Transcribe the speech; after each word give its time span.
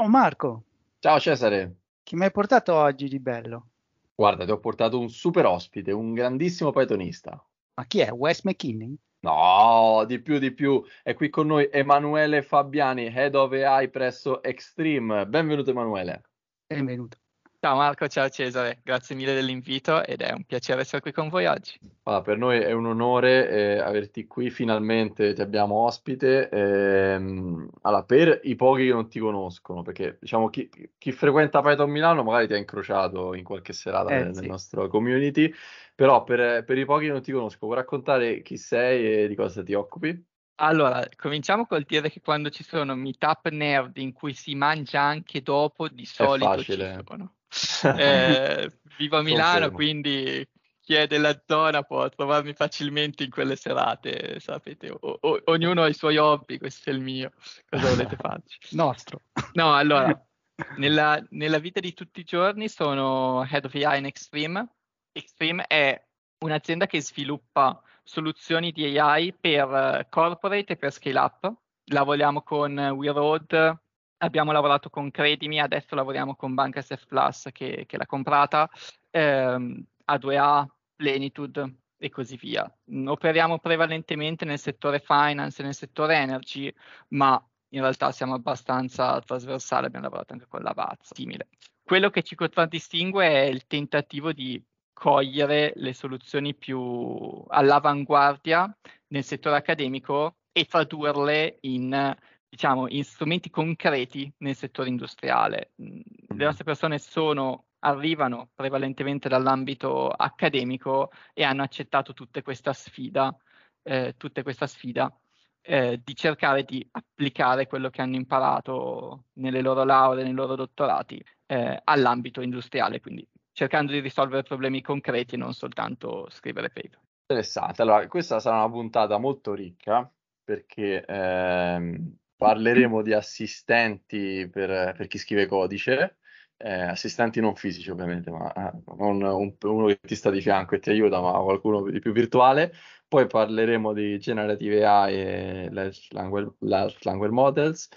Ciao 0.00 0.08
Marco. 0.08 0.64
Ciao 0.98 1.20
Cesare. 1.20 1.74
Chi 2.02 2.16
mi 2.16 2.24
hai 2.24 2.30
portato 2.30 2.72
oggi 2.74 3.06
di 3.06 3.20
bello? 3.20 3.66
Guarda, 4.14 4.46
ti 4.46 4.50
ho 4.50 4.58
portato 4.58 4.98
un 4.98 5.10
super 5.10 5.44
ospite, 5.44 5.92
un 5.92 6.14
grandissimo 6.14 6.70
Pythonista. 6.70 7.32
Ma 7.74 7.84
chi 7.84 7.98
è? 8.00 8.10
Wes 8.10 8.42
McKinney? 8.44 8.96
No, 9.20 10.04
di 10.06 10.18
più, 10.22 10.38
di 10.38 10.54
più. 10.54 10.82
È 11.02 11.12
qui 11.12 11.28
con 11.28 11.48
noi 11.48 11.68
Emanuele 11.70 12.40
Fabiani, 12.40 13.14
Head 13.14 13.34
of 13.34 13.52
AI 13.52 13.90
presso 13.90 14.42
Extreme. 14.42 15.26
Benvenuto 15.26 15.68
Emanuele. 15.68 16.22
Benvenuto. 16.66 17.18
Ciao 17.62 17.76
Marco, 17.76 18.08
ciao 18.08 18.26
Cesare, 18.30 18.80
grazie 18.82 19.14
mille 19.14 19.34
dell'invito 19.34 20.02
ed 20.02 20.22
è 20.22 20.32
un 20.32 20.44
piacere 20.44 20.80
essere 20.80 21.02
qui 21.02 21.12
con 21.12 21.28
voi 21.28 21.44
oggi. 21.44 21.78
Allora, 22.04 22.22
per 22.22 22.38
noi 22.38 22.58
è 22.58 22.72
un 22.72 22.86
onore 22.86 23.50
eh, 23.50 23.78
averti 23.78 24.26
qui, 24.26 24.48
finalmente 24.48 25.34
ti 25.34 25.42
abbiamo 25.42 25.74
ospite. 25.74 26.48
Ehm, 26.48 27.68
allora, 27.82 28.02
per 28.04 28.40
i 28.44 28.56
pochi 28.56 28.86
che 28.86 28.92
non 28.92 29.10
ti 29.10 29.18
conoscono, 29.18 29.82
perché 29.82 30.16
diciamo 30.18 30.48
chi, 30.48 30.70
chi, 30.96 31.12
frequenta 31.12 31.60
Python 31.60 31.90
Milano 31.90 32.22
magari 32.22 32.46
ti 32.46 32.54
ha 32.54 32.56
incrociato 32.56 33.34
in 33.34 33.44
qualche 33.44 33.74
serata 33.74 34.08
eh, 34.08 34.24
nel, 34.24 34.34
sì. 34.34 34.40
nel, 34.40 34.48
nostro 34.48 34.88
community, 34.88 35.52
però 35.94 36.24
per, 36.24 36.64
per 36.64 36.78
i 36.78 36.86
pochi 36.86 37.04
che 37.04 37.12
non 37.12 37.20
ti 37.20 37.30
conosco, 37.30 37.66
vuoi 37.66 37.76
raccontare 37.76 38.40
chi 38.40 38.56
sei 38.56 39.24
e 39.24 39.28
di 39.28 39.34
cosa 39.34 39.62
ti 39.62 39.74
occupi? 39.74 40.28
Allora, 40.62 41.06
cominciamo 41.14 41.66
col 41.66 41.84
dire 41.86 42.08
che 42.08 42.22
quando 42.22 42.48
ci 42.48 42.64
sono 42.64 42.94
meetup 42.94 43.48
nerd 43.48 43.98
in 43.98 44.14
cui 44.14 44.32
si 44.32 44.54
mangia 44.54 45.02
anche 45.02 45.42
dopo, 45.42 45.88
di 45.88 46.06
solito 46.06 46.62
ci 46.62 46.90
sono. 47.04 47.34
Eh, 47.96 48.70
vivo 48.96 49.18
a 49.18 49.22
Milano, 49.22 49.70
quindi 49.70 50.46
chi 50.90 50.94
è 50.94 51.06
della 51.06 51.40
zona 51.46 51.82
può 51.82 52.08
trovarmi 52.08 52.52
facilmente 52.52 53.24
in 53.24 53.30
quelle 53.30 53.56
serate, 53.56 54.40
sapete, 54.40 54.90
o, 54.90 55.18
o, 55.20 55.40
ognuno 55.44 55.82
ha 55.82 55.88
i 55.88 55.94
suoi 55.94 56.16
hobby, 56.16 56.58
questo 56.58 56.90
è 56.90 56.92
il 56.92 57.00
mio, 57.00 57.30
cosa 57.68 57.88
volete 57.90 58.16
farci? 58.20 58.58
Nostro. 58.76 59.22
No, 59.52 59.74
allora, 59.74 60.12
nella, 60.78 61.24
nella, 61.30 61.58
vita 61.58 61.80
di 61.80 61.92
tutti 61.92 62.20
i 62.20 62.24
giorni 62.24 62.68
sono 62.68 63.46
Head 63.48 63.66
of 63.66 63.74
AI 63.74 63.98
in 63.98 64.06
Extreme. 64.06 64.68
Extreme 65.12 65.64
è 65.66 66.00
un'azienda 66.44 66.86
che 66.86 67.00
sviluppa 67.00 67.80
soluzioni 68.02 68.72
di 68.72 68.98
AI 68.98 69.32
per 69.32 70.06
corporate 70.08 70.72
e 70.72 70.76
per 70.76 70.92
scale 70.92 71.18
up. 71.18 71.52
Lavoriamo 71.92 72.42
con 72.42 72.76
WeRoad, 72.76 73.78
abbiamo 74.20 74.52
lavorato 74.52 74.90
con 74.90 75.10
Credimi, 75.10 75.60
adesso 75.60 75.94
lavoriamo 75.94 76.34
con 76.36 76.54
Banca 76.54 76.80
SF 76.80 77.06
Plus 77.06 77.48
che, 77.52 77.84
che 77.86 77.96
l'ha 77.96 78.06
comprata, 78.06 78.68
ehm, 79.10 79.84
A2A, 80.06 80.66
Plenitude 80.94 81.76
e 81.96 82.10
così 82.10 82.36
via. 82.36 82.70
Operiamo 83.06 83.58
prevalentemente 83.58 84.44
nel 84.44 84.58
settore 84.58 85.00
finance 85.00 85.60
e 85.60 85.64
nel 85.64 85.74
settore 85.74 86.16
energy, 86.16 86.72
ma 87.08 87.42
in 87.72 87.80
realtà 87.80 88.10
siamo 88.12 88.34
abbastanza 88.34 89.20
trasversali, 89.20 89.86
abbiamo 89.86 90.04
lavorato 90.04 90.32
anche 90.32 90.46
con 90.48 90.62
la 90.62 90.72
Vaz, 90.72 91.12
simile. 91.14 91.48
Quello 91.82 92.10
che 92.10 92.22
ci 92.22 92.34
contraddistingue 92.34 93.26
è 93.26 93.42
il 93.42 93.66
tentativo 93.66 94.32
di 94.32 94.62
cogliere 94.92 95.72
le 95.76 95.94
soluzioni 95.94 96.54
più 96.54 97.42
all'avanguardia 97.48 98.70
nel 99.08 99.24
settore 99.24 99.56
accademico 99.56 100.36
e 100.52 100.66
tradurle 100.66 101.58
in 101.60 102.14
diciamo, 102.50 102.88
in 102.88 103.04
strumenti 103.04 103.48
concreti 103.48 104.30
nel 104.38 104.56
settore 104.56 104.88
industriale. 104.88 105.70
Le 105.76 106.44
nostre 106.44 106.64
persone 106.64 106.98
sono, 106.98 107.66
arrivano 107.78 108.50
prevalentemente 108.54 109.28
dall'ambito 109.28 110.08
accademico 110.08 111.12
e 111.32 111.44
hanno 111.44 111.62
accettato 111.62 112.12
tutta 112.12 112.42
questa 112.42 112.72
sfida, 112.72 113.34
eh, 113.82 114.14
tutta 114.16 114.42
questa 114.42 114.66
sfida 114.66 115.14
eh, 115.62 116.00
di 116.02 116.14
cercare 116.16 116.64
di 116.64 116.86
applicare 116.90 117.68
quello 117.68 117.88
che 117.88 118.02
hanno 118.02 118.16
imparato 118.16 119.26
nelle 119.34 119.60
loro 119.60 119.84
lauree, 119.84 120.24
nei 120.24 120.32
loro 120.32 120.56
dottorati 120.56 121.22
eh, 121.46 121.80
all'ambito 121.84 122.40
industriale, 122.40 123.00
quindi 123.00 123.26
cercando 123.52 123.92
di 123.92 124.00
risolvere 124.00 124.42
problemi 124.42 124.82
concreti 124.82 125.36
e 125.36 125.38
non 125.38 125.52
soltanto 125.52 126.28
scrivere 126.30 126.70
paper. 126.70 126.98
Interessante, 127.26 127.82
allora 127.82 128.06
questa 128.08 128.40
sarà 128.40 128.56
una 128.56 128.70
puntata 128.70 129.18
molto 129.18 129.54
ricca 129.54 130.10
perché 130.42 131.04
ehm, 131.04 132.16
parleremo 132.40 133.02
di 133.02 133.12
assistenti 133.12 134.48
per, 134.50 134.94
per 134.96 135.06
chi 135.08 135.18
scrive 135.18 135.44
codice, 135.44 136.16
eh, 136.56 136.72
assistenti 136.72 137.38
non 137.38 137.54
fisici 137.54 137.90
ovviamente, 137.90 138.30
ma 138.30 138.50
eh, 138.52 138.82
non 138.96 139.20
un, 139.22 139.54
uno 139.62 139.86
che 139.88 140.00
ti 140.00 140.14
sta 140.14 140.30
di 140.30 140.40
fianco 140.40 140.74
e 140.74 140.78
ti 140.78 140.88
aiuta, 140.88 141.20
ma 141.20 141.32
qualcuno 141.32 141.82
di 141.90 141.98
più 141.98 142.12
virtuale. 142.12 142.72
Poi 143.06 143.26
parleremo 143.26 143.92
di 143.92 144.18
generative 144.18 144.86
AI 144.86 145.14
e 145.14 145.68
large 145.70 146.08
language, 146.12 147.30
models, 147.30 147.88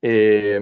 e 0.00 0.60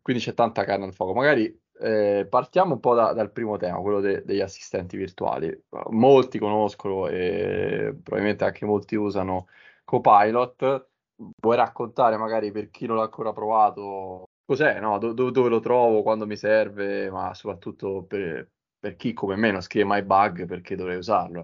quindi 0.00 0.22
c'è 0.22 0.32
tanta 0.32 0.64
carne 0.64 0.86
al 0.86 0.94
fuoco. 0.94 1.12
Magari 1.12 1.54
eh, 1.78 2.26
partiamo 2.28 2.74
un 2.74 2.80
po' 2.80 2.94
da, 2.94 3.12
dal 3.12 3.32
primo 3.32 3.58
tema, 3.58 3.80
quello 3.80 4.00
de, 4.00 4.22
degli 4.24 4.40
assistenti 4.40 4.96
virtuali. 4.96 5.54
Molti 5.90 6.38
conoscono 6.38 7.06
e 7.08 7.94
probabilmente 8.02 8.44
anche 8.44 8.64
molti 8.64 8.96
usano 8.96 9.46
Copilot 9.84 10.91
vuoi 11.40 11.56
raccontare 11.56 12.16
magari 12.16 12.50
per 12.50 12.70
chi 12.70 12.86
non 12.86 12.96
l'ha 12.96 13.04
ancora 13.04 13.32
provato 13.32 14.24
cos'è, 14.44 14.80
no? 14.80 14.98
Do- 14.98 15.30
dove 15.30 15.48
lo 15.48 15.60
trovo, 15.60 16.02
quando 16.02 16.26
mi 16.26 16.36
serve, 16.36 17.10
ma 17.10 17.34
soprattutto 17.34 18.04
per, 18.04 18.48
per 18.78 18.96
chi 18.96 19.12
come 19.12 19.36
me 19.36 19.50
non 19.50 19.60
scrive 19.60 19.84
mai 19.86 20.02
bug 20.02 20.46
perché 20.46 20.76
dovrei 20.76 20.96
usarlo. 20.96 21.42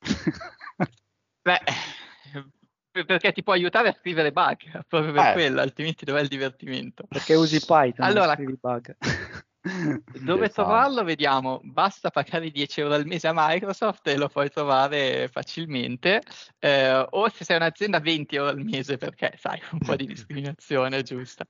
Eh. 1.46 1.60
Beh, 2.92 3.04
perché 3.04 3.32
ti 3.32 3.42
può 3.42 3.52
aiutare 3.52 3.88
a 3.88 3.92
scrivere 3.92 4.32
bug, 4.32 4.86
proprio 4.88 5.12
per 5.12 5.26
eh. 5.26 5.32
quello, 5.32 5.60
altrimenti 5.60 6.06
dov'è 6.06 6.22
il 6.22 6.28
divertimento? 6.28 7.04
Perché 7.06 7.34
usi 7.34 7.58
Python, 7.58 8.06
allora, 8.06 8.32
scrivi 8.32 8.56
bug. 8.58 8.96
Dove 10.20 10.50
trovarlo? 10.50 11.04
Vediamo, 11.04 11.60
basta 11.62 12.10
pagare 12.10 12.50
10 12.50 12.80
euro 12.80 12.94
al 12.94 13.06
mese 13.06 13.28
a 13.28 13.32
Microsoft 13.34 14.06
e 14.08 14.16
lo 14.16 14.28
puoi 14.28 14.50
trovare 14.50 15.28
facilmente, 15.28 16.22
eh, 16.58 17.06
o 17.08 17.28
se 17.30 17.44
sei 17.44 17.56
un'azienda 17.56 17.98
20 17.98 18.36
euro 18.36 18.50
al 18.50 18.62
mese 18.62 18.98
perché 18.98 19.34
sai, 19.38 19.60
un 19.72 19.78
po' 19.78 19.96
di 19.96 20.04
discriminazione 20.06 20.98
è 20.98 21.02
giusta. 21.02 21.46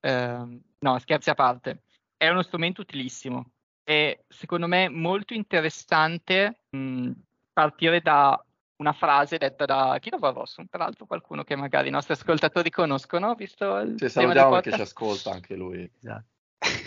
Eh, 0.00 0.60
no, 0.78 0.98
scherzi 0.98 1.30
a 1.30 1.34
parte, 1.34 1.82
è 2.16 2.28
uno 2.28 2.42
strumento 2.42 2.80
utilissimo. 2.80 3.52
E 3.84 4.24
secondo 4.28 4.66
me 4.66 4.88
molto 4.88 5.34
interessante 5.34 6.62
mh, 6.70 7.10
partire 7.52 8.00
da 8.00 8.42
una 8.76 8.92
frase 8.92 9.38
detta 9.38 9.66
da 9.66 9.98
Guido 10.00 10.18
Barroso, 10.18 10.64
peraltro 10.68 11.04
qualcuno 11.04 11.44
che 11.44 11.56
magari 11.56 11.88
i 11.88 11.90
nostri 11.90 12.14
ascoltatori 12.14 12.70
conoscono, 12.70 13.34
visto 13.34 13.76
il 13.78 13.98
Ci 13.98 14.08
salutiamo 14.08 14.50
perché 14.50 14.72
ci 14.72 14.80
ascolta 14.80 15.30
anche 15.30 15.54
lui. 15.56 15.88
Esatto 15.98 16.31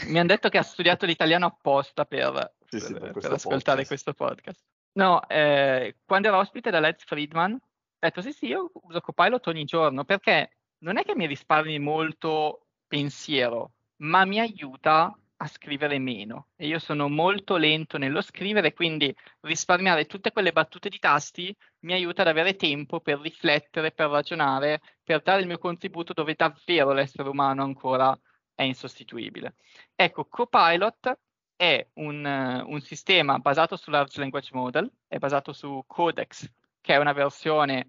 mi 0.07 0.19
hanno 0.19 0.27
detto 0.27 0.49
che 0.49 0.57
ha 0.57 0.63
studiato 0.63 1.05
l'italiano 1.05 1.45
apposta 1.45 2.05
per, 2.05 2.55
sì, 2.67 2.79
sì, 2.79 2.93
per, 2.93 3.11
per, 3.11 3.21
per 3.21 3.31
ascoltare 3.33 3.83
podcast. 3.83 3.87
questo 3.87 4.13
podcast. 4.13 4.63
No, 4.93 5.27
eh, 5.27 5.97
quando 6.05 6.29
ero 6.29 6.37
ospite 6.37 6.69
da 6.69 6.79
Let's 6.79 7.03
Friedman, 7.03 7.53
ho 7.53 7.59
detto 7.99 8.21
sì 8.21 8.31
sì, 8.31 8.47
io 8.47 8.71
uso 8.73 9.01
Copilot 9.01 9.47
ogni 9.47 9.65
giorno 9.65 10.05
perché 10.05 10.51
non 10.79 10.97
è 10.97 11.03
che 11.03 11.15
mi 11.15 11.25
risparmi 11.25 11.79
molto 11.79 12.67
pensiero, 12.87 13.73
ma 13.97 14.25
mi 14.25 14.39
aiuta 14.39 15.13
a 15.37 15.47
scrivere 15.47 15.99
meno. 15.99 16.47
E 16.55 16.67
io 16.67 16.79
sono 16.79 17.09
molto 17.09 17.57
lento 17.57 17.97
nello 17.97 18.21
scrivere, 18.21 18.73
quindi 18.73 19.13
risparmiare 19.41 20.05
tutte 20.05 20.31
quelle 20.31 20.51
battute 20.51 20.89
di 20.89 20.99
tasti 20.99 21.55
mi 21.79 21.93
aiuta 21.93 22.21
ad 22.21 22.29
avere 22.29 22.55
tempo 22.55 23.01
per 23.01 23.19
riflettere, 23.19 23.91
per 23.91 24.09
ragionare, 24.09 24.81
per 25.03 25.21
dare 25.21 25.41
il 25.41 25.47
mio 25.47 25.57
contributo 25.57 26.13
dove 26.13 26.35
davvero 26.35 26.93
l'essere 26.93 27.27
umano 27.27 27.63
ancora 27.63 28.17
è 28.55 28.63
insostituibile. 28.63 29.55
Ecco, 29.93 30.25
Copilot 30.25 31.19
è 31.55 31.87
un, 31.95 32.63
un, 32.65 32.81
sistema 32.81 33.37
basato 33.39 33.75
su 33.75 33.91
Large 33.91 34.19
Language 34.19 34.49
Model, 34.53 34.91
è 35.07 35.17
basato 35.17 35.53
su 35.53 35.83
Codex, 35.85 36.49
che 36.81 36.93
è 36.93 36.97
una 36.97 37.13
versione, 37.13 37.87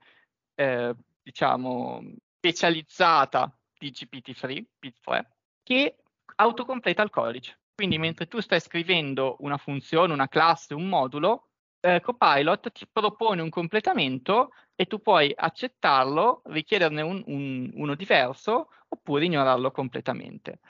eh, 0.55 0.95
diciamo, 1.23 2.03
specializzata 2.37 3.57
di 3.79 3.91
GPT-3, 3.91 4.65
GPT-3, 4.81 5.25
che 5.63 5.97
autocompleta 6.37 7.03
il 7.03 7.11
codice. 7.11 7.59
Quindi 7.75 7.99
mentre 7.99 8.27
tu 8.27 8.41
stai 8.41 8.61
scrivendo 8.61 9.37
una 9.41 9.59
funzione, 9.59 10.13
una 10.13 10.29
classe, 10.29 10.75
un 10.75 10.89
modulo, 10.89 11.49
eh, 11.81 12.01
Copilot 12.01 12.73
ti 12.73 12.87
propone 12.91 13.43
un 13.43 13.51
completamento 13.51 14.51
e 14.77 14.87
tu 14.87 15.01
puoi 15.01 15.33
accettarlo, 15.35 16.43
richiederne 16.47 17.03
un, 17.03 17.23
un, 17.27 17.71
uno 17.75 17.95
diverso 17.95 18.69
oppure 18.89 19.25
ignorarlo 19.25 19.71
completamente. 19.71 20.61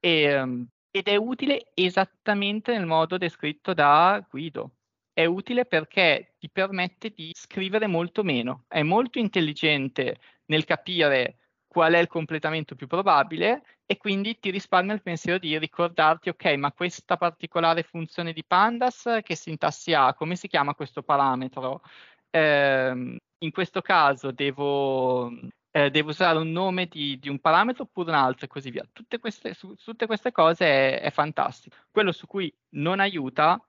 E, 0.00 0.40
um, 0.40 0.66
ed 0.90 1.08
è 1.08 1.16
utile 1.16 1.72
esattamente 1.74 2.72
nel 2.72 2.86
modo 2.86 3.18
descritto 3.18 3.74
da 3.74 4.24
Guido. 4.30 4.76
È 5.12 5.24
utile 5.24 5.66
perché 5.66 6.34
ti 6.38 6.48
permette 6.50 7.10
di 7.10 7.32
scrivere 7.34 7.86
molto 7.86 8.22
meno, 8.22 8.64
è 8.68 8.82
molto 8.82 9.18
intelligente 9.18 10.18
nel 10.46 10.64
capire 10.64 11.38
qual 11.66 11.94
è 11.94 11.98
il 11.98 12.06
completamento 12.06 12.74
più 12.74 12.86
probabile 12.86 13.62
e 13.84 13.96
quindi 13.98 14.38
ti 14.38 14.50
risparmia 14.50 14.94
il 14.94 15.02
pensiero 15.02 15.38
di 15.38 15.58
ricordarti, 15.58 16.28
ok, 16.30 16.54
ma 16.56 16.72
questa 16.72 17.16
particolare 17.16 17.82
funzione 17.82 18.32
di 18.32 18.44
Pandas 18.44 19.18
che 19.22 19.34
sintassi 19.36 19.92
ha, 19.92 20.14
come 20.14 20.36
si 20.36 20.48
chiama 20.48 20.74
questo 20.74 21.02
parametro? 21.02 21.82
Eh, 22.30 23.18
in 23.38 23.50
questo 23.50 23.80
caso 23.82 24.30
devo 24.30 25.30
eh, 25.76 25.90
devo 25.90 26.08
usare 26.08 26.38
un 26.38 26.52
nome 26.52 26.86
di, 26.86 27.18
di, 27.18 27.28
un 27.28 27.38
parametro 27.38 27.82
oppure 27.82 28.08
un 28.08 28.16
altro 28.16 28.46
e 28.46 28.48
così 28.48 28.70
via. 28.70 28.88
Tutte 28.90 29.18
queste, 29.18 29.52
su, 29.52 29.74
tutte 29.74 30.06
queste 30.06 30.32
cose 30.32 30.64
è, 30.64 31.00
è, 31.02 31.10
fantastico. 31.10 31.76
Quello 31.90 32.12
su 32.12 32.26
cui 32.26 32.50
non 32.76 32.98
aiuta 32.98 33.62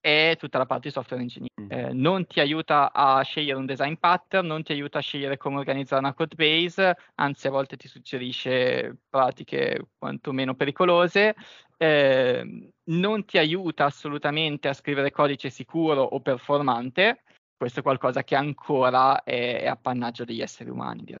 è 0.00 0.36
tutta 0.38 0.58
la 0.58 0.66
parte 0.66 0.86
di 0.88 0.94
software 0.94 1.20
engineering. 1.20 1.74
Mm. 1.74 1.90
Eh, 1.90 1.92
non 1.94 2.26
ti 2.26 2.38
aiuta 2.38 2.92
a 2.92 3.20
scegliere 3.22 3.58
un 3.58 3.66
design 3.66 3.94
pattern, 3.94 4.46
non 4.46 4.62
ti 4.62 4.70
aiuta 4.70 4.98
a 4.98 5.02
scegliere 5.02 5.36
come 5.36 5.58
organizzare 5.58 6.00
una 6.00 6.14
code 6.14 6.36
base, 6.36 6.96
anzi 7.16 7.48
a 7.48 7.50
volte 7.50 7.76
ti 7.76 7.88
suggerisce 7.88 8.96
pratiche 9.08 9.88
quantomeno 9.98 10.54
pericolose, 10.54 11.34
eh, 11.76 12.70
non 12.84 13.24
ti 13.24 13.36
aiuta 13.36 13.84
assolutamente 13.84 14.68
a 14.68 14.74
scrivere 14.74 15.10
codice 15.10 15.50
sicuro 15.50 16.02
o 16.02 16.20
performante, 16.20 17.22
questo 17.58 17.80
è 17.80 17.82
qualcosa 17.82 18.22
che 18.22 18.36
ancora 18.36 19.22
è, 19.24 19.60
è 19.60 19.66
appannaggio 19.66 20.24
degli 20.24 20.40
esseri 20.40 20.70
umani. 20.70 21.02
Direi. 21.02 21.18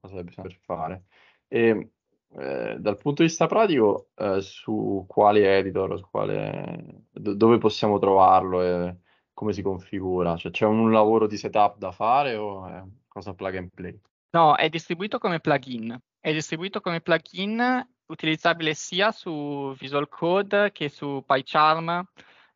Cosa 0.00 0.22
bisogna 0.22 0.48
fare. 0.64 1.04
E 1.48 1.92
eh, 2.38 2.76
dal 2.78 2.96
punto 2.98 3.22
di 3.22 3.28
vista 3.28 3.46
pratico, 3.46 4.10
eh, 4.16 4.40
su 4.40 5.04
quali 5.06 5.42
editor, 5.42 5.96
su 5.96 6.06
quale, 6.10 7.04
do- 7.10 7.34
dove 7.34 7.58
possiamo 7.58 7.98
trovarlo 7.98 8.62
e 8.62 8.96
come 9.32 9.52
si 9.52 9.62
configura? 9.62 10.36
Cioè, 10.36 10.50
c'è 10.50 10.66
un 10.66 10.90
lavoro 10.90 11.26
di 11.26 11.36
setup 11.36 11.78
da 11.78 11.92
fare 11.92 12.34
o 12.34 12.66
è 12.66 12.82
cosa 13.06 13.32
plug 13.32 13.54
and 13.56 13.70
play? 13.72 13.98
No, 14.30 14.56
è 14.56 14.68
distribuito 14.68 15.18
come 15.18 15.40
plugin. 15.40 15.96
È 16.18 16.32
distribuito 16.32 16.80
come 16.80 17.00
plugin 17.00 17.88
utilizzabile 18.06 18.74
sia 18.74 19.12
su 19.12 19.72
Visual 19.78 20.08
Code 20.08 20.72
che 20.72 20.88
su 20.88 21.22
PyCharm 21.24 22.04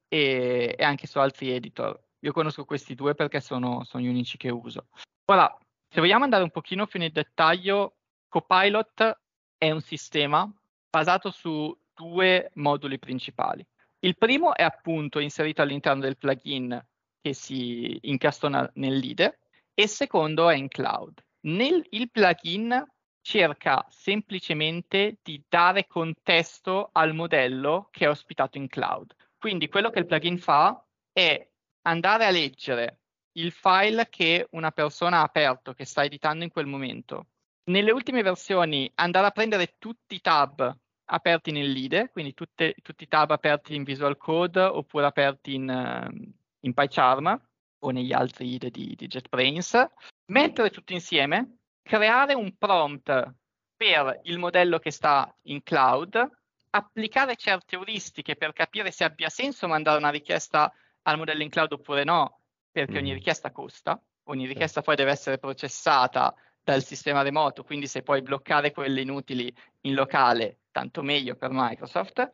e, 0.09 0.75
e 0.77 0.85
anche 0.85 1.07
su 1.07 1.19
altri 1.19 1.51
editor. 1.51 1.99
Io 2.21 2.33
conosco 2.33 2.65
questi 2.65 2.95
due 2.95 3.15
perché 3.15 3.41
sono, 3.41 3.85
sono 3.85 4.03
gli 4.03 4.09
unici 4.09 4.37
che 4.37 4.51
uso. 4.51 4.89
Ora, 5.27 5.57
se 5.89 6.01
vogliamo 6.01 6.25
andare 6.25 6.43
un 6.43 6.51
pochino 6.51 6.87
più 6.87 6.99
nel 6.99 7.13
dettaglio, 7.13 7.97
Copilot 8.29 9.21
è 9.57 9.71
un 9.71 9.81
sistema 9.81 10.51
basato 10.89 11.31
su 11.31 11.77
due 11.95 12.51
moduli 12.55 12.99
principali. 12.99 13.67
Il 14.01 14.17
primo 14.17 14.55
è 14.55 14.63
appunto 14.63 15.19
inserito 15.19 15.63
all'interno 15.63 16.03
del 16.03 16.17
plugin 16.17 16.87
che 17.21 17.35
si 17.35 17.99
incastona 18.03 18.71
nel 18.75 18.97
leader 18.97 19.39
e 19.75 19.83
il 19.83 19.89
secondo 19.89 20.49
è 20.49 20.57
in 20.57 20.69
cloud. 20.69 21.23
Nel, 21.43 21.85
il 21.91 22.11
plugin 22.11 22.87
cerca 23.23 23.85
semplicemente 23.91 25.19
di 25.23 25.43
dare 25.49 25.87
contesto 25.87 26.89
al 26.93 27.15
modello 27.15 27.89
che 27.91 28.07
è 28.07 28.09
ospitato 28.09 28.57
in 28.57 28.69
cloud. 28.69 29.15
Quindi 29.39 29.69
quello 29.69 29.91
che 29.91 29.99
il 29.99 30.07
plugin 30.07 30.39
fa 30.39 30.83
è 31.13 31.50
andare 31.83 32.25
a 32.27 32.31
leggere 32.31 33.01
il 33.33 33.53
file 33.53 34.09
che 34.09 34.49
una 34.53 34.71
persona 34.71 35.19
ha 35.19 35.23
aperto, 35.23 35.73
che 35.73 35.85
sta 35.85 36.05
editando 36.05 36.45
in 36.45 36.51
quel 36.51 36.67
momento, 36.67 37.27
nelle 37.65 37.93
ultime 37.93 38.23
versioni 38.23 38.91
andare 38.97 39.27
a 39.27 39.31
prendere 39.31 39.77
tutti 39.79 40.17
i 40.17 40.21
tab 40.21 40.77
aperti 41.13 41.51
nel 41.51 41.71
lead, 41.71 42.11
quindi 42.11 42.35
tutte, 42.35 42.75
tutti 42.83 43.05
i 43.05 43.09
tab 43.09 43.31
aperti 43.31 43.75
in 43.75 43.85
Visual 43.85 44.17
Code 44.17 44.61
oppure 44.61 45.07
aperti 45.07 45.55
in, 45.55 45.69
uh, 45.69 46.33
in 46.61 46.75
PyCharm 46.75 47.41
o 47.83 47.91
negli 47.91 48.13
altri 48.13 48.55
IDE 48.55 48.71
di, 48.71 48.95
di 48.95 49.07
JetBrains, 49.07 49.87
mettere 50.27 50.71
tutto 50.71 50.93
insieme, 50.93 51.59
creare 51.83 52.35
un 52.35 52.57
prompt 52.57 53.35
per 53.77 54.21
il 54.25 54.39
modello 54.39 54.79
che 54.79 54.91
sta 54.91 55.35
in 55.43 55.63
cloud, 55.63 56.29
applicare 56.71 57.37
certe 57.37 57.77
euristiche 57.77 58.37
per 58.37 58.53
capire 58.53 58.91
se 58.91 59.05
abbia 59.05 59.29
senso 59.29 59.67
mandare 59.67 59.99
una 59.99 60.11
richiesta 60.11 60.73
al 61.03 61.17
modello 61.17 61.43
in 61.43 61.49
cloud 61.49 61.73
oppure 61.73 62.05
no, 62.05 62.41
perché 62.71 62.99
ogni 62.99 63.11
mm. 63.11 63.15
richiesta 63.15 63.51
costa, 63.51 64.01
ogni 64.25 64.47
richiesta 64.47 64.83
poi 64.83 64.97
deve 64.97 65.11
essere 65.11 65.39
processata 65.39 66.35
dal 66.63 66.83
sistema 66.83 67.23
remoto, 67.23 67.65
quindi 67.65 67.87
se 67.87 68.03
puoi 68.03 68.23
bloccare 68.23 68.73
quelle 68.73 69.01
inutili 69.01 69.53
in 69.83 69.95
locale, 69.95 70.61
tanto 70.71 71.03
meglio 71.03 71.35
per 71.35 71.51
Microsoft. 71.53 72.31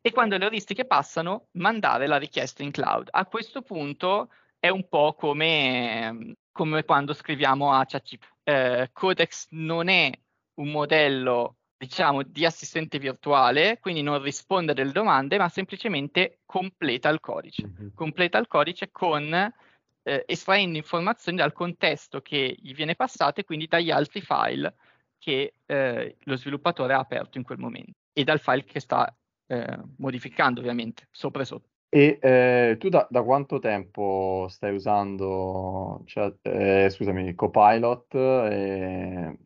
E 0.00 0.12
quando 0.12 0.36
le 0.36 0.44
euristiche 0.44 0.84
passano, 0.84 1.48
mandare 1.52 2.06
la 2.06 2.18
richiesta 2.18 2.62
in 2.62 2.70
cloud. 2.70 3.08
A 3.10 3.26
questo 3.26 3.62
punto 3.62 4.30
è 4.58 4.68
un 4.68 4.88
po' 4.88 5.14
come, 5.14 6.36
come 6.52 6.84
quando 6.84 7.12
scriviamo 7.12 7.72
a 7.72 7.84
ChatGPT. 7.84 8.36
Eh, 8.44 8.90
Codex 8.92 9.48
non 9.50 9.88
è 9.88 10.10
un 10.54 10.70
modello 10.70 11.57
diciamo, 11.78 12.24
di 12.24 12.44
assistente 12.44 12.98
virtuale, 12.98 13.78
quindi 13.80 14.02
non 14.02 14.20
risponde 14.20 14.74
delle 14.74 14.90
domande, 14.90 15.38
ma 15.38 15.48
semplicemente 15.48 16.40
completa 16.44 17.08
il 17.08 17.20
codice. 17.20 17.66
Mm-hmm. 17.66 17.88
Completa 17.94 18.38
il 18.38 18.48
codice 18.48 18.90
con 18.90 19.32
eh, 19.32 20.24
estraendo 20.26 20.76
informazioni 20.76 21.38
dal 21.38 21.52
contesto 21.52 22.20
che 22.20 22.56
gli 22.58 22.74
viene 22.74 22.96
passato 22.96 23.40
e 23.40 23.44
quindi 23.44 23.68
dagli 23.68 23.92
altri 23.92 24.20
file 24.20 24.74
che 25.18 25.54
eh, 25.66 26.16
lo 26.18 26.36
sviluppatore 26.36 26.94
ha 26.94 26.98
aperto 26.98 27.38
in 27.38 27.44
quel 27.44 27.58
momento 27.58 27.92
e 28.12 28.24
dal 28.24 28.40
file 28.40 28.64
che 28.64 28.80
sta 28.80 29.14
eh, 29.46 29.78
modificando 29.98 30.60
ovviamente 30.60 31.06
sopra 31.12 31.42
e 31.42 31.44
sotto. 31.44 31.68
E 31.90 32.18
eh, 32.20 32.76
tu 32.78 32.88
da, 32.88 33.06
da, 33.08 33.22
quanto 33.22 33.60
tempo 33.60 34.46
stai 34.50 34.74
usando, 34.74 36.02
cioè, 36.04 36.34
eh, 36.42 36.90
scusami, 36.90 37.34
Copilot? 37.34 38.14
E 38.14 39.38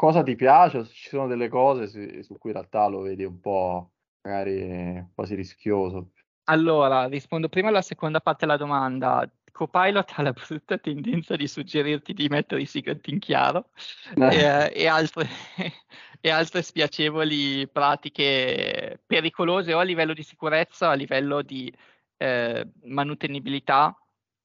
cosa 0.00 0.22
ti 0.22 0.34
piace? 0.34 0.86
Ci 0.86 1.10
sono 1.10 1.26
delle 1.26 1.48
cose 1.48 1.86
su, 1.86 2.22
su, 2.22 2.38
cui 2.38 2.50
in 2.50 2.56
realtà 2.56 2.86
lo 2.86 3.02
vedi 3.02 3.22
un 3.22 3.38
po' 3.38 3.90
magari 4.22 5.06
quasi 5.14 5.34
rischioso? 5.34 6.12
Allora, 6.44 7.04
rispondo 7.04 7.50
prima 7.50 7.68
alla 7.68 7.82
seconda 7.82 8.18
parte 8.18 8.46
della 8.46 8.56
domanda. 8.56 9.30
Copilot 9.52 10.12
ha 10.16 10.22
la 10.22 10.32
brutta 10.32 10.78
tendenza 10.78 11.36
di 11.36 11.46
suggerirti 11.46 12.14
di 12.14 12.28
mettere 12.28 12.62
i 12.62 12.66
secret 12.66 13.06
in 13.08 13.18
chiaro 13.18 13.72
eh. 14.16 14.70
e, 14.72 14.72
e, 14.74 14.86
altre, 14.86 15.28
e, 16.18 16.30
altre, 16.30 16.62
spiacevoli 16.62 17.68
pratiche 17.68 19.00
pericolose 19.04 19.74
o 19.74 19.80
a 19.80 19.82
livello 19.82 20.14
di 20.14 20.22
sicurezza 20.22 20.88
o 20.88 20.90
a 20.92 20.94
livello 20.94 21.42
di 21.42 21.70
eh, 22.16 22.66
manutenibilità 22.84 23.94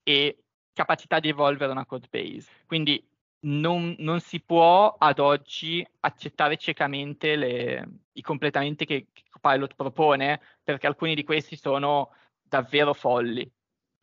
e 0.04 0.44
capacità 0.74 1.22
di 1.22 1.30
evolvere 1.30 1.72
una 1.72 1.86
code 1.86 2.08
base. 2.10 2.52
Quindi 2.66 3.02
non, 3.46 3.96
non 4.00 4.20
si 4.20 4.42
può 4.42 4.96
ad 4.98 5.20
oggi 5.20 5.86
accettare 6.02 6.58
ciecamente 6.58 7.36
le, 7.36 7.90
i 8.14 8.22
completamenti 8.22 8.86
che 8.86 9.08
Copilot 9.30 9.76
propone 9.76 10.42
perché 10.64 10.88
alcuni 10.88 11.16
di 11.16 11.24
questi 11.24 11.56
sono 11.56 12.12
davvero 12.42 12.94
folli 12.94 13.50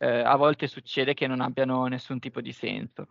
eh, 0.03 0.19
a 0.19 0.35
volte 0.35 0.67
succede 0.67 1.13
che 1.13 1.27
non 1.27 1.39
abbiano 1.39 1.85
nessun 1.85 2.19
tipo 2.19 2.41
di 2.41 2.51
senso. 2.51 3.07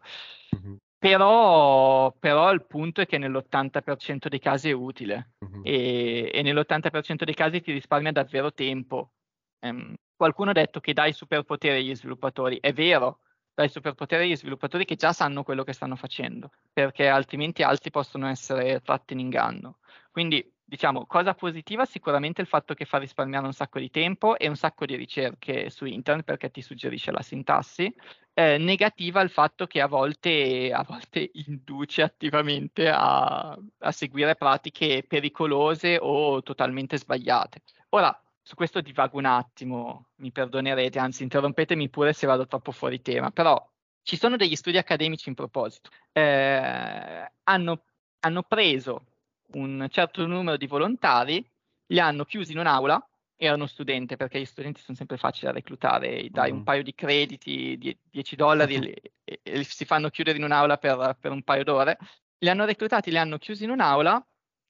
Mm-hmm. 0.54 0.74
Però, 0.98 2.12
però, 2.12 2.52
il 2.52 2.64
punto 2.64 3.00
è 3.00 3.06
che 3.06 3.18
nell'80% 3.18 4.28
dei 4.28 4.38
casi 4.38 4.68
è 4.68 4.72
utile 4.72 5.32
mm-hmm. 5.44 5.62
e, 5.64 6.30
e, 6.32 6.42
nell'80% 6.42 7.24
dei 7.24 7.34
casi 7.34 7.60
ti 7.60 7.72
risparmia 7.72 8.12
davvero 8.12 8.52
tempo. 8.52 9.12
Um, 9.60 9.94
qualcuno 10.14 10.50
ha 10.50 10.52
detto 10.52 10.80
che 10.80 10.92
dai 10.92 11.12
superpoteri 11.12 11.78
agli 11.78 11.96
sviluppatori, 11.96 12.58
è 12.60 12.72
vero, 12.72 13.20
dai 13.54 13.68
superpoteri 13.68 14.24
agli 14.24 14.36
sviluppatori 14.36 14.84
che 14.84 14.96
già 14.96 15.12
sanno 15.12 15.42
quello 15.42 15.64
che 15.64 15.72
stanno 15.72 15.96
facendo, 15.96 16.50
perché 16.72 17.08
altrimenti 17.08 17.62
altri 17.62 17.90
possono 17.90 18.28
essere 18.28 18.80
tratti 18.82 19.12
in 19.12 19.20
inganno. 19.20 19.78
Quindi 20.10 20.52
diciamo, 20.72 21.04
cosa 21.04 21.34
positiva 21.34 21.84
sicuramente 21.84 22.40
il 22.40 22.46
fatto 22.46 22.72
che 22.72 22.86
fa 22.86 22.96
risparmiare 22.96 23.44
un 23.44 23.52
sacco 23.52 23.78
di 23.78 23.90
tempo 23.90 24.38
e 24.38 24.48
un 24.48 24.56
sacco 24.56 24.86
di 24.86 24.94
ricerche 24.94 25.68
su 25.68 25.84
internet 25.84 26.24
perché 26.24 26.50
ti 26.50 26.62
suggerisce 26.62 27.10
la 27.10 27.20
sintassi. 27.20 27.94
Eh, 28.32 28.56
negativa 28.56 29.20
il 29.20 29.28
fatto 29.28 29.66
che 29.66 29.82
a 29.82 29.86
volte, 29.86 30.72
a 30.72 30.82
volte 30.82 31.30
induce 31.46 32.00
attivamente 32.00 32.88
a, 32.88 33.50
a, 33.50 33.92
seguire 33.92 34.34
pratiche 34.34 35.04
pericolose 35.06 35.98
o 36.00 36.42
totalmente 36.42 36.96
sbagliate. 36.96 37.60
Ora, 37.90 38.18
su 38.42 38.54
questo 38.56 38.80
divago 38.80 39.18
un 39.18 39.24
attimo, 39.24 40.08
mi 40.16 40.32
perdonerete, 40.32 40.98
anzi 40.98 41.22
interrompetemi 41.22 41.88
pure 41.88 42.12
se 42.12 42.26
vado 42.26 42.46
troppo 42.46 42.72
fuori 42.72 43.00
tema, 43.00 43.30
però 43.30 43.70
ci 44.02 44.16
sono 44.16 44.36
degli 44.36 44.56
studi 44.56 44.78
accademici 44.78 45.28
in 45.28 45.36
proposito. 45.36 45.90
Eh, 46.10 47.30
hanno, 47.44 47.84
hanno 48.20 48.42
preso 48.42 49.06
un 49.52 49.86
certo 49.90 50.26
numero 50.26 50.56
di 50.56 50.66
volontari, 50.66 51.48
li 51.86 52.00
hanno 52.00 52.24
chiusi 52.24 52.52
in 52.52 52.58
un'aula, 52.58 53.06
erano 53.36 53.66
studenti 53.66 54.16
perché 54.16 54.40
gli 54.40 54.44
studenti 54.44 54.80
sono 54.80 54.96
sempre 54.96 55.16
facili 55.16 55.46
da 55.46 55.52
reclutare, 55.52 56.28
dai 56.30 56.52
mm. 56.52 56.56
un 56.56 56.62
paio 56.64 56.82
di 56.82 56.94
crediti, 56.94 57.98
10 58.10 58.36
dollari 58.36 58.74
e, 59.24 59.40
e, 59.42 59.64
si 59.64 59.84
fanno 59.84 60.10
chiudere 60.10 60.38
in 60.38 60.44
un'aula 60.44 60.78
per, 60.78 61.16
per 61.20 61.30
un 61.30 61.42
paio 61.42 61.64
d'ore. 61.64 61.98
Li 62.38 62.48
hanno 62.48 62.64
reclutati, 62.64 63.10
li 63.10 63.18
hanno 63.18 63.38
chiusi 63.38 63.64
in 63.64 63.70
un'aula, 63.70 64.24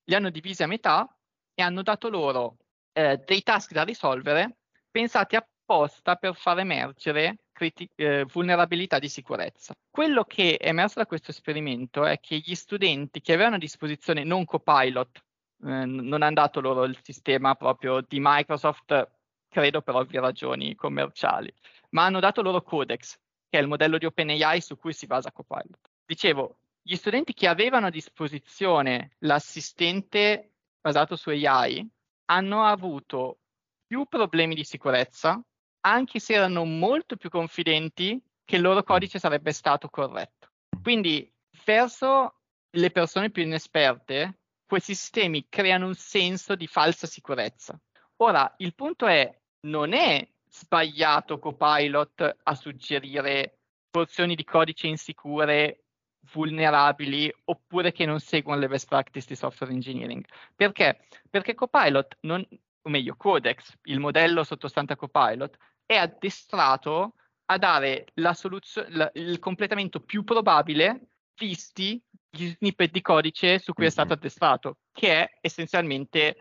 li 0.05 0.15
hanno 0.15 0.31
divisi 0.31 0.63
a 0.63 0.67
metà 0.67 1.09
e 1.55 1.63
hanno 1.63 1.83
dato 1.83 2.09
loro 2.09 2.57
eh, 2.93 3.23
dei 3.25 3.43
task 3.43 3.73
da 3.73 3.83
risolvere 3.83 4.59
pensati 4.91 5.37
apposta 5.37 6.17
per 6.17 6.35
far 6.35 6.59
emergere 6.59 7.39
criti- 7.53 7.89
eh, 7.95 8.25
vulnerabilità 8.25 8.99
di 8.99 9.09
sicurezza. 9.09 9.75
Quello 9.91 10.25
che 10.25 10.57
è 10.57 10.69
emerso 10.69 10.99
da 10.99 11.07
questo 11.07 11.31
esperimento 11.31 12.05
è 12.05 12.19
che 12.21 12.39
gli 12.39 12.55
studenti 12.55 13.21
che 13.21 13.33
avevano 13.33 13.57
a 13.57 13.59
disposizione 13.59 14.25
non 14.25 14.45
Copilot, 14.45 15.19
eh, 15.19 15.85
non 15.85 16.23
hanno 16.23 16.35
dato 16.35 16.61
loro 16.61 16.85
il 16.85 16.99
sistema 17.03 17.55
proprio 17.55 18.01
di 18.01 18.19
Microsoft, 18.21 19.11
credo 19.49 19.83
per 19.83 19.95
ovvie 19.95 20.21
ragioni 20.21 20.75
commerciali, 20.75 21.53
ma 21.91 22.05
hanno 22.05 22.21
dato 22.21 22.43
loro 22.43 22.63
Codex, 22.63 23.19
che 23.49 23.59
è 23.59 23.61
il 23.61 23.69
modello 23.69 23.99
di 23.99 24.07
OpenAI 24.07 24.61
su 24.61 24.77
cui 24.77 24.93
si 24.93 25.07
basa 25.07 25.31
Copilot. 25.31 25.91
Dicevo, 26.05 26.57
gli 26.83 26.97
studenti 26.97 27.33
che 27.33 27.47
avevano 27.47 27.87
a 27.87 27.91
disposizione 27.91 29.13
l'assistente 29.21 30.55
basato 30.81 31.17
su 31.17 31.31
AI 31.31 31.89
hanno 32.27 32.65
avuto 32.65 33.39
più 33.87 34.07
problemi 34.07 34.55
di 34.55 34.65
sicurezza, 34.65 35.41
anche 35.81 36.19
se 36.19 36.35
erano 36.35 36.65
molto 36.65 37.17
più 37.17 37.29
confidenti 37.29 38.21
che 38.45 38.57
il 38.57 38.63
loro 38.63 38.83
codice 38.83 39.19
sarebbe 39.19 39.53
stato 39.53 39.89
corretto. 39.89 40.51
Quindi, 40.83 41.31
verso 41.65 42.41
le 42.71 42.91
persone 42.91 43.31
più 43.31 43.43
inesperte, 43.43 44.41
questi 44.67 44.95
sistemi 44.95 45.47
creano 45.49 45.87
un 45.87 45.95
senso 45.95 46.55
di 46.55 46.67
falsa 46.67 47.07
sicurezza. 47.07 47.79
Ora, 48.17 48.53
il 48.59 48.75
punto 48.75 49.07
è, 49.07 49.39
non 49.67 49.93
è 49.93 50.27
sbagliato 50.49 51.39
Copilot 51.39 52.39
a 52.43 52.55
suggerire 52.55 53.59
porzioni 53.91 54.35
di 54.35 54.45
codice 54.45 54.87
insicure, 54.87 55.85
vulnerabili, 56.33 57.33
oppure 57.45 57.93
che 57.93 58.07
non 58.07 58.21
seguono 58.21 58.61
le 58.61 58.69
best 58.69 58.89
practice 58.89 59.27
di 59.27 59.35
software 59.35 59.73
engineering. 59.73 60.25
Perché? 60.55 61.05
Perché 61.29 61.55
Copilot, 61.55 62.19
non, 62.21 62.47
o 62.83 62.91
meglio, 62.91 63.17
Codex, 63.17 63.77
il 63.85 64.01
modello 64.01 64.45
sottostante 64.45 64.93
a 64.93 64.97
Copilot, 64.97 65.57
è 65.85 65.97
addestrato 65.97 67.15
a 67.47 67.59
dare 67.59 68.07
la 68.15 68.35
soluzio- 68.35 68.87
la, 68.89 69.11
il 69.15 69.39
completamento 69.39 70.01
più 70.01 70.25
probabile 70.25 71.09
visti 71.37 72.03
gli 72.31 72.49
snippet 72.49 72.91
di 72.91 73.03
codice 73.03 73.59
su 73.59 73.73
cui 73.73 73.87
è 73.87 73.91
stato 73.91 74.15
addestrato, 74.15 74.79
che 74.93 75.13
è 75.13 75.39
essenzialmente 75.41 76.37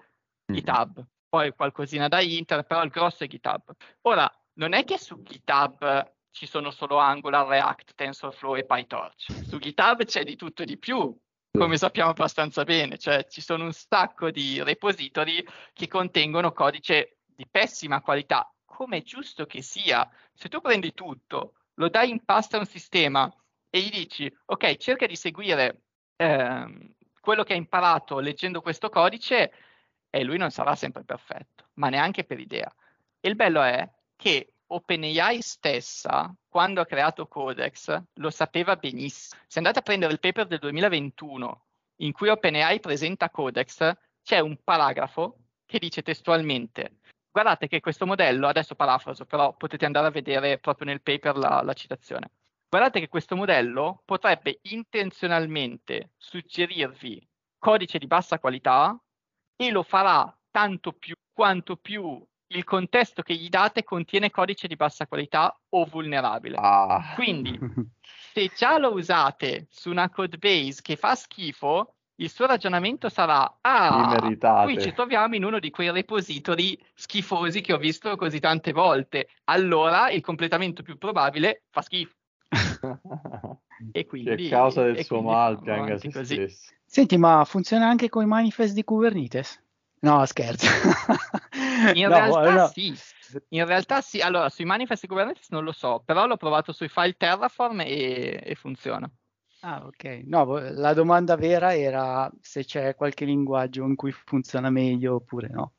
GitHub. 0.46 1.06
Poi 1.28 1.54
qualcosina 1.54 2.08
da 2.08 2.22
Inter, 2.22 2.64
però 2.64 2.84
il 2.84 2.90
grosso 2.90 3.24
è 3.24 3.28
GitHub. 3.28 3.74
Ora, 4.02 4.32
non 4.54 4.74
è 4.74 4.84
che 4.84 4.98
su 4.98 5.22
GitHub 5.22 6.14
ci 6.32 6.46
sono 6.48 6.72
solo 6.72 6.98
Angular, 6.98 7.48
React, 7.48 7.96
TensorFlow 7.96 8.56
e 8.56 8.66
PyTorch. 8.66 9.48
Su 9.48 9.60
GitHub 9.60 10.04
c'è 10.06 10.24
di 10.24 10.36
tutto 10.36 10.64
e 10.64 10.66
di 10.66 10.78
più, 10.78 11.16
come 11.52 11.78
sappiamo 11.78 12.12
abbastanza 12.12 12.64
bene, 12.64 12.98
cioè 12.98 13.26
ci 13.28 13.42
sono 13.42 13.66
un 13.66 13.74
sacco 13.74 14.32
di 14.32 14.64
repository 14.64 15.46
che 15.74 15.88
contengono 15.88 16.54
codice 16.54 17.18
di 17.26 17.46
pessima 17.50 18.02
qualità, 18.02 18.52
come 18.66 18.98
è 18.98 19.04
giusto 19.04 19.46
che 19.46 19.62
sia. 19.62 20.10
Se 20.34 20.50
tu 20.50 20.62
prendi 20.62 20.94
tutto, 20.94 21.54
lo 21.76 21.90
dai 21.90 22.10
in 22.10 22.24
pasta 22.24 22.58
a 22.58 22.62
un 22.62 22.66
sistema 22.66 23.32
e 23.70 23.80
gli 23.82 23.90
dici, 23.90 24.34
ok, 24.46 24.78
cerca 24.78 25.06
di 25.06 25.16
seguire 25.16 25.82
eh, 26.16 26.94
quello 27.20 27.44
che 27.44 27.54
hai 27.54 27.60
imparato 27.60 28.20
leggendo 28.20 28.62
questo 28.62 28.90
codice, 28.90 29.52
e 30.10 30.24
lui 30.24 30.38
non 30.38 30.52
sarà 30.52 30.76
sempre 30.76 31.04
perfetto, 31.04 31.70
ma 31.76 31.90
neanche 31.90 32.24
per 32.24 32.40
idea. 32.40 32.74
E 33.20 33.30
il 33.30 33.36
bello 33.36 33.62
è 33.62 33.90
che 34.16 34.54
OpenAI 34.74 35.42
stessa, 35.42 36.34
quando 36.48 36.82
ha 36.82 36.86
creato 36.86 37.28
Codex, 37.28 38.02
lo 38.14 38.30
sapeva 38.30 38.76
benissimo. 38.76 39.42
Se 39.48 39.60
andate 39.60 39.80
a 39.80 39.84
prendere 39.84 40.14
il 40.14 40.20
paper 40.20 40.48
del 40.48 40.60
2021 40.60 41.66
in 41.98 42.12
cui 42.12 42.30
OpenAI 42.30 42.80
presenta 42.80 43.30
Codex, 43.30 43.92
c'è 44.24 44.40
un 44.40 44.58
paragrafo 44.64 45.38
che 45.66 45.80
dice 45.80 46.02
testualmente 46.02 47.00
guardate 47.32 47.68
che 47.68 47.80
questo 47.80 48.06
modello, 48.06 48.48
adesso 48.48 48.76
parafraso, 48.76 49.26
però 49.26 49.56
potete 49.56 49.86
andare 49.86 50.08
a 50.08 50.12
vedere 50.12 50.60
proprio 50.60 50.88
nel 50.88 51.02
paper 51.02 51.38
la, 51.38 51.62
la 51.64 51.74
citazione. 51.74 52.32
Guardate 52.70 53.00
che 53.00 53.08
questo 53.08 53.36
modello 53.36 54.02
potrebbe 54.06 54.60
intenzionalmente 54.64 56.12
suggerirvi 56.18 57.26
codice 57.58 57.98
di 57.98 58.08
bassa 58.08 58.40
qualità 58.40 58.98
e 59.56 59.72
lo 59.72 59.84
farà 59.84 60.36
tanto 60.50 60.94
più 60.94 61.16
quanto 61.34 61.76
più 61.78 62.26
il 62.54 62.64
contesto 62.64 63.22
che 63.22 63.34
gli 63.34 63.50
date 63.50 63.84
contiene 63.84 64.30
codice 64.30 64.68
di 64.68 64.76
bassa 64.76 65.08
qualità 65.08 65.58
o 65.70 65.86
vulnerabile. 65.86 66.58
Ah. 66.60 67.14
Quindi, 67.16 67.58
se 68.34 68.52
già 68.56 68.78
lo 68.78 68.94
usate 68.94 69.68
su 69.70 69.90
una 69.90 70.10
code 70.10 70.38
base 70.38 70.82
che 70.82 70.96
fa 70.96 71.16
schifo, 71.16 71.96
il 72.16 72.30
suo 72.30 72.46
ragionamento 72.46 73.10
sarà: 73.10 73.58
Ah, 73.62 74.20
qui 74.64 74.80
ci 74.80 74.94
troviamo 74.94 75.36
in 75.36 75.44
uno 75.44 75.60
di 75.60 75.72
quei 75.72 75.92
repository 75.92 76.78
schifosi 76.94 77.62
che 77.62 77.74
ho 77.74 77.78
visto 77.78 78.16
così 78.16 78.40
tante 78.40 78.72
volte. 78.72 79.30
Allora 79.46 80.12
il 80.12 80.22
completamento 80.22 80.84
più 80.84 80.98
probabile 80.98 81.64
fa 81.70 81.82
schifo. 81.82 82.16
e 83.92 84.06
quindi, 84.06 84.36
che 84.36 84.56
a 84.56 84.60
causa 84.60 84.84
del 84.84 85.04
suo 85.04 85.22
mal 85.22 85.60
pianga 85.62 85.98
se 85.98 86.12
così. 86.12 86.36
stesso. 86.36 86.74
Senti, 86.86 87.18
ma 87.18 87.46
funziona 87.46 87.88
anche 87.88 88.10
con 88.10 88.24
i 88.24 88.28
manifest 88.28 88.74
di 88.74 88.84
Kubernetes? 88.84 89.64
No, 90.02 90.26
scherzo. 90.26 90.68
In 91.94 92.08
no, 92.10 92.16
realtà 92.16 92.54
no. 92.54 92.68
sì. 92.68 92.94
In 93.50 93.66
realtà 93.66 94.02
sì. 94.02 94.20
Allora, 94.20 94.50
sui 94.50 94.66
manifest 94.66 95.02
di 95.02 95.08
Kubernetes 95.08 95.50
non 95.50 95.64
lo 95.64 95.72
so, 95.72 96.02
però 96.04 96.26
l'ho 96.26 96.38
provato 96.38 96.72
sui 96.72 96.90
file 96.90 97.14
Terraform 97.14 97.82
e, 97.82 98.42
e 98.44 98.56
funziona. 98.56 99.10
Ah, 99.62 99.86
ok. 99.86 100.22
No, 100.26 100.58
la 100.60 100.94
domanda 100.94 101.36
vera 101.36 101.76
era 101.76 102.30
se 102.42 102.66
c'è 102.66 102.96
qualche 102.96 103.26
linguaggio 103.26 103.84
in 103.84 103.96
cui 103.96 104.12
funziona 104.12 104.72
meglio 104.72 105.16
oppure 105.16 105.50
no. 105.50 105.74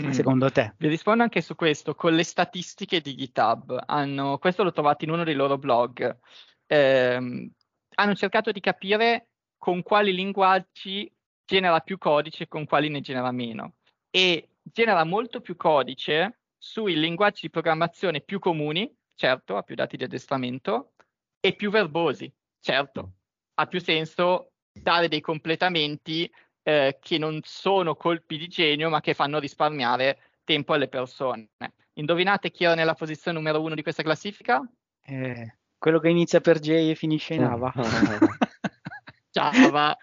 Mm. 0.00 0.10
Secondo 0.10 0.50
te? 0.50 0.74
Vi 0.78 0.86
rispondo 0.86 1.24
anche 1.24 1.40
su 1.40 1.56
questo, 1.56 1.96
con 1.96 2.14
le 2.14 2.22
statistiche 2.22 3.00
di 3.00 3.16
GitHub. 3.16 3.82
Hanno, 3.86 4.38
questo 4.38 4.62
l'ho 4.62 4.72
trovato 4.72 5.04
in 5.04 5.10
uno 5.10 5.24
dei 5.24 5.34
loro 5.34 5.58
blog. 5.58 6.18
Eh, 6.66 7.50
hanno 7.96 8.14
cercato 8.14 8.52
di 8.52 8.60
capire 8.60 9.30
con 9.58 9.82
quali 9.82 10.14
linguaggi 10.14 11.12
genera 11.50 11.80
più 11.80 11.98
codice 11.98 12.46
con 12.46 12.64
quali 12.64 12.88
ne 12.88 13.00
genera 13.00 13.32
meno. 13.32 13.74
E 14.08 14.50
genera 14.62 15.02
molto 15.02 15.40
più 15.40 15.56
codice 15.56 16.42
sui 16.56 16.96
linguaggi 16.96 17.40
di 17.42 17.50
programmazione 17.50 18.20
più 18.20 18.38
comuni, 18.38 18.88
certo, 19.16 19.56
ha 19.56 19.62
più 19.62 19.74
dati 19.74 19.96
di 19.96 20.04
addestramento, 20.04 20.92
e 21.40 21.54
più 21.54 21.70
verbosi 21.70 22.32
certo, 22.60 23.12
ha 23.54 23.66
più 23.66 23.80
senso 23.80 24.52
dare 24.72 25.08
dei 25.08 25.20
completamenti 25.20 26.30
eh, 26.62 26.98
che 27.00 27.18
non 27.18 27.40
sono 27.42 27.96
colpi 27.96 28.38
di 28.38 28.46
genio, 28.46 28.88
ma 28.88 29.00
che 29.00 29.14
fanno 29.14 29.40
risparmiare 29.40 30.18
tempo 30.44 30.74
alle 30.74 30.88
persone. 30.88 31.48
Indovinate 31.94 32.52
chi 32.52 32.62
era 32.62 32.74
nella 32.74 32.94
posizione 32.94 33.36
numero 33.36 33.60
uno 33.60 33.74
di 33.74 33.82
questa 33.82 34.04
classifica? 34.04 34.62
Eh, 35.02 35.56
quello 35.76 35.98
che 35.98 36.10
inizia 36.10 36.40
per 36.40 36.60
J 36.60 36.90
e 36.90 36.94
finisce 36.94 37.34
in 37.34 37.42
Ava. 37.42 37.72
Java, 39.32 39.96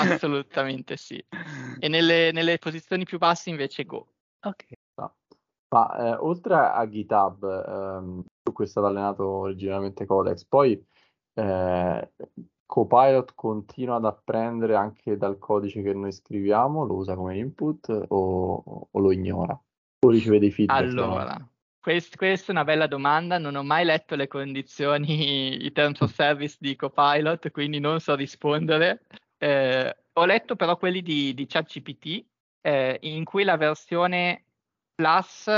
assolutamente 0.00 0.96
sì. 0.96 1.22
E 1.80 1.88
nelle, 1.88 2.32
nelle, 2.32 2.58
posizioni 2.58 3.04
più 3.04 3.18
basse 3.18 3.50
invece 3.50 3.84
Go. 3.84 4.06
Ok. 4.42 4.66
Ma 5.70 5.96
eh, 5.96 6.16
oltre 6.20 6.54
a 6.54 6.88
GitHub, 6.88 7.44
ehm, 7.44 8.24
su 8.42 8.52
cui 8.52 8.64
è 8.64 8.68
stato 8.68 8.86
allenato 8.86 9.26
originalmente 9.26 10.06
Codex, 10.06 10.44
poi 10.44 10.82
eh, 11.34 12.12
Copilot 12.64 13.32
continua 13.34 13.96
ad 13.96 14.04
apprendere 14.04 14.74
anche 14.74 15.16
dal 15.16 15.38
codice 15.38 15.82
che 15.82 15.92
noi 15.92 16.12
scriviamo, 16.12 16.84
lo 16.84 16.94
usa 16.94 17.14
come 17.14 17.36
input 17.38 17.88
o, 18.08 18.88
o 18.90 18.98
lo 18.98 19.12
ignora? 19.12 19.58
O 20.04 20.10
riceve 20.10 20.38
dei 20.38 20.50
feedback? 20.50 20.80
Allora, 20.80 21.48
quest, 21.80 22.16
questa 22.16 22.48
è 22.48 22.54
una 22.54 22.64
bella 22.64 22.86
domanda, 22.86 23.38
non 23.38 23.54
ho 23.54 23.62
mai 23.62 23.84
letto 23.84 24.16
le 24.16 24.28
condizioni, 24.28 25.64
i 25.64 25.72
terms 25.72 26.00
of 26.00 26.12
service 26.12 26.56
di 26.60 26.76
Copilot, 26.76 27.50
quindi 27.50 27.78
non 27.78 28.00
so 28.00 28.14
rispondere. 28.14 29.06
Eh, 29.38 29.96
ho 30.12 30.24
letto 30.24 30.56
però 30.56 30.76
quelli 30.76 31.02
di, 31.02 31.32
di 31.34 31.46
ChatGPT, 31.46 32.24
eh, 32.60 32.98
in 33.02 33.24
cui 33.24 33.44
la 33.44 33.56
versione 33.56 34.44
Plus 34.94 35.48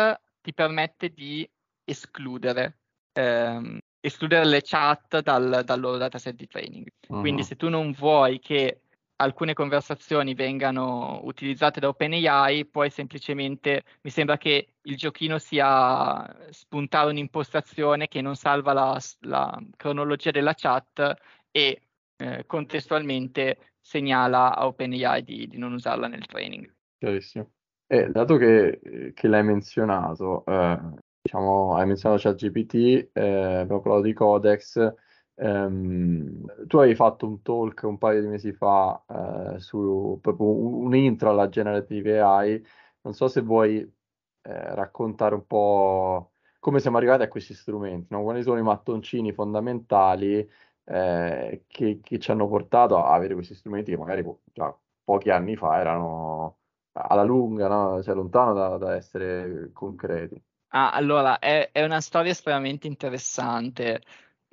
ti 0.40 0.52
permette 0.52 1.10
di 1.10 1.48
escludere 1.84 2.80
ehm, 3.12 3.78
escludere 4.00 4.44
le 4.46 4.62
chat 4.62 5.20
dal, 5.20 5.62
dal 5.64 5.80
loro 5.80 5.96
dataset 5.96 6.34
di 6.34 6.46
training. 6.46 6.86
Uh-huh. 7.08 7.20
Quindi 7.20 7.42
se 7.42 7.56
tu 7.56 7.68
non 7.68 7.92
vuoi 7.92 8.38
che 8.38 8.82
alcune 9.16 9.52
conversazioni 9.52 10.32
vengano 10.34 11.20
utilizzate 11.24 11.78
da 11.78 11.88
OpenAI, 11.88 12.64
puoi 12.66 12.88
semplicemente, 12.88 13.84
mi 14.00 14.10
sembra 14.10 14.38
che 14.38 14.76
il 14.80 14.96
giochino 14.96 15.38
sia 15.38 16.26
spuntare 16.50 17.10
un'impostazione 17.10 18.08
che 18.08 18.22
non 18.22 18.34
salva 18.34 18.72
la, 18.72 18.98
la 19.20 19.62
cronologia 19.76 20.30
della 20.30 20.54
chat 20.54 21.14
e 21.50 21.82
eh, 22.16 22.46
contestualmente 22.46 23.69
segnala 23.90 24.54
a 24.54 24.66
OpenAI 24.68 25.24
di, 25.24 25.48
di, 25.48 25.58
non 25.58 25.72
usarla 25.72 26.06
nel 26.06 26.24
training. 26.24 26.72
Chiarissimo. 26.96 27.50
E 27.88 28.08
dato 28.08 28.36
che, 28.36 29.10
che 29.12 29.26
l'hai 29.26 29.42
menzionato, 29.42 30.44
eh, 30.46 30.78
diciamo, 31.20 31.74
hai 31.74 31.86
menzionato 31.86 32.22
ChatGPT, 32.22 33.10
eh, 33.12 33.20
abbiamo 33.20 33.80
parlato 33.80 34.02
di 34.02 34.12
Codex, 34.12 34.94
ehm, 35.34 36.66
tu 36.68 36.76
hai 36.78 36.94
fatto 36.94 37.26
un 37.26 37.42
talk 37.42 37.82
un 37.82 37.98
paio 37.98 38.20
di 38.20 38.28
mesi 38.28 38.52
fa 38.52 39.02
eh, 39.08 39.58
su 39.58 40.20
proprio 40.22 40.46
un, 40.46 40.84
un, 40.84 40.94
intro 40.94 41.30
alla 41.30 41.48
Generative 41.48 42.20
AI, 42.20 42.64
non 43.00 43.12
so 43.12 43.26
se 43.26 43.40
vuoi 43.40 43.78
eh, 43.78 44.74
raccontare 44.76 45.34
un 45.34 45.46
po' 45.46 46.30
come 46.60 46.78
siamo 46.78 46.98
arrivati 46.98 47.22
a 47.24 47.28
questi 47.28 47.54
strumenti, 47.54 48.06
no? 48.10 48.22
quali 48.22 48.42
sono 48.44 48.58
i 48.60 48.62
mattoncini 48.62 49.32
fondamentali 49.32 50.48
eh, 50.84 51.64
che, 51.66 52.00
che, 52.02 52.18
ci 52.18 52.30
hanno 52.30 52.48
portato 52.48 52.96
a 53.02 53.12
avere 53.12 53.34
questi 53.34 53.54
strumenti 53.54 53.90
che 53.90 53.96
magari 53.96 54.24
già 54.52 54.76
pochi 55.04 55.30
anni 55.30 55.56
fa 55.56 55.78
erano 55.78 56.58
alla 56.92 57.22
lunga, 57.22 57.68
no? 57.68 58.02
cioè 58.02 58.14
lontano 58.14 58.52
da, 58.52 58.76
da 58.76 58.94
essere 58.96 59.70
concreti. 59.72 60.42
Ah, 60.72 60.92
allora, 60.92 61.38
è, 61.38 61.70
è 61.72 61.82
una 61.82 62.00
storia 62.00 62.30
estremamente 62.30 62.86
interessante 62.86 64.02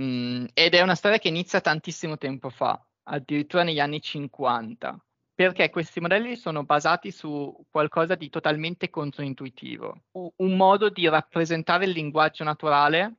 mm, 0.02 0.46
ed 0.54 0.74
è 0.74 0.82
una 0.82 0.96
storia 0.96 1.20
che 1.20 1.28
inizia 1.28 1.62
tantissimo 1.62 2.18
tempo 2.18 2.50
fa. 2.50 2.82
addirittura 3.10 3.64
negli 3.64 3.80
anni 3.80 4.02
50, 4.02 5.00
perché 5.34 5.70
questi 5.70 6.00
modelli 6.00 6.36
sono 6.36 6.66
basati 6.66 7.12
su 7.12 7.66
qualcosa 7.70 8.16
di 8.16 8.30
totalmente 8.30 8.90
controintuitivo, 8.90 10.04
un 10.12 10.56
modo 10.58 10.90
di 10.90 11.08
rappresentare 11.08 11.86
il 11.86 11.92
linguaggio 11.92 12.44
naturale 12.44 13.18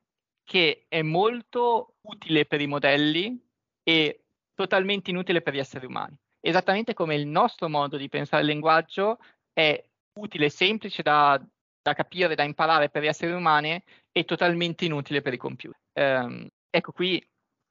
che 0.49 0.85
è 0.87 1.03
molto 1.03 1.97
utile 2.01 2.47
per 2.47 2.59
i 2.59 2.65
modelli 2.65 3.39
e 3.83 4.23
totalmente 4.55 5.11
inutile 5.11 5.43
per 5.43 5.53
gli 5.53 5.59
esseri 5.59 5.85
umani. 5.85 6.17
Esattamente 6.39 6.95
come 6.95 7.13
il 7.13 7.27
nostro 7.27 7.69
modo 7.69 7.97
di 7.97 8.09
pensare 8.09 8.41
il 8.41 8.47
linguaggio 8.47 9.19
è 9.53 9.79
utile 10.13 10.47
e 10.47 10.49
semplice 10.49 11.03
da, 11.03 11.39
da, 11.83 11.93
capire, 11.93 12.33
da 12.33 12.41
imparare 12.41 12.89
per 12.89 13.03
gli 13.03 13.07
esseri 13.07 13.31
umani 13.31 13.79
e 14.11 14.25
totalmente 14.25 14.85
inutile 14.85 15.21
per 15.21 15.33
i 15.33 15.37
computer. 15.37 15.79
Um, 15.93 16.47
ecco 16.67 16.93
qui 16.93 17.23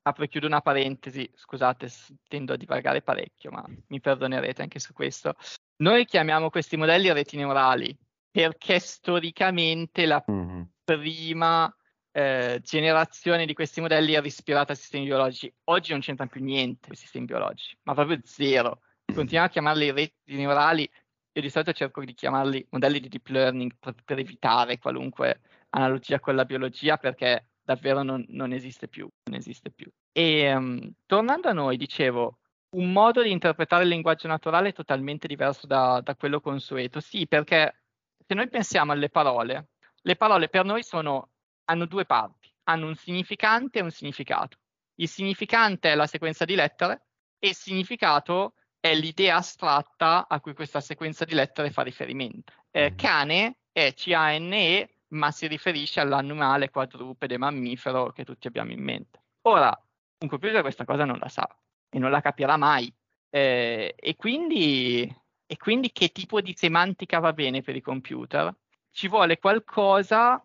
apro 0.02 0.23
e 0.23 0.28
chiudo 0.28 0.47
una 0.47 0.61
parentesi, 0.61 1.28
scusate, 1.35 1.90
tendo 2.28 2.52
a 2.52 2.56
divagare 2.56 3.02
parecchio, 3.02 3.50
ma 3.50 3.66
mi 3.88 3.99
perdonerete 3.99 4.62
anche 4.62 4.78
su 4.78 4.92
questo. 4.92 5.35
Noi 5.78 6.04
chiamiamo 6.04 6.49
questi 6.49 6.76
modelli 6.76 7.12
reti 7.12 7.37
neurali 7.37 7.92
perché 8.30 8.78
storicamente 8.78 10.06
la 10.06 10.25
mm-hmm. 10.30 10.62
prima 10.85 11.73
eh, 12.12 12.61
generazione 12.62 13.47
di 13.47 13.55
questi 13.55 13.81
modelli 13.81 14.12
è 14.12 14.25
ispirata 14.25 14.73
a 14.73 14.77
sistemi 14.77 15.05
biologici. 15.05 15.53
Oggi 15.65 15.93
non 15.93 16.00
c'entra 16.00 16.27
più 16.27 16.43
niente 16.43 16.93
i 16.93 16.97
sistemi 16.97 17.27
biologici, 17.27 17.77
ma 17.83 17.95
proprio 17.95 18.19
zero. 18.25 18.81
Continuiamo 19.05 19.47
a 19.47 19.50
chiamarli 19.50 19.91
reti 19.91 20.37
neurali. 20.37 20.91
Io 21.33 21.43
di 21.43 21.50
solito 21.50 21.73
cerco 21.73 22.05
di 22.05 22.15
chiamarli 22.15 22.67
modelli 22.71 23.00
di 23.00 23.09
deep 23.09 23.29
learning 23.29 23.73
per, 23.79 23.95
per 24.05 24.19
evitare 24.19 24.79
qualunque 24.79 25.41
analogia 25.71 26.21
con 26.21 26.35
la 26.35 26.45
biologia 26.45 26.97
perché 26.97 27.49
davvero 27.62 28.03
non, 28.03 28.25
non 28.29 28.53
esiste 28.53 28.88
più. 28.88 29.09
Non 29.25 29.37
esiste 29.37 29.71
più. 29.71 29.91
E 30.12 30.55
um, 30.55 30.93
tornando 31.07 31.49
a 31.49 31.53
noi, 31.53 31.77
dicevo, 31.77 32.38
un 32.71 32.93
modo 32.93 33.23
di 33.23 33.31
interpretare 33.31 33.85
il 33.85 33.88
linguaggio 33.88 34.27
naturale 34.27 34.71
è 34.71 34.73
totalmente 34.73 35.27
diverso 35.27 35.67
da, 35.67 36.00
da 36.03 36.17
quello 36.17 36.41
consueto. 36.41 37.00
Sì, 37.00 37.27
perché 37.27 37.83
se 38.27 38.35
noi 38.35 38.49
pensiamo 38.49 38.93
alle 38.93 39.09
parole, 39.09 39.69
le 40.03 40.17
parole 40.17 40.49
per 40.49 40.65
noi 40.65 40.83
sono, 40.83 41.31
hanno 41.69 41.87
due 41.87 42.05
parti, 42.05 42.53
hanno 42.65 42.87
un 42.87 42.95
significante 42.95 43.79
e 43.79 43.83
un 43.83 43.91
significato. 43.91 44.59
Il 44.97 45.09
significante 45.09 45.93
è 45.93 45.95
la 45.95 46.07
sequenza 46.07 46.45
di 46.45 46.55
lettere 46.55 47.07
e 47.39 47.49
il 47.49 47.55
significato 47.55 48.55
è 48.81 48.95
l'idea 48.95 49.37
astratta 49.37 50.27
a 50.29 50.41
cui 50.41 50.55
questa 50.55 50.81
sequenza 50.81 51.25
di 51.25 51.35
lettere 51.35 51.71
fa 51.71 51.83
riferimento. 51.83 52.53
Eh, 52.71 52.91
mm. 52.91 52.97
cane 52.97 53.59
è 53.73 53.93
C-A-N-E 53.95 54.99
ma 55.09 55.31
si 55.31 55.47
riferisce 55.47 56.01
all'animale 56.01 56.71
quadrupede 56.71 57.39
mammifero 57.39 58.13
che 58.13 58.25
tutti 58.25 58.47
abbiamo 58.47 58.73
in 58.73 58.83
mente. 58.83 59.23
Ora, 59.43 59.75
un 60.19 60.29
computer 60.29 60.61
questa 60.61 60.85
cosa 60.85 61.05
non 61.05 61.19
la 61.19 61.29
sa 61.29 61.49
e 61.89 61.99
non 61.99 62.11
la 62.11 62.21
capirà 62.21 62.57
mai. 62.57 62.93
Eh, 63.31 63.95
e, 63.97 64.17
quindi, 64.17 65.03
e 65.47 65.57
quindi 65.57 65.93
che 65.93 66.09
tipo 66.09 66.41
di 66.41 66.55
semantica 66.57 67.21
va 67.21 67.33
bene 67.33 67.63
per 67.63 67.77
i 67.77 67.81
computer? 67.81 68.55
Ci 68.91 69.09
vuole 69.09 69.39
qualcosa 69.39 70.43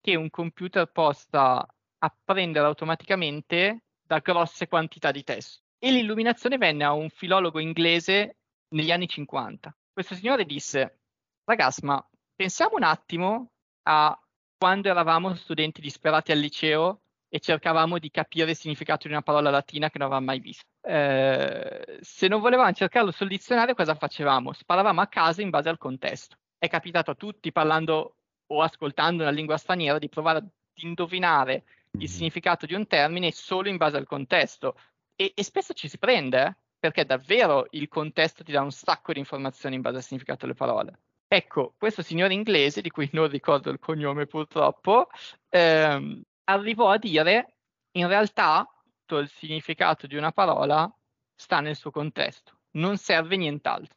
che 0.00 0.14
un 0.14 0.30
computer 0.30 0.86
possa 0.86 1.66
apprendere 1.98 2.66
automaticamente 2.66 3.84
da 4.02 4.18
grosse 4.18 4.66
quantità 4.66 5.10
di 5.10 5.22
testo. 5.22 5.62
E 5.78 5.90
l'illuminazione 5.92 6.58
venne 6.58 6.84
a 6.84 6.92
un 6.92 7.08
filologo 7.08 7.58
inglese 7.58 8.38
negli 8.70 8.90
anni 8.90 9.08
50. 9.08 9.74
Questo 9.92 10.14
signore 10.14 10.44
disse, 10.44 11.00
ragazzi, 11.44 11.84
ma 11.84 12.04
pensiamo 12.34 12.76
un 12.76 12.82
attimo 12.82 13.52
a 13.82 14.18
quando 14.56 14.88
eravamo 14.88 15.34
studenti 15.34 15.80
disperati 15.80 16.32
al 16.32 16.38
liceo 16.38 17.02
e 17.28 17.38
cercavamo 17.38 17.98
di 17.98 18.10
capire 18.10 18.50
il 18.50 18.56
significato 18.56 19.06
di 19.06 19.14
una 19.14 19.22
parola 19.22 19.50
latina 19.50 19.88
che 19.88 19.98
non 19.98 20.08
avevamo 20.08 20.26
mai 20.26 20.40
visto. 20.40 20.64
Eh, 20.82 21.98
se 22.00 22.28
non 22.28 22.40
volevamo 22.40 22.72
cercarlo 22.72 23.12
sul 23.12 23.28
dizionario, 23.28 23.74
cosa 23.74 23.94
facevamo? 23.94 24.52
Sparavamo 24.52 25.00
a 25.00 25.06
casa 25.06 25.40
in 25.40 25.50
base 25.50 25.68
al 25.68 25.78
contesto. 25.78 26.36
È 26.58 26.68
capitato 26.68 27.12
a 27.12 27.14
tutti, 27.14 27.52
parlando 27.52 28.16
o 28.52 28.62
ascoltando 28.62 29.22
una 29.22 29.32
lingua 29.32 29.56
straniera, 29.56 29.98
di 29.98 30.08
provare 30.08 30.38
ad 30.38 30.48
indovinare 30.82 31.64
il 31.92 31.98
mm-hmm. 31.98 32.08
significato 32.08 32.66
di 32.66 32.74
un 32.74 32.86
termine 32.86 33.32
solo 33.32 33.68
in 33.68 33.76
base 33.76 33.96
al 33.96 34.06
contesto. 34.06 34.76
E, 35.16 35.32
e 35.34 35.42
spesso 35.42 35.72
ci 35.72 35.88
si 35.88 35.98
prende, 35.98 36.42
eh? 36.42 36.54
perché 36.78 37.04
davvero 37.04 37.66
il 37.70 37.88
contesto 37.88 38.42
ti 38.42 38.52
dà 38.52 38.62
un 38.62 38.72
sacco 38.72 39.12
di 39.12 39.18
informazioni 39.18 39.74
in 39.74 39.82
base 39.82 39.96
al 39.96 40.02
significato 40.02 40.46
delle 40.46 40.56
parole. 40.56 40.98
Ecco, 41.28 41.74
questo 41.78 42.02
signore 42.02 42.34
inglese, 42.34 42.80
di 42.80 42.90
cui 42.90 43.08
non 43.12 43.28
ricordo 43.28 43.70
il 43.70 43.78
cognome 43.78 44.26
purtroppo, 44.26 45.08
ehm, 45.48 46.22
arrivò 46.44 46.88
a 46.88 46.98
dire 46.98 47.54
in 47.92 48.08
realtà 48.08 48.66
tutto 49.10 49.18
il 49.18 49.28
significato 49.28 50.06
di 50.06 50.16
una 50.16 50.32
parola 50.32 50.92
sta 51.34 51.60
nel 51.60 51.76
suo 51.76 51.90
contesto, 51.90 52.58
non 52.72 52.96
serve 52.96 53.36
nient'altro. 53.36 53.96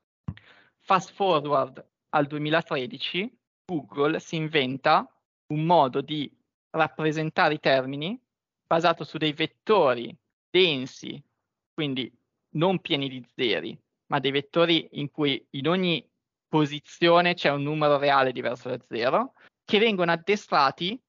Fast 0.79 1.13
forward 1.13 1.83
al 2.09 2.27
2013, 2.27 3.31
Google 3.65 4.19
si 4.19 4.35
inventa 4.35 5.07
un 5.47 5.65
modo 5.65 6.01
di 6.01 6.29
rappresentare 6.71 7.53
i 7.53 7.59
termini 7.59 8.19
basato 8.65 9.03
su 9.03 9.17
dei 9.17 9.33
vettori 9.33 10.15
densi, 10.49 11.21
quindi 11.73 12.11
non 12.55 12.79
pieni 12.79 13.07
di 13.07 13.25
zeri, 13.35 13.77
ma 14.07 14.19
dei 14.19 14.31
vettori 14.31 14.89
in 14.93 15.09
cui 15.11 15.45
in 15.51 15.67
ogni 15.67 16.05
posizione 16.47 17.35
c'è 17.35 17.49
un 17.49 17.63
numero 17.63 17.97
reale 17.97 18.31
diverso 18.31 18.69
da 18.69 18.79
zero, 18.87 19.33
che 19.63 19.79
vengono 19.79 20.11
addestrati 20.11 20.99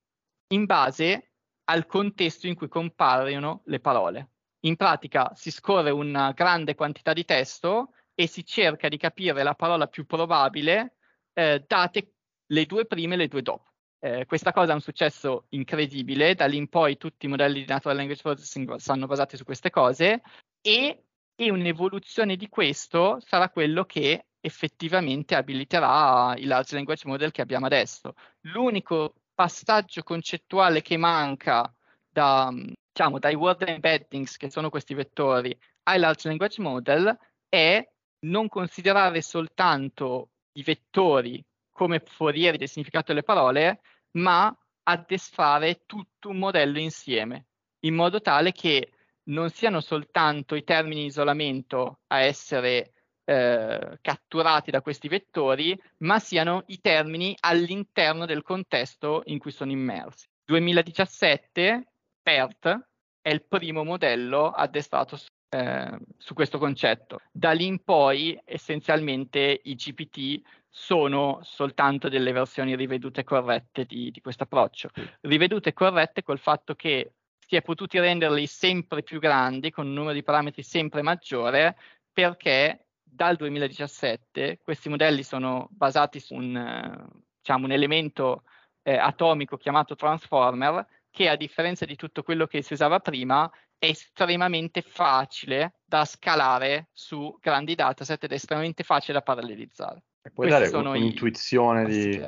in 0.52 0.64
base 0.64 1.32
al 1.64 1.86
contesto 1.86 2.46
in 2.46 2.54
cui 2.54 2.68
compaiono 2.68 3.62
le 3.64 3.80
parole. 3.80 4.30
In 4.60 4.76
pratica 4.76 5.32
si 5.34 5.50
scorre 5.50 5.90
una 5.90 6.32
grande 6.32 6.74
quantità 6.74 7.12
di 7.12 7.24
testo 7.24 7.94
e 8.14 8.26
si 8.26 8.44
cerca 8.44 8.88
di 8.88 8.96
capire 8.96 9.42
la 9.42 9.54
parola 9.54 9.86
più 9.88 10.06
probabile 10.06 10.96
eh, 11.34 11.64
date 11.66 12.13
le 12.46 12.66
due 12.66 12.86
prime 12.86 13.14
e 13.14 13.16
le 13.18 13.28
due 13.28 13.42
dopo. 13.42 13.72
Eh, 13.98 14.26
questa 14.26 14.52
cosa 14.52 14.72
è 14.72 14.74
un 14.74 14.80
successo 14.80 15.46
incredibile, 15.50 16.34
da 16.34 16.46
lì 16.46 16.58
in 16.58 16.68
poi 16.68 16.98
tutti 16.98 17.24
i 17.26 17.28
modelli 17.28 17.60
di 17.60 17.66
natural 17.66 17.96
language 17.96 18.20
processing 18.20 18.74
sono 18.76 19.06
basati 19.06 19.36
su 19.36 19.44
queste 19.44 19.70
cose 19.70 20.20
e, 20.60 21.04
e 21.34 21.50
un'evoluzione 21.50 22.36
di 22.36 22.48
questo 22.48 23.18
sarà 23.20 23.48
quello 23.48 23.84
che 23.84 24.26
effettivamente 24.40 25.34
abiliterà 25.34 26.34
i 26.36 26.44
large 26.44 26.74
language 26.74 27.08
model 27.08 27.30
che 27.30 27.40
abbiamo 27.40 27.64
adesso. 27.64 28.14
L'unico 28.42 29.14
passaggio 29.34 30.02
concettuale 30.02 30.82
che 30.82 30.98
manca 30.98 31.74
da, 32.06 32.52
diciamo, 32.52 33.18
dai 33.18 33.34
word 33.34 33.62
embeddings, 33.62 34.36
che 34.36 34.50
sono 34.50 34.68
questi 34.68 34.92
vettori, 34.92 35.56
ai 35.84 35.98
large 35.98 36.28
language 36.28 36.60
model, 36.60 37.18
è 37.48 37.82
non 38.26 38.48
considerare 38.48 39.22
soltanto 39.22 40.28
i 40.52 40.62
vettori 40.62 41.42
come 41.74 41.98
forieri 41.98 42.56
del 42.56 42.68
significato 42.68 43.06
delle 43.08 43.24
parole, 43.24 43.80
ma 44.12 44.56
addestrare 44.84 45.82
tutto 45.86 46.28
un 46.28 46.38
modello 46.38 46.78
insieme, 46.78 47.46
in 47.80 47.94
modo 47.94 48.20
tale 48.20 48.52
che 48.52 48.92
non 49.24 49.50
siano 49.50 49.80
soltanto 49.80 50.54
i 50.54 50.62
termini 50.62 51.00
di 51.00 51.06
isolamento 51.06 52.00
a 52.06 52.20
essere 52.20 52.92
eh, 53.24 53.98
catturati 54.00 54.70
da 54.70 54.82
questi 54.82 55.08
vettori, 55.08 55.78
ma 55.98 56.18
siano 56.18 56.62
i 56.66 56.80
termini 56.80 57.34
all'interno 57.40 58.24
del 58.24 58.42
contesto 58.42 59.22
in 59.26 59.38
cui 59.38 59.50
sono 59.50 59.72
immersi. 59.72 60.28
2017 60.44 61.86
PERT 62.22 62.86
è 63.20 63.30
il 63.30 63.42
primo 63.42 63.82
modello 63.82 64.50
addestrato 64.50 65.16
su, 65.16 65.26
eh, 65.48 65.98
su 66.18 66.34
questo 66.34 66.58
concetto. 66.58 67.20
Da 67.32 67.52
lì 67.52 67.66
in 67.66 67.82
poi 67.82 68.38
essenzialmente 68.44 69.60
i 69.64 69.74
GPT 69.74 70.42
sono 70.76 71.38
soltanto 71.44 72.08
delle 72.08 72.32
versioni 72.32 72.74
rivedute 72.74 73.20
e 73.20 73.24
corrette 73.24 73.84
di, 73.84 74.10
di 74.10 74.20
questo 74.20 74.42
approccio. 74.42 74.90
Rivedute 75.20 75.68
e 75.68 75.72
corrette 75.72 76.24
col 76.24 76.40
fatto 76.40 76.74
che 76.74 77.12
si 77.38 77.54
è 77.54 77.62
potuti 77.62 78.00
renderli 78.00 78.44
sempre 78.48 79.04
più 79.04 79.20
grandi, 79.20 79.70
con 79.70 79.86
un 79.86 79.92
numero 79.92 80.14
di 80.14 80.24
parametri 80.24 80.64
sempre 80.64 81.00
maggiore, 81.02 81.76
perché 82.12 82.86
dal 83.04 83.36
2017 83.36 84.58
questi 84.64 84.88
modelli 84.88 85.22
sono 85.22 85.68
basati 85.70 86.18
su 86.18 86.34
un, 86.34 87.08
diciamo, 87.38 87.66
un 87.66 87.72
elemento 87.72 88.42
eh, 88.82 88.96
atomico 88.96 89.56
chiamato 89.56 89.94
transformer 89.94 90.84
che 91.08 91.28
a 91.28 91.36
differenza 91.36 91.84
di 91.84 91.94
tutto 91.94 92.24
quello 92.24 92.48
che 92.48 92.62
si 92.62 92.72
usava 92.72 92.98
prima 92.98 93.48
è 93.78 93.86
estremamente 93.86 94.82
facile 94.82 95.74
da 95.84 96.04
scalare 96.04 96.88
su 96.92 97.38
grandi 97.40 97.76
dataset 97.76 98.24
ed 98.24 98.32
è 98.32 98.34
estremamente 98.34 98.82
facile 98.82 99.18
da 99.18 99.22
parallelizzare. 99.22 100.02
E 100.26 100.30
puoi 100.30 100.48
dare 100.48 100.68
un'intuizione 100.68 101.84
di, 101.84 102.26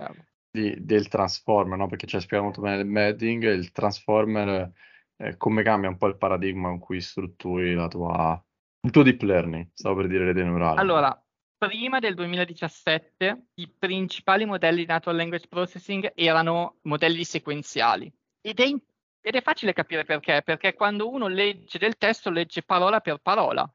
di, 0.51 0.85
del 0.85 1.09
transformer, 1.09 1.79
no? 1.79 1.87
perché 1.87 2.07
ci 2.07 2.17
hai 2.17 2.21
spiegato 2.21 2.49
molto 2.49 2.61
bene 2.61 2.77
l'embedding, 2.77 3.43
il 3.45 3.73
transformer 3.73 4.71
eh, 5.17 5.37
come 5.39 5.63
cambia 5.63 5.89
un 5.89 5.97
po' 5.97 6.07
il 6.09 6.19
paradigma 6.19 6.69
con 6.69 6.79
cui 6.79 7.01
strutturi 7.01 7.75
la 7.75 7.89
tua 7.89 8.41
il 8.83 8.93
tuo 8.93 9.03
deep 9.03 9.23
learning, 9.23 9.71
stavo 9.73 9.97
per 9.97 10.07
dire 10.09 10.27
rete 10.27 10.45
neurale. 10.45 10.79
Allora, 10.79 11.27
prima 11.57 11.99
del 11.99 12.15
2017 12.15 13.47
i 13.55 13.69
principali 13.69 14.45
modelli 14.45 14.81
di 14.81 14.87
natural 14.87 15.17
language 15.17 15.49
processing 15.49 16.13
erano 16.15 16.77
modelli 16.83 17.25
sequenziali 17.25 18.13
ed 18.41 18.61
è, 18.61 18.67
ed 18.67 19.35
è 19.35 19.43
facile 19.43 19.73
capire 19.73 20.05
perché, 20.05 20.43
perché 20.45 20.75
quando 20.75 21.11
uno 21.11 21.27
legge 21.27 21.79
del 21.79 21.97
testo 21.97 22.31
legge 22.31 22.63
parola 22.63 23.01
per 23.01 23.19
parola 23.23 23.69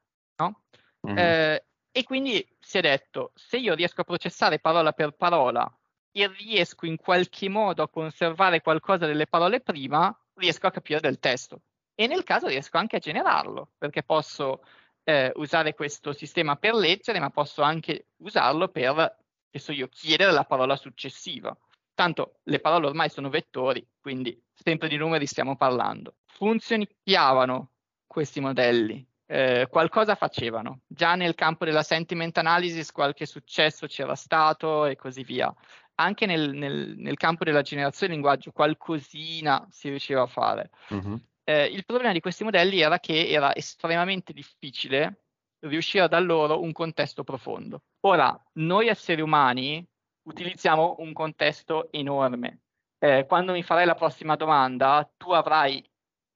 Mm-hmm. 1.07 1.17
Eh, 1.17 1.65
e 1.91 2.03
quindi 2.03 2.45
si 2.59 2.77
è 2.77 2.81
detto, 2.81 3.31
se 3.35 3.57
io 3.57 3.73
riesco 3.73 4.01
a 4.01 4.05
processare 4.05 4.59
parola 4.59 4.93
per 4.93 5.11
parola 5.11 5.69
e 6.11 6.27
riesco 6.27 6.85
in 6.85 6.97
qualche 6.97 7.49
modo 7.49 7.83
a 7.83 7.89
conservare 7.89 8.61
qualcosa 8.61 9.05
delle 9.05 9.27
parole 9.27 9.61
prima, 9.61 10.15
riesco 10.35 10.67
a 10.67 10.71
capire 10.71 10.99
del 10.99 11.19
testo. 11.19 11.61
E 11.95 12.07
nel 12.07 12.23
caso 12.23 12.47
riesco 12.47 12.77
anche 12.77 12.95
a 12.97 12.99
generarlo, 12.99 13.71
perché 13.77 14.03
posso 14.03 14.63
eh, 15.03 15.31
usare 15.35 15.73
questo 15.73 16.13
sistema 16.13 16.55
per 16.55 16.73
leggere, 16.73 17.19
ma 17.19 17.29
posso 17.29 17.61
anche 17.61 18.07
usarlo 18.17 18.69
per, 18.69 19.17
che 19.49 19.59
so 19.59 19.71
io, 19.71 19.87
chiedere 19.87 20.31
la 20.31 20.45
parola 20.45 20.75
successiva. 20.75 21.55
Tanto 21.93 22.39
le 22.43 22.59
parole 22.59 22.87
ormai 22.87 23.09
sono 23.09 23.29
vettori, 23.29 23.85
quindi 23.99 24.41
sempre 24.53 24.87
di 24.87 24.97
numeri 24.97 25.27
stiamo 25.27 25.55
parlando. 25.55 26.15
Funzionavano 26.25 27.71
questi 28.07 28.39
modelli, 28.39 29.05
eh, 29.31 29.67
qualcosa 29.69 30.15
facevano. 30.15 30.81
Già 30.87 31.15
nel 31.15 31.35
campo 31.35 31.63
della 31.63 31.83
sentiment 31.83 32.37
analysis 32.37 32.91
qualche 32.91 33.25
successo 33.25 33.87
c'era 33.87 34.13
stato 34.15 34.85
e 34.85 34.97
così 34.97 35.23
via. 35.23 35.53
Anche 35.95 36.25
nel, 36.25 36.51
nel, 36.53 36.95
nel 36.97 37.15
campo 37.15 37.45
della 37.45 37.61
generazione 37.61 38.11
di 38.11 38.19
linguaggio 38.19 38.51
qualcosina 38.51 39.65
si 39.69 39.87
riusciva 39.87 40.23
a 40.23 40.27
fare. 40.27 40.71
Uh-huh. 40.89 41.17
Eh, 41.45 41.65
il 41.65 41.85
problema 41.85 42.11
di 42.11 42.19
questi 42.19 42.43
modelli 42.43 42.81
era 42.81 42.99
che 42.99 43.29
era 43.29 43.55
estremamente 43.55 44.33
difficile 44.33 45.23
riuscire 45.59 46.03
a 46.03 46.07
dar 46.07 46.23
loro 46.23 46.61
un 46.61 46.73
contesto 46.73 47.23
profondo. 47.23 47.83
Ora, 48.01 48.37
noi 48.55 48.87
esseri 48.87 49.21
umani 49.21 49.87
utilizziamo 50.23 50.95
un 50.99 51.13
contesto 51.13 51.89
enorme. 51.91 52.63
Eh, 52.99 53.25
quando 53.27 53.53
mi 53.53 53.63
farai 53.63 53.85
la 53.85 53.95
prossima 53.95 54.35
domanda, 54.35 55.09
tu 55.15 55.31
avrai 55.31 55.83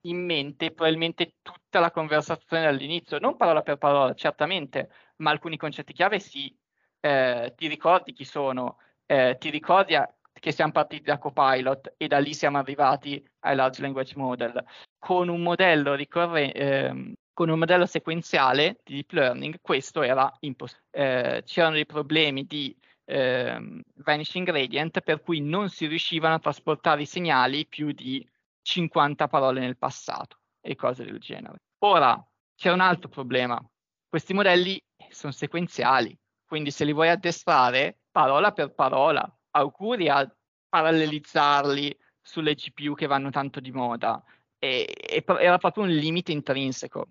in 0.08 0.24
mente 0.24 0.72
probabilmente 0.72 1.34
tutta 1.42 1.80
la 1.80 1.90
conversazione 1.90 2.64
dall'inizio, 2.64 3.18
non 3.18 3.36
parola 3.36 3.62
per 3.62 3.76
parola, 3.76 4.14
certamente, 4.14 4.90
ma 5.16 5.30
alcuni 5.30 5.56
concetti 5.56 5.92
chiave 5.92 6.18
sì. 6.18 6.54
Eh, 7.00 7.52
ti 7.56 7.68
ricordi 7.68 8.12
chi 8.12 8.24
sono, 8.24 8.78
eh, 9.06 9.36
ti 9.38 9.50
ricordi 9.50 9.94
a, 9.94 10.08
che 10.32 10.52
siamo 10.52 10.72
partiti 10.72 11.04
da 11.04 11.18
Copilot 11.18 11.94
e 11.96 12.08
da 12.08 12.18
lì 12.18 12.34
siamo 12.34 12.58
arrivati 12.58 13.24
ai 13.40 13.54
large 13.56 13.82
language 13.82 14.14
model. 14.16 14.64
Con 14.98 15.28
un 15.28 15.42
modello, 15.42 15.94
ricorre, 15.94 16.52
eh, 16.52 17.14
con 17.32 17.48
un 17.48 17.58
modello 17.58 17.86
sequenziale 17.86 18.80
di 18.82 18.94
deep 18.94 19.12
learning 19.12 19.58
questo 19.60 20.02
era 20.02 20.32
impossibile. 20.40 20.84
Eh, 20.90 21.42
c'erano 21.44 21.74
dei 21.74 21.86
problemi 21.86 22.44
di 22.44 22.76
eh, 23.04 23.82
vanishing 23.96 24.46
gradient 24.46 25.00
per 25.00 25.22
cui 25.22 25.40
non 25.40 25.68
si 25.68 25.86
riuscivano 25.86 26.34
a 26.34 26.38
trasportare 26.40 27.02
i 27.02 27.06
segnali 27.06 27.66
più 27.66 27.92
di 27.92 28.26
50 28.66 29.28
parole 29.28 29.60
nel 29.60 29.78
passato 29.78 30.38
e 30.60 30.74
cose 30.74 31.04
del 31.04 31.20
genere. 31.20 31.62
Ora, 31.84 32.20
c'è 32.56 32.72
un 32.72 32.80
altro 32.80 33.08
problema. 33.08 33.64
Questi 34.08 34.34
modelli 34.34 34.82
sono 35.08 35.32
sequenziali, 35.32 36.18
quindi 36.44 36.72
se 36.72 36.84
li 36.84 36.92
vuoi 36.92 37.08
addestrare 37.08 38.00
parola 38.10 38.50
per 38.50 38.74
parola, 38.74 39.24
auguri 39.52 40.08
a 40.08 40.28
parallelizzarli 40.68 41.96
sulle 42.20 42.54
GPU 42.54 42.94
che 42.94 43.06
vanno 43.06 43.30
tanto 43.30 43.60
di 43.60 43.70
moda. 43.70 44.20
E, 44.58 44.92
e 44.98 45.24
era 45.38 45.58
proprio 45.58 45.84
un 45.84 45.90
limite 45.90 46.32
intrinseco. 46.32 47.08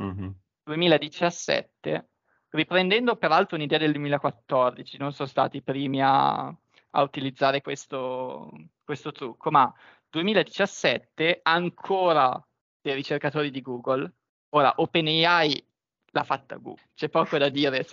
Mm-hmm. 0.00 0.28
2017, 0.64 2.08
riprendendo 2.48 3.14
peraltro 3.14 3.54
un'idea 3.54 3.78
del 3.78 3.92
2014, 3.92 4.98
non 4.98 5.12
sono 5.12 5.28
stati 5.28 5.58
i 5.58 5.62
primi 5.62 6.02
a, 6.02 6.46
a 6.46 7.02
utilizzare 7.02 7.60
questo, 7.60 8.50
questo 8.82 9.12
trucco, 9.12 9.50
ma 9.50 9.72
2017 10.16 11.40
ancora 11.42 12.42
dei 12.80 12.94
ricercatori 12.94 13.50
di 13.50 13.60
Google, 13.60 14.10
ora 14.50 14.72
OpenAI 14.76 15.66
l'ha 16.12 16.22
fatta 16.22 16.56
Google, 16.56 16.88
c'è 16.94 17.10
poco 17.10 17.36
da 17.36 17.50
dire, 17.50 17.86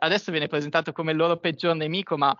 adesso 0.00 0.30
viene 0.30 0.48
presentato 0.48 0.92
come 0.92 1.12
il 1.12 1.16
loro 1.16 1.38
peggior 1.38 1.74
nemico, 1.74 2.18
ma 2.18 2.36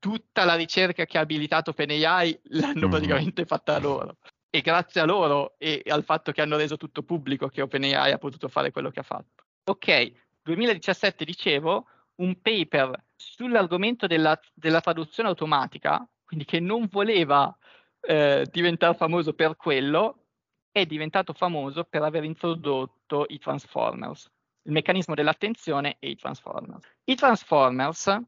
tutta 0.00 0.44
la 0.44 0.56
ricerca 0.56 1.04
che 1.04 1.16
ha 1.16 1.20
abilitato 1.20 1.70
OpenAI 1.70 2.40
l'hanno 2.44 2.80
mm-hmm. 2.80 2.90
praticamente 2.90 3.44
fatta 3.44 3.78
loro. 3.78 4.16
E 4.50 4.60
grazie 4.60 5.00
a 5.00 5.04
loro 5.04 5.54
e 5.58 5.82
al 5.86 6.02
fatto 6.02 6.32
che 6.32 6.42
hanno 6.42 6.56
reso 6.56 6.76
tutto 6.76 7.04
pubblico 7.04 7.48
che 7.48 7.62
OpenAI 7.62 8.10
ha 8.10 8.18
potuto 8.18 8.48
fare 8.48 8.72
quello 8.72 8.90
che 8.90 9.00
ha 9.00 9.04
fatto. 9.04 9.44
Ok, 9.64 10.12
2017 10.42 11.24
dicevo, 11.24 11.86
un 12.16 12.40
paper 12.40 13.04
sull'argomento 13.14 14.08
della, 14.08 14.38
della 14.52 14.80
traduzione 14.80 15.28
automatica, 15.28 16.04
quindi 16.24 16.44
che 16.44 16.58
non 16.58 16.88
voleva 16.90 17.56
eh, 18.02 18.46
diventare 18.50 18.94
famoso 18.94 19.32
per 19.32 19.56
quello, 19.56 20.24
è 20.70 20.86
diventato 20.86 21.32
famoso 21.32 21.84
per 21.84 22.02
aver 22.02 22.24
introdotto 22.24 23.26
i 23.28 23.38
transformers, 23.38 24.30
il 24.62 24.72
meccanismo 24.72 25.14
dell'attenzione 25.14 25.96
e 25.98 26.10
i 26.10 26.16
transformers. 26.16 26.88
I 27.04 27.14
transformers 27.14 28.18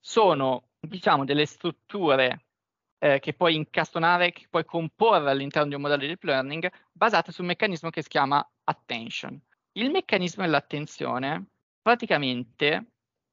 sono, 0.00 0.70
diciamo, 0.80 1.24
delle 1.24 1.46
strutture 1.46 2.44
eh, 2.98 3.20
che 3.20 3.34
puoi 3.34 3.54
incastonare, 3.54 4.32
che 4.32 4.46
puoi 4.50 4.64
comporre 4.64 5.30
all'interno 5.30 5.68
di 5.68 5.74
un 5.74 5.80
modello 5.80 6.00
di 6.00 6.08
deep 6.08 6.22
learning 6.24 6.70
basate 6.92 7.32
su 7.32 7.40
un 7.40 7.48
meccanismo 7.48 7.90
che 7.90 8.02
si 8.02 8.08
chiama 8.08 8.46
attention. 8.64 9.40
Il 9.72 9.90
meccanismo 9.90 10.42
dell'attenzione 10.42 11.46
praticamente 11.80 12.86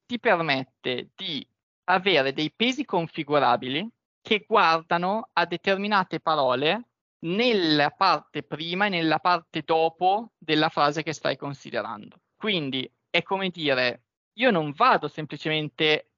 ti 0.06 0.18
permette 0.18 1.10
di 1.14 1.46
avere 1.84 2.32
dei 2.32 2.50
pesi 2.50 2.84
configurabili 2.84 3.88
che 4.20 4.44
guardano 4.46 5.30
a 5.32 5.46
determinate 5.46 6.20
parole 6.20 6.90
nella 7.20 7.90
parte 7.90 8.42
prima 8.42 8.86
e 8.86 8.88
nella 8.88 9.18
parte 9.18 9.62
dopo 9.62 10.32
della 10.38 10.68
frase 10.68 11.02
che 11.02 11.12
stai 11.12 11.36
considerando. 11.36 12.20
Quindi 12.36 12.90
è 13.10 13.22
come 13.22 13.50
dire, 13.50 14.04
io 14.38 14.50
non 14.50 14.72
vado 14.72 15.08
semplicemente 15.08 16.12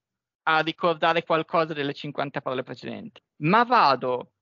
a 0.44 0.60
ricordare 0.60 1.24
qualcosa 1.24 1.72
delle 1.72 1.92
50 1.92 2.40
parole 2.40 2.62
precedenti, 2.62 3.20
ma 3.42 3.64
vado 3.64 4.32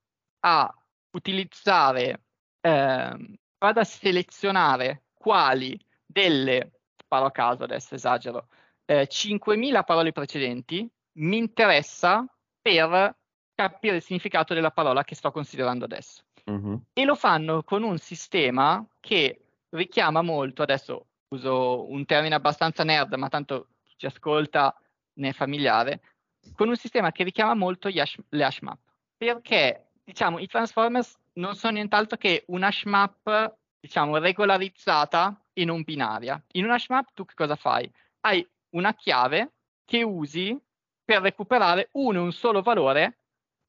a 0.41 0.75
utilizzare, 1.13 2.25
eh, 2.61 3.39
vado 3.59 3.81
a 3.81 3.85
selezionare 3.85 5.05
quali 5.15 5.79
delle, 6.05 6.81
sparo 6.97 7.27
a 7.27 7.31
caso 7.31 7.65
adesso 7.65 7.95
esagero, 7.95 8.49
eh, 8.85 9.07
5.000 9.07 9.85
parole 9.85 10.13
precedenti 10.13 10.91
mi 11.19 11.37
interessa 11.37 12.25
per 12.61 13.19
capire 13.69 13.97
il 13.97 14.03
significato 14.03 14.55
della 14.55 14.71
parola 14.71 15.05
che 15.05 15.15
sto 15.15 15.31
considerando 15.31 15.85
adesso. 15.85 16.23
Mm-hmm. 16.51 16.75
E 16.95 17.05
lo 17.05 17.15
fanno 17.15 17.63
con 17.63 17.83
un 17.83 17.99
sistema 17.99 18.85
che 19.01 19.45
richiama 19.71 20.23
molto, 20.23 20.63
adesso 20.63 21.07
uso 21.29 21.91
un 21.91 22.07
termine 22.07 22.35
abbastanza 22.35 22.85
nerd, 22.85 23.13
ma 23.15 23.29
tanto 23.29 23.69
ci 23.97 24.07
ascolta, 24.07 24.75
ne 25.15 25.29
è 25.29 25.33
familiare, 25.33 26.01
con 26.55 26.69
un 26.69 26.77
sistema 26.77 27.13
che 27.13 27.23
richiama 27.23 27.55
molto 27.55 27.89
hash, 27.89 28.17
le 28.31 28.45
hash 28.45 28.61
map. 28.61 28.79
Perché, 29.17 29.91
diciamo, 30.03 30.39
i 30.39 30.47
transformers 30.47 31.19
non 31.35 31.55
sono 31.55 31.75
nient'altro 31.75 32.17
che 32.17 32.45
un 32.47 32.63
hash 32.63 32.85
map, 32.85 33.57
diciamo, 33.79 34.17
regolarizzata 34.17 35.39
e 35.53 35.67
non 35.67 35.83
binaria. 35.83 36.43
In 36.53 36.65
un 36.65 36.71
hash 36.71 36.89
map 36.89 37.09
tu 37.13 37.27
che 37.27 37.35
cosa 37.35 37.57
fai? 37.57 37.91
Hai 38.21 38.47
una 38.71 38.95
chiave 38.95 39.53
che 39.85 40.03
usi 40.03 40.59
per 41.05 41.21
recuperare 41.21 41.91
uno 41.93 42.21
e 42.21 42.23
un 42.23 42.33
solo 42.33 42.63
valore 42.63 43.19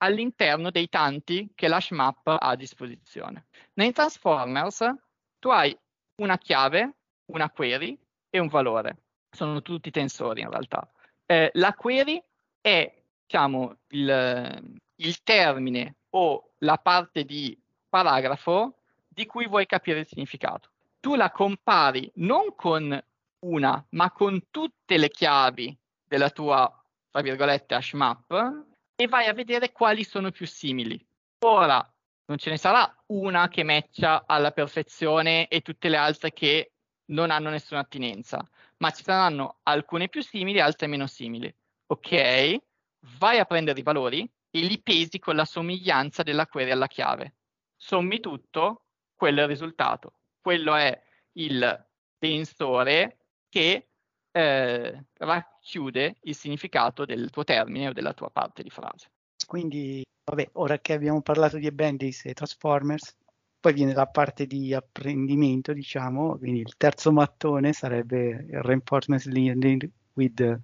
all'interno 0.02 0.72
dei 0.72 0.90
tanti 0.90 1.52
che 1.56 1.68
l'hashmap 1.68 2.28
ha 2.28 2.38
a 2.38 2.56
disposizione. 2.56 3.48
Nei 3.74 3.92
transformers 3.92 4.86
tu 5.40 5.50
hai 5.50 5.76
una 6.16 6.38
chiave, 6.38 6.96
una 7.26 7.50
query 7.50 7.98
e 8.30 8.40
un 8.40 8.48
valore. 8.48 8.98
Sono 9.30 9.62
tutti 9.62 9.92
tensori 9.92 10.42
in 10.42 10.50
realtà. 10.50 10.92
Eh, 11.26 11.52
la 11.54 11.74
query 11.74 12.22
è 12.60 13.04
diciamo, 13.26 13.78
il, 13.90 14.82
il 14.96 15.24
termine 15.24 15.96
o 16.10 16.52
la 16.60 16.78
parte 16.78 17.24
di 17.24 17.58
paragrafo 17.88 18.80
di 19.08 19.26
cui 19.26 19.48
vuoi 19.48 19.66
capire 19.66 20.00
il 20.00 20.08
significato. 20.08 20.70
Tu 21.00 21.16
la 21.16 21.32
compari 21.32 22.12
non 22.16 22.56
con 22.56 23.02
una, 23.40 23.86
ma 23.90 24.12
con 24.12 24.50
tutte 24.50 24.98
le 24.98 25.10
chiavi 25.10 25.76
della 26.08 26.30
tua, 26.30 26.72
tra 27.10 27.22
virgolette, 27.22 27.74
hashmap 27.74 28.70
e 29.02 29.08
vai 29.08 29.26
a 29.26 29.34
vedere 29.34 29.72
quali 29.72 30.04
sono 30.04 30.30
più 30.30 30.46
simili. 30.46 31.04
Ora, 31.40 31.84
non 32.26 32.38
ce 32.38 32.52
ne 32.52 32.58
sarà 32.58 33.04
una 33.08 33.48
che 33.48 33.64
matcha 33.64 34.26
alla 34.28 34.52
perfezione 34.52 35.48
e 35.48 35.62
tutte 35.62 35.90
le 35.90 35.98
altre 35.98 36.32
che 36.32 36.74
non 37.06 37.32
hanno 37.32 37.50
nessuna 37.50 37.80
attinenza, 37.80 38.48
ma 38.78 38.92
ci 38.92 39.02
saranno 39.02 39.58
alcune 39.64 40.08
più 40.08 40.22
simili 40.22 40.60
e 40.60 40.62
altre 40.62 40.86
meno 40.86 41.08
simili. 41.08 41.52
Ok, 41.88 42.58
vai 43.18 43.40
a 43.40 43.46
prendere 43.46 43.80
i 43.80 43.84
valori 43.84 44.30
e 44.52 44.60
li 44.60 44.80
pesi 44.80 45.18
con 45.18 45.36
la 45.36 45.46
somiglianza 45.46 46.22
della 46.22 46.46
query 46.46 46.70
alla 46.70 46.88
chiave. 46.88 47.38
Sommi 47.76 48.20
tutto, 48.20 48.86
quello 49.16 49.40
è 49.40 49.44
il 49.44 49.50
risultato. 49.50 50.14
Quello 50.40 50.76
è 50.76 51.02
il 51.34 51.88
tensore 52.20 53.18
che 53.50 53.91
eh, 54.32 55.04
racchiude 55.18 56.18
il 56.22 56.36
significato 56.36 57.06
del 57.06 57.30
tuo 57.30 57.44
termine 57.44 57.90
o 57.90 57.94
della 57.94 58.14
tua 58.14 58.30
parte 58.30 58.64
di 58.64 58.70
frase. 58.70 59.10
Quindi, 59.46 60.04
vabbè, 60.24 60.50
ora 60.54 60.80
che 60.80 60.94
abbiamo 60.94 61.22
parlato 61.22 61.58
di 61.58 61.70
Bendis 61.72 62.26
e 62.26 62.34
Transformers, 62.34 63.16
poi 63.60 63.74
viene 63.74 63.94
la 63.94 64.08
parte 64.08 64.48
di 64.48 64.74
apprendimento, 64.74 65.74
diciamo, 65.74 66.38
quindi 66.38 66.62
il 66.62 66.76
terzo 66.78 67.12
mattone 67.12 67.74
sarebbe 67.74 68.46
il 68.50 68.62
reinforcement 68.62 69.24
learning 69.26 69.88
with 70.14 70.60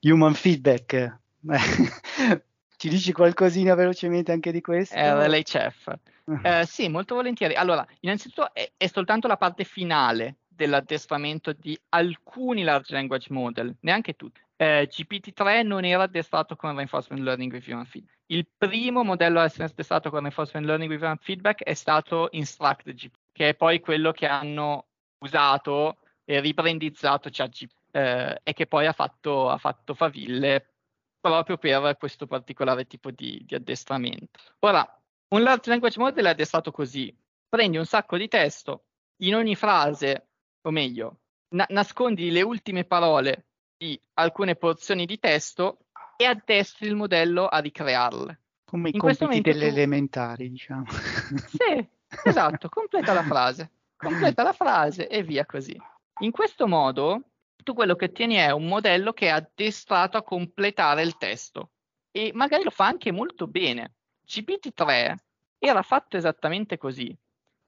human 0.00 0.34
feedback. 0.34 1.18
Ci 2.76 2.88
dici 2.88 3.12
qualcosina 3.12 3.74
velocemente 3.74 4.32
anche 4.32 4.52
di 4.52 4.60
questo? 4.60 4.94
Eh, 4.94 5.28
l'HF. 5.28 5.98
Eh, 6.42 6.64
sì, 6.64 6.88
molto 6.88 7.16
volentieri. 7.16 7.54
Allora, 7.54 7.84
innanzitutto 8.00 8.54
è, 8.54 8.70
è 8.76 8.86
soltanto 8.86 9.26
la 9.26 9.36
parte 9.36 9.64
finale 9.64 10.36
dell'addestramento 10.60 11.54
di 11.54 11.78
alcuni 11.88 12.62
large 12.62 12.92
language 12.92 13.32
model, 13.32 13.74
neanche 13.80 14.14
tutti. 14.14 14.42
Eh, 14.56 14.86
GPT-3 14.90 15.64
non 15.64 15.86
era 15.86 16.02
addestrato 16.02 16.54
con 16.54 16.74
Reinforcement 16.74 17.24
Learning 17.24 17.50
with 17.50 17.66
Human 17.66 17.86
Feedback. 17.86 18.18
Il 18.26 18.46
primo 18.58 19.02
modello 19.02 19.40
a 19.40 19.44
essere 19.44 19.64
addestrato 19.64 20.10
con 20.10 20.18
Reinforcement 20.20 20.66
Learning 20.66 20.90
with 20.90 21.00
Human 21.00 21.16
Feedback 21.16 21.62
è 21.62 21.72
stato 21.72 22.28
InstructGPT, 22.32 23.18
che 23.32 23.48
è 23.48 23.54
poi 23.54 23.80
quello 23.80 24.12
che 24.12 24.26
hanno 24.26 24.88
usato 25.20 26.00
e 26.26 26.40
ribrandizzato 26.40 27.30
ChatGPT 27.32 27.74
eh, 27.92 28.40
e 28.42 28.52
che 28.52 28.66
poi 28.66 28.86
ha 28.86 28.92
fatto, 28.92 29.48
ha 29.48 29.56
fatto 29.56 29.94
faville 29.94 30.74
proprio 31.18 31.56
per 31.56 31.96
questo 31.96 32.26
particolare 32.26 32.86
tipo 32.86 33.10
di, 33.10 33.42
di 33.46 33.54
addestramento. 33.54 34.40
Ora, 34.60 34.86
un 35.28 35.42
large 35.42 35.70
language 35.70 35.98
model 35.98 36.26
è 36.26 36.30
addestrato 36.30 36.70
così, 36.70 37.14
prendi 37.48 37.78
un 37.78 37.86
sacco 37.86 38.18
di 38.18 38.28
testo, 38.28 38.84
in 39.22 39.34
ogni 39.34 39.54
frase, 39.54 40.29
o 40.62 40.70
meglio, 40.70 41.20
na- 41.50 41.66
nascondi 41.68 42.30
le 42.30 42.42
ultime 42.42 42.84
parole 42.84 43.46
di 43.76 44.00
alcune 44.14 44.56
porzioni 44.56 45.06
di 45.06 45.18
testo 45.18 45.78
e 46.16 46.24
addestri 46.24 46.86
il 46.86 46.94
modello 46.94 47.46
a 47.46 47.58
ricrearle. 47.58 48.40
Come 48.64 48.90
in 48.90 48.96
i 48.96 48.98
compiti 48.98 49.40
delle 49.40 49.68
tu... 49.68 49.72
elementari, 49.72 50.50
diciamo. 50.50 50.84
Sì, 51.48 51.88
esatto, 52.24 52.68
completa 52.68 53.12
la 53.12 53.22
frase, 53.22 53.70
completa 53.96 54.42
la 54.42 54.52
frase 54.52 55.08
e 55.08 55.22
via 55.22 55.46
così. 55.46 55.76
In 56.20 56.30
questo 56.30 56.66
modo 56.66 57.22
tu 57.62 57.72
quello 57.72 57.94
che 57.94 58.06
ottieni 58.06 58.34
è 58.34 58.50
un 58.50 58.66
modello 58.66 59.12
che 59.12 59.26
è 59.26 59.30
addestrato 59.30 60.16
a 60.16 60.22
completare 60.22 61.02
il 61.02 61.16
testo 61.16 61.70
e 62.10 62.32
magari 62.34 62.64
lo 62.64 62.70
fa 62.70 62.86
anche 62.86 63.12
molto 63.12 63.46
bene. 63.46 63.94
GPT-3 64.26 65.14
era 65.58 65.82
fatto 65.82 66.16
esattamente 66.16 66.78
così 66.78 67.16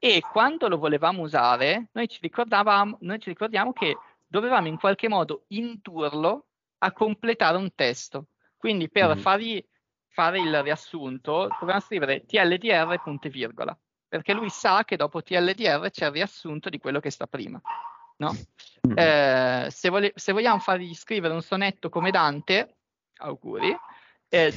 e 0.05 0.19
quando 0.19 0.67
lo 0.67 0.77
volevamo 0.77 1.21
usare 1.21 1.87
noi 1.93 2.09
ci, 2.09 2.19
noi 2.99 3.19
ci 3.19 3.29
ricordiamo 3.29 3.71
che 3.71 3.97
dovevamo 4.27 4.67
in 4.67 4.77
qualche 4.77 5.07
modo 5.07 5.45
indurlo 5.47 6.47
a 6.79 6.91
completare 6.91 7.55
un 7.55 7.73
testo. 7.73 8.27
Quindi 8.57 8.89
per 8.89 9.15
mm. 9.15 9.19
fargli 9.19 9.65
fare 10.09 10.41
il 10.41 10.61
riassunto 10.61 11.47
dobbiamo 11.57 11.79
scrivere 11.79 12.25
TLDR 12.25 13.01
punto 13.01 13.27
e 13.27 13.29
virgola 13.29 13.77
perché 14.05 14.33
lui 14.33 14.49
sa 14.49 14.83
che 14.83 14.97
dopo 14.97 15.23
TLDR 15.23 15.89
c'è 15.89 16.07
il 16.07 16.11
riassunto 16.11 16.69
di 16.69 16.79
quello 16.79 16.99
che 16.99 17.09
sta 17.09 17.25
prima. 17.25 17.61
No? 18.17 18.35
Mm. 18.85 18.97
Eh, 18.97 19.67
se, 19.71 19.87
vole- 19.87 20.11
se, 20.15 20.33
vogliamo 20.33 20.59
fargli 20.59 20.93
scrivere 20.93 21.33
un 21.33 21.41
sonetto 21.41 21.87
come 21.87 22.11
Dante, 22.11 22.75
auguri, 23.19 23.73
eh, 24.27 24.53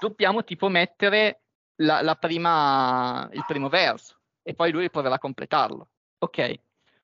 dobbiamo 0.00 0.42
tipo 0.42 0.68
mettere 0.68 1.42
la, 1.76 2.00
la 2.00 2.14
prima, 2.14 3.28
il 3.32 3.44
primo 3.46 3.68
verso 3.68 4.15
e 4.46 4.54
poi 4.54 4.70
lui 4.70 4.90
proverà 4.90 5.16
a 5.16 5.18
completarlo. 5.18 5.88
Ok, 6.18 6.60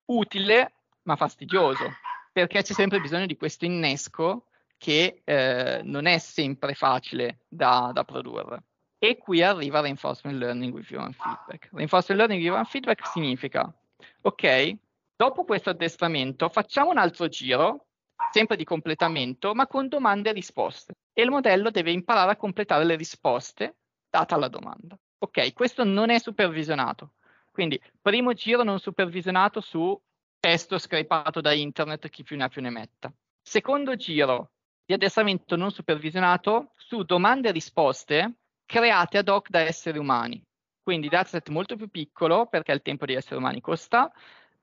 utile 0.07 0.74
ma 1.02 1.16
fastidioso, 1.16 1.90
perché 2.31 2.62
c'è 2.62 2.72
sempre 2.72 3.00
bisogno 3.00 3.26
di 3.26 3.37
questo 3.37 3.64
innesco 3.64 4.46
che 4.78 5.22
eh, 5.24 5.81
non 5.83 6.07
è 6.07 6.18
sempre 6.18 6.74
facile 6.74 7.40
da, 7.48 7.90
da, 7.92 8.05
produrre. 8.05 8.62
E 8.98 9.18
qui 9.18 9.42
arriva 9.42 9.81
Reinforcement 9.81 10.38
Learning 10.38 10.72
with 10.72 10.88
Human 10.90 11.12
Feedback. 11.12 11.70
Reinforcement 11.72 12.20
Learning 12.20 12.40
with 12.40 12.52
Human 12.52 12.64
Feedback 12.64 13.07
significa, 13.09 13.72
ok, 14.20 14.76
Dopo 15.22 15.44
questo 15.44 15.70
addestramento 15.70 16.48
facciamo 16.48 16.90
un 16.90 16.98
altro 16.98 17.28
giro, 17.28 17.87
sempre 18.33 18.57
di 18.57 18.64
completamento, 18.64 19.55
ma 19.55 19.68
con 19.68 19.87
domande 19.87 20.31
e 20.31 20.33
risposte. 20.33 20.94
E 21.12 21.22
il 21.22 21.31
modello 21.31 21.70
deve 21.70 21.92
imparare 21.92 22.33
a 22.33 22.37
completare 22.37 22.83
le 22.83 22.96
risposte 22.96 23.76
data 24.11 24.37
la 24.37 24.48
domanda. 24.48 24.98
Ok, 25.18 25.52
questo 25.52 25.85
non 25.85 26.11
è 26.11 26.18
supervisionato. 26.18 27.12
Quindi, 27.53 27.81
primo 28.01 28.33
giro 28.33 28.62
non 28.62 28.81
supervisionato 28.81 29.61
su 29.61 30.01
testo 30.41 30.79
scrapato 30.79 31.41
da 31.41 31.53
internet, 31.53 32.09
chi 32.09 32.23
più 32.23 32.37
ne 32.37 32.45
ha 32.45 32.49
più 32.49 32.62
ne 32.62 32.71
metta. 32.71 33.12
Secondo 33.41 33.95
giro 33.95 34.53
di 34.85 34.95
addestramento 34.95 35.55
non 35.57 35.71
supervisionato 35.71 36.73
su 36.77 37.03
domande 37.03 37.51
e 37.51 37.53
risposte 37.53 38.38
create 38.65 39.19
ad 39.19 39.29
hoc 39.29 39.51
da 39.51 39.61
esseri 39.61 39.99
umani. 39.99 40.43
Quindi 40.83 41.09
dataset 41.09 41.49
molto 41.51 41.77
più 41.77 41.88
piccolo 41.88 42.47
perché 42.47 42.73
il 42.73 42.83
tempo 42.83 43.07
di 43.07 43.15
esseri 43.15 43.37
umani 43.37 43.61
costa, 43.61 44.11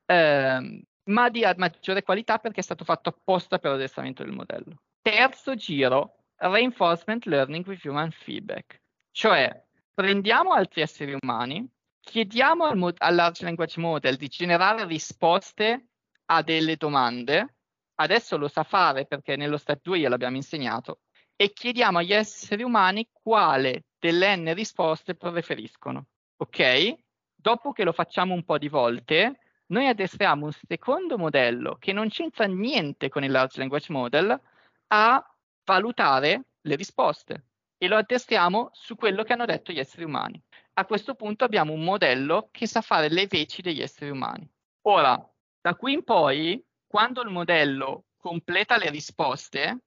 ehm, 0.06 0.82
ma 1.06 1.30
di 1.30 1.46
maggiore 1.56 2.04
qualità 2.04 2.40
perché 2.40 2.60
è 2.60 2.64
stato 2.64 2.84
fatto 2.84 3.10
apposta 3.10 3.60
per 3.60 3.72
l'addestramento 3.72 4.24
del 4.24 4.34
modello. 4.34 4.82
Terzo 5.02 5.56
giro, 5.56 6.16
reinforcement 6.36 7.26
learning 7.26 7.66
with 7.66 7.86
human 7.86 8.12
feedback, 8.12 8.82
cioè 9.12 9.64
prendiamo 9.94 10.52
altri 10.52 10.82
esseri 10.82 11.18
umani, 11.20 11.68
chiediamo 12.02 12.66
al, 12.66 12.94
al 12.98 13.16
large 13.16 13.44
language 13.44 13.80
model 13.80 14.16
di 14.16 14.28
generare 14.28 14.86
risposte 14.86 15.88
a 16.26 16.42
delle 16.42 16.76
domande, 16.76 17.56
adesso 17.96 18.38
lo 18.38 18.48
sa 18.48 18.64
fare 18.64 19.06
perché 19.06 19.36
nello 19.36 19.58
step 19.58 19.82
2 19.82 20.00
gliel'abbiamo 20.00 20.36
insegnato, 20.36 21.02
e 21.36 21.52
chiediamo 21.54 22.00
agli 22.00 22.14
esseri 22.14 22.64
umani 22.64 23.08
quale 23.12 23.86
delle 23.98 24.36
n 24.36 24.54
risposte 24.54 25.16
preferiscono. 25.16 26.08
Ok? 26.38 26.96
Dopo 27.34 27.72
che 27.72 27.84
lo 27.84 27.94
facciamo 27.94 28.34
un 28.34 28.44
po' 28.44 28.58
di 28.58 28.68
volte, 28.68 29.40
noi 29.68 29.88
addestriamo 29.88 30.46
un 30.46 30.52
secondo 30.52 31.18
modello 31.18 31.76
che 31.80 31.94
non 31.94 32.10
c'entra 32.10 32.46
niente 32.46 33.08
con 33.10 33.24
il 33.24 33.32
large 33.32 33.60
language 33.60 33.92
model 33.92 34.42
a 34.88 35.36
valutare 35.64 36.46
le 36.62 36.76
risposte 36.76 37.49
e 37.80 37.88
lo 37.88 37.96
addestriamo 37.96 38.70
su 38.74 38.96
quello 38.96 39.24
che 39.24 39.34
hanno 39.34 39.46
detto 39.46 39.72
gli 39.72 39.80
esseri 39.80 40.04
umani. 40.04 40.40
A 40.74 40.86
questo 40.86 41.16
punto 41.16 41.46
abbiamo 41.46 41.74
un 41.74 41.84
modello 41.84 42.50
che 42.52 42.68
sa 42.68 42.82
fare 42.82 43.10
le 43.10 43.26
veci 43.26 43.62
degli 43.62 43.82
esseri 43.82 44.12
umani. 44.12 44.48
Ora, 44.82 45.18
da 45.62 45.76
qui 45.76 45.94
in 45.94 46.04
poi, 46.04 46.64
quando 46.86 47.22
il 47.22 47.30
modello 47.30 48.06
completa 48.18 48.78
le 48.78 48.90
risposte, 48.90 49.80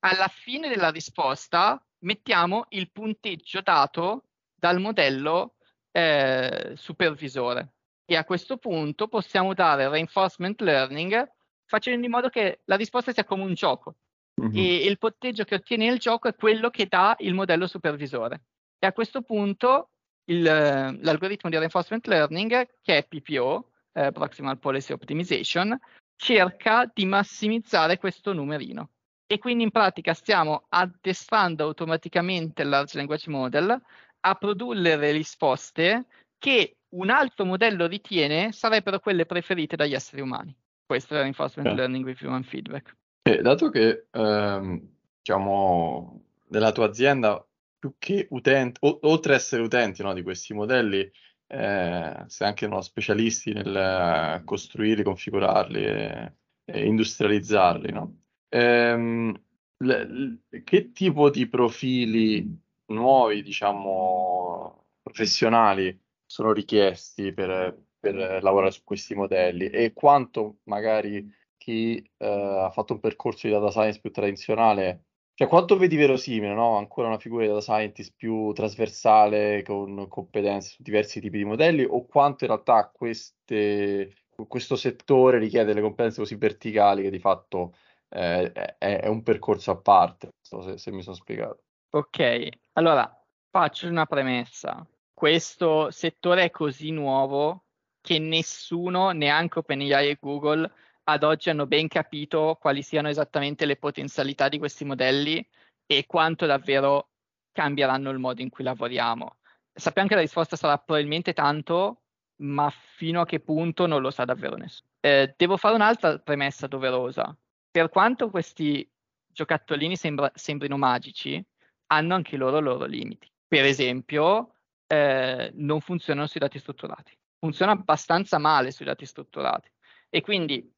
alla 0.00 0.28
fine 0.28 0.68
della 0.68 0.90
risposta 0.90 1.82
mettiamo 1.98 2.66
il 2.70 2.90
punteggio 2.90 3.60
dato 3.60 4.24
dal 4.54 4.80
modello 4.80 5.56
eh, 5.90 6.72
supervisore 6.76 7.72
e 8.04 8.16
a 8.16 8.24
questo 8.24 8.56
punto 8.56 9.08
possiamo 9.08 9.54
dare 9.54 9.88
reinforcement 9.88 10.60
learning 10.60 11.30
facendo 11.64 12.04
in 12.04 12.10
modo 12.10 12.28
che 12.28 12.60
la 12.64 12.76
risposta 12.76 13.12
sia 13.12 13.24
come 13.24 13.42
un 13.42 13.54
gioco 13.54 13.96
mm-hmm. 14.40 14.56
e 14.56 14.84
il 14.84 14.98
punteggio 14.98 15.44
che 15.44 15.56
ottiene 15.56 15.86
il 15.86 15.98
gioco 15.98 16.28
è 16.28 16.34
quello 16.34 16.70
che 16.70 16.86
dà 16.86 17.16
il 17.20 17.34
modello 17.34 17.66
supervisore. 17.66 18.42
E 18.78 18.86
a 18.86 18.92
questo 18.92 19.22
punto 19.22 19.90
il, 20.24 20.42
l'algoritmo 20.42 21.50
di 21.50 21.56
reinforcement 21.56 22.06
learning, 22.06 22.68
che 22.82 22.98
è 22.98 23.06
PPO, 23.06 23.70
eh, 23.92 24.12
Proximal 24.12 24.58
Policy 24.58 24.92
Optimization, 24.92 25.78
cerca 26.16 26.90
di 26.92 27.06
massimizzare 27.06 27.98
questo 27.98 28.32
numerino. 28.32 28.90
E 29.26 29.38
quindi 29.38 29.62
in 29.62 29.70
pratica 29.70 30.12
stiamo 30.12 30.66
addestrando 30.68 31.64
automaticamente 31.64 32.62
il 32.62 32.68
large 32.68 32.96
language 32.96 33.30
model 33.30 33.80
a 34.20 34.34
produrre 34.34 34.96
le 34.96 35.12
risposte 35.12 36.06
che 36.36 36.76
un 36.90 37.10
altro 37.10 37.44
modello 37.44 37.86
ritiene 37.86 38.52
sarebbero 38.52 38.98
quelle 38.98 39.26
preferite 39.26 39.76
dagli 39.76 39.94
esseri 39.94 40.20
umani. 40.20 40.54
Questo 40.84 41.14
è 41.14 41.20
reinforcement 41.20 41.68
yeah. 41.68 41.78
learning 41.78 42.04
with 42.04 42.20
human 42.20 42.42
feedback. 42.42 42.96
E 43.22 43.42
dato 43.42 43.68
che, 43.70 44.06
ehm, 44.10 44.88
diciamo, 45.18 46.24
nella 46.48 46.72
tua 46.72 46.86
azienda, 46.86 47.44
più 47.78 47.94
che 47.98 48.26
utenti, 48.30 48.78
o- 48.82 48.98
oltre 49.02 49.34
ad 49.34 49.38
essere 49.40 49.62
utenti 49.62 50.02
no, 50.02 50.12
di 50.14 50.22
questi 50.22 50.54
modelli, 50.54 51.00
eh, 51.46 52.24
sei 52.26 52.46
anche 52.48 52.66
no, 52.66 52.80
specialisti 52.80 53.52
nel 53.52 54.42
costruirli, 54.44 55.02
configurarli 55.02 55.84
e, 55.84 56.34
e 56.64 56.86
industrializzarli, 56.86 57.92
no? 57.92 58.20
Ehm, 58.48 59.34
le, 59.78 60.04
le, 60.48 60.62
che 60.64 60.92
tipo 60.92 61.30
di 61.30 61.48
profili 61.48 62.46
nuovi, 62.86 63.42
diciamo, 63.42 64.86
professionali 65.02 65.98
sono 66.24 66.52
richiesti 66.52 67.32
per, 67.32 67.76
per 67.98 68.42
lavorare 68.42 68.70
su 68.72 68.82
questi 68.84 69.14
modelli 69.14 69.68
e 69.70 69.92
quanto 69.92 70.58
magari 70.64 71.26
chi 71.60 71.96
eh, 72.16 72.26
ha 72.26 72.70
fatto 72.70 72.94
un 72.94 73.00
percorso 73.00 73.46
di 73.46 73.52
data 73.52 73.70
science 73.70 74.00
più 74.00 74.10
tradizionale, 74.10 75.04
cioè 75.34 75.46
quanto 75.46 75.76
vedi 75.76 75.96
verosimile, 75.96 76.54
no? 76.54 76.76
Ancora 76.78 77.08
una 77.08 77.18
figura 77.18 77.42
di 77.42 77.48
data 77.48 77.60
scientist 77.60 78.14
più 78.16 78.52
trasversale 78.52 79.62
con 79.62 80.08
competenze 80.08 80.70
su 80.70 80.82
diversi 80.82 81.20
tipi 81.20 81.38
di 81.38 81.44
modelli 81.44 81.84
o 81.84 82.06
quanto 82.06 82.44
in 82.44 82.50
realtà 82.50 82.90
queste, 82.92 84.14
questo 84.48 84.76
settore 84.76 85.38
richiede 85.38 85.66
delle 85.66 85.82
competenze 85.82 86.20
così 86.20 86.36
verticali 86.36 87.02
che 87.02 87.10
di 87.10 87.18
fatto 87.18 87.74
eh, 88.08 88.52
è, 88.52 88.76
è, 88.78 89.06
un 89.06 89.22
percorso 89.22 89.70
a 89.72 89.76
parte, 89.76 90.30
so 90.40 90.62
se, 90.62 90.78
se 90.78 90.90
mi 90.90 91.02
sono 91.02 91.16
spiegato. 91.16 91.64
Ok, 91.90 92.48
allora 92.72 93.10
faccio 93.50 93.88
una 93.88 94.06
premessa 94.06 94.86
questo 95.20 95.90
settore 95.90 96.44
è 96.44 96.50
così 96.50 96.92
nuovo 96.92 97.64
che 98.00 98.18
nessuno, 98.18 99.10
neanche 99.10 99.58
OpenAI 99.58 100.08
e 100.08 100.18
Google, 100.18 100.72
ad 101.10 101.22
oggi 101.22 101.50
hanno 101.50 101.66
ben 101.66 101.88
capito 101.88 102.56
quali 102.60 102.82
siano 102.82 103.08
esattamente 103.08 103.66
le 103.66 103.76
potenzialità 103.76 104.48
di 104.48 104.58
questi 104.58 104.84
modelli 104.84 105.46
e 105.86 106.06
quanto 106.06 106.46
davvero 106.46 107.10
cambieranno 107.52 108.10
il 108.10 108.18
modo 108.18 108.42
in 108.42 108.48
cui 108.48 108.64
lavoriamo. 108.64 109.36
Sappiamo 109.72 110.08
che 110.08 110.14
la 110.14 110.20
risposta 110.20 110.56
sarà 110.56 110.78
probabilmente 110.78 111.32
tanto, 111.32 112.02
ma 112.42 112.70
fino 112.70 113.20
a 113.20 113.26
che 113.26 113.40
punto 113.40 113.86
non 113.86 114.00
lo 114.00 114.10
sa 114.10 114.24
davvero 114.24 114.56
nessuno. 114.56 114.88
Eh, 115.00 115.34
devo 115.36 115.56
fare 115.56 115.74
un'altra 115.74 116.18
premessa 116.18 116.66
doverosa. 116.66 117.36
Per 117.70 117.88
quanto 117.88 118.30
questi 118.30 118.88
giocattolini 119.26 119.96
sembra, 119.96 120.30
sembrino 120.34 120.76
magici, 120.76 121.42
hanno 121.86 122.14
anche 122.14 122.34
i 122.34 122.38
loro, 122.38 122.60
loro 122.60 122.84
limiti. 122.84 123.30
Per 123.46 123.64
esempio, 123.64 124.54
eh, 124.86 125.50
non 125.54 125.80
funzionano 125.80 126.26
sui 126.26 126.40
dati 126.40 126.58
strutturati. 126.58 127.16
Funziona 127.38 127.72
abbastanza 127.72 128.38
male 128.38 128.70
sui 128.70 128.84
dati 128.84 129.06
strutturati. 129.06 129.70
E 130.08 130.20
quindi 130.20 130.70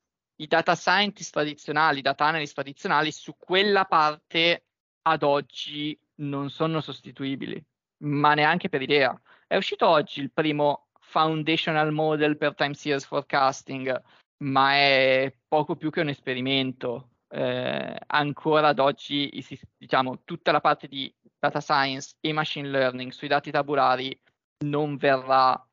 i 0.42 0.46
data 0.48 0.74
scientist 0.74 1.32
tradizionali, 1.32 2.00
i 2.00 2.02
data 2.02 2.24
analyst 2.24 2.54
tradizionali, 2.54 3.12
su 3.12 3.36
quella 3.38 3.84
parte 3.84 4.64
ad 5.02 5.22
oggi 5.22 5.98
non 6.16 6.50
sono 6.50 6.80
sostituibili, 6.80 7.64
ma 8.04 8.34
neanche 8.34 8.68
per 8.68 8.82
idea. 8.82 9.18
È 9.46 9.56
uscito 9.56 9.86
oggi 9.86 10.20
il 10.20 10.32
primo 10.32 10.88
foundational 10.98 11.92
model 11.92 12.36
per 12.36 12.54
time 12.54 12.74
series 12.74 13.04
forecasting, 13.04 14.02
ma 14.38 14.72
è 14.74 15.32
poco 15.46 15.76
più 15.76 15.90
che 15.90 16.00
un 16.00 16.08
esperimento. 16.08 17.10
Eh, 17.28 17.98
ancora 18.06 18.68
ad 18.68 18.78
oggi, 18.78 19.30
diciamo, 19.78 20.22
tutta 20.24 20.52
la 20.52 20.60
parte 20.60 20.88
di 20.88 21.12
data 21.38 21.60
science 21.60 22.16
e 22.20 22.32
machine 22.32 22.68
learning 22.68 23.12
sui 23.12 23.28
dati 23.28 23.50
tabulari 23.50 24.20
non 24.64 24.96
verrà 24.96 25.66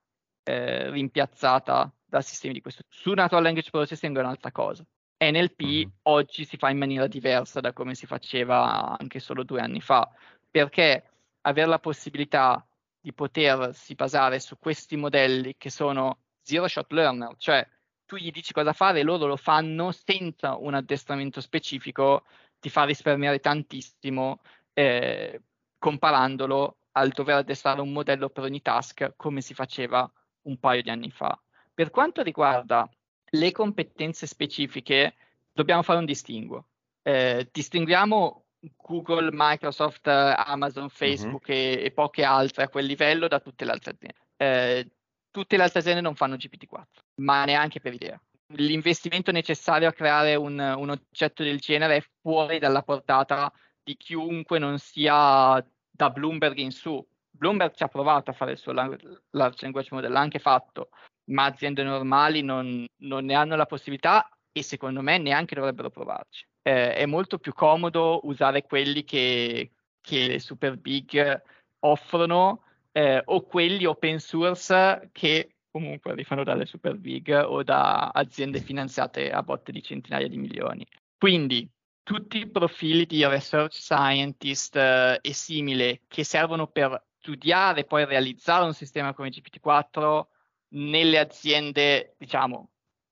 eh, 0.43 0.89
rimpiazzata 0.89 1.91
da 2.09 2.21
sistemi 2.21 2.53
di 2.53 2.61
questo 2.61 2.81
tipo. 2.83 2.95
Su 2.95 3.13
Natural 3.13 3.43
Language 3.43 3.69
Processing 3.69 4.15
è 4.15 4.19
un'altra 4.19 4.51
cosa. 4.51 4.85
NLP 5.21 5.61
mm-hmm. 5.61 5.89
oggi 6.03 6.45
si 6.45 6.57
fa 6.57 6.69
in 6.69 6.77
maniera 6.77 7.07
diversa 7.07 7.59
da 7.59 7.73
come 7.73 7.93
si 7.93 8.05
faceva 8.05 8.97
anche 8.97 9.19
solo 9.19 9.43
due 9.43 9.61
anni 9.61 9.81
fa, 9.81 10.09
perché 10.49 11.03
avere 11.41 11.67
la 11.67 11.79
possibilità 11.79 12.65
di 13.01 13.13
potersi 13.13 13.95
basare 13.95 14.39
su 14.39 14.57
questi 14.57 14.95
modelli 14.95 15.55
che 15.57 15.69
sono 15.69 16.19
zero 16.41 16.67
shot 16.67 16.91
learner, 16.91 17.35
cioè 17.37 17.65
tu 18.05 18.15
gli 18.15 18.31
dici 18.31 18.53
cosa 18.53 18.73
fare 18.73 18.99
e 18.99 19.03
loro 19.03 19.27
lo 19.27 19.37
fanno 19.37 19.91
senza 19.91 20.55
un 20.55 20.73
addestramento 20.73 21.41
specifico, 21.41 22.25
ti 22.59 22.69
fa 22.69 22.83
risparmiare 22.83 23.39
tantissimo 23.39 24.41
eh, 24.73 25.41
comparandolo 25.77 26.77
al 26.93 27.09
dover 27.09 27.35
addestrare 27.35 27.81
un 27.81 27.91
modello 27.91 28.29
per 28.29 28.43
ogni 28.43 28.61
task 28.61 29.13
come 29.15 29.41
si 29.41 29.53
faceva 29.53 30.11
un 30.43 30.57
paio 30.57 30.81
di 30.81 30.89
anni 30.89 31.11
fa. 31.11 31.39
Per 31.79 31.91
quanto 31.91 32.21
riguarda 32.23 32.89
le 33.29 33.51
competenze 33.53 34.27
specifiche, 34.27 35.15
dobbiamo 35.53 35.81
fare 35.81 35.99
un 35.99 36.03
distinguo. 36.03 36.67
Eh, 37.01 37.47
distinguiamo 37.49 38.47
Google, 38.75 39.29
Microsoft, 39.31 40.05
Amazon, 40.07 40.83
mhm. 40.83 40.89
Facebook 40.89 41.49
mm-hmm. 41.49 41.77
e, 41.77 41.83
e, 41.85 41.91
poche 41.91 42.25
altre 42.25 42.63
a 42.63 42.67
quel 42.67 42.85
livello 42.85 43.29
da 43.29 43.39
tutte 43.39 43.63
le 43.63 43.71
altre 43.71 43.91
aziende. 43.91 44.17
Eh, 44.35 44.89
tutte 45.31 45.55
le 45.55 45.63
altre 45.63 45.79
aziende 45.79 46.01
non 46.01 46.15
fanno 46.15 46.35
GPT-4, 46.35 46.83
ma 47.21 47.45
neanche 47.45 47.79
per 47.79 47.93
idea. 47.93 48.21
L'investimento 48.55 49.31
necessario 49.31 49.87
a 49.87 49.93
creare 49.93 50.35
un, 50.35 50.59
un 50.59 50.89
oggetto 50.89 51.43
del 51.43 51.59
genere 51.59 51.95
è 51.95 52.03
fuori 52.19 52.59
dalla 52.59 52.83
portata 52.83 53.49
di 53.81 53.95
chiunque 53.95 54.59
non 54.59 54.79
sia 54.79 55.65
da 55.89 56.09
Bloomberg 56.09 56.57
in 56.57 56.71
su. 56.71 57.01
Bloomberg 57.29 57.73
ci 57.73 57.83
ha 57.83 57.87
provato 57.87 58.31
a 58.31 58.33
fare 58.33 58.51
il 58.51 58.57
suo 58.57 58.73
large 58.73 59.61
language 59.61 59.89
model, 59.91 60.11
l'ha 60.11 60.19
anche 60.19 60.39
fatto, 60.39 60.89
ma 61.29 61.45
aziende 61.45 61.83
normali 61.83 62.41
non, 62.41 62.85
non 62.97 63.25
ne 63.25 63.33
hanno 63.33 63.55
la 63.55 63.65
possibilità 63.65 64.29
e 64.51 64.63
secondo 64.63 65.01
me 65.01 65.17
neanche 65.17 65.55
dovrebbero 65.55 65.89
provarci. 65.89 66.45
Eh, 66.61 66.93
è 66.93 67.05
molto 67.05 67.39
più 67.39 67.53
comodo 67.53 68.21
usare 68.23 68.63
quelli 68.63 69.03
che, 69.03 69.71
che 70.01 70.27
le 70.27 70.39
super 70.39 70.77
big 70.77 71.41
offrono 71.79 72.63
eh, 72.91 73.21
o 73.23 73.41
quelli 73.43 73.85
open 73.85 74.19
source 74.19 75.09
che 75.11 75.55
comunque 75.71 76.11
arrivano 76.11 76.43
dalle 76.43 76.65
super 76.65 76.95
big 76.97 77.29
o 77.45 77.63
da 77.63 78.09
aziende 78.09 78.59
finanziate 78.59 79.31
a 79.31 79.43
botte 79.43 79.71
di 79.71 79.83
centinaia 79.83 80.27
di 80.27 80.37
milioni. 80.37 80.85
Quindi 81.17 81.69
tutti 82.03 82.39
i 82.39 82.49
profili 82.49 83.05
di 83.05 83.23
research 83.25 83.75
scientist 83.75 84.75
eh, 84.75 85.19
e 85.21 85.33
simile 85.33 86.01
che 86.07 86.23
servono 86.23 86.67
per 86.67 87.01
studiare 87.19 87.81
e 87.81 87.85
poi 87.85 88.05
realizzare 88.05 88.65
un 88.65 88.73
sistema 88.73 89.13
come 89.13 89.29
GPT-4 89.29 90.25
nelle 90.69 91.19
aziende, 91.19 92.15
diciamo, 92.17 92.69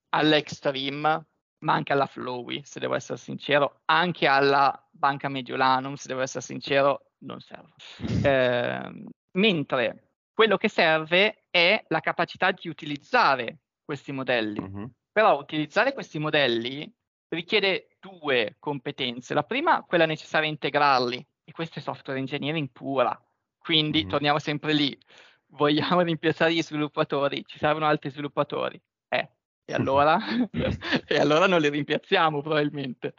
all'Extreme, 0.10 1.26
ma 1.60 1.74
anche 1.74 1.94
alla 1.94 2.06
Flowy, 2.06 2.62
se 2.64 2.80
devo 2.80 2.96
essere 2.96 3.18
sincero, 3.18 3.82
anche 3.86 4.28
alla 4.28 4.88
Banca 4.92 5.28
Mediolanum, 5.30 5.96
se 5.96 6.08
devo 6.08 6.22
essere 6.22 6.44
sincero, 6.44 7.12
non 7.20 7.40
serve. 7.40 7.74
Eh, 8.28 9.04
mentre 9.34 10.10
quello 10.34 10.58
che 10.58 10.70
serve 10.70 11.46
è 11.50 11.84
la 11.88 12.00
capacità 12.00 12.52
di 12.52 12.70
utilizzare 12.70 13.60
questi 13.84 14.12
modelli. 14.12 14.60
Uh-huh. 14.60 14.92
Però 15.12 15.40
utilizzare 15.40 15.94
questi 15.94 16.20
modelli 16.20 16.92
richiede 17.30 17.98
due 18.00 18.56
competenze. 18.60 19.34
La 19.34 19.44
prima, 19.44 19.84
quella 19.84 20.06
necessaria 20.06 20.48
a 20.48 20.52
integrarli, 20.52 21.28
e 21.44 21.52
questo 21.52 21.80
è 21.80 21.82
software 21.82 22.20
engineering 22.20 22.70
pura. 22.72 23.20
Quindi 23.58 24.04
uh-huh. 24.04 24.10
torniamo 24.10 24.40
sempre 24.40 24.74
lì. 24.74 24.98
Vogliamo 25.58 26.02
rimpiazzare 26.02 26.54
gli 26.54 26.62
sviluppatori, 26.62 27.44
ci 27.46 27.58
servono 27.58 27.86
altri 27.86 28.10
sviluppatori. 28.10 28.80
Eh, 29.10 29.30
e 29.66 29.74
allora, 29.74 30.18
e 31.08 31.20
allora 31.20 31.48
non 31.48 31.60
li 31.60 31.70
rimpiazziamo 31.70 32.42
probabilmente. 32.42 33.16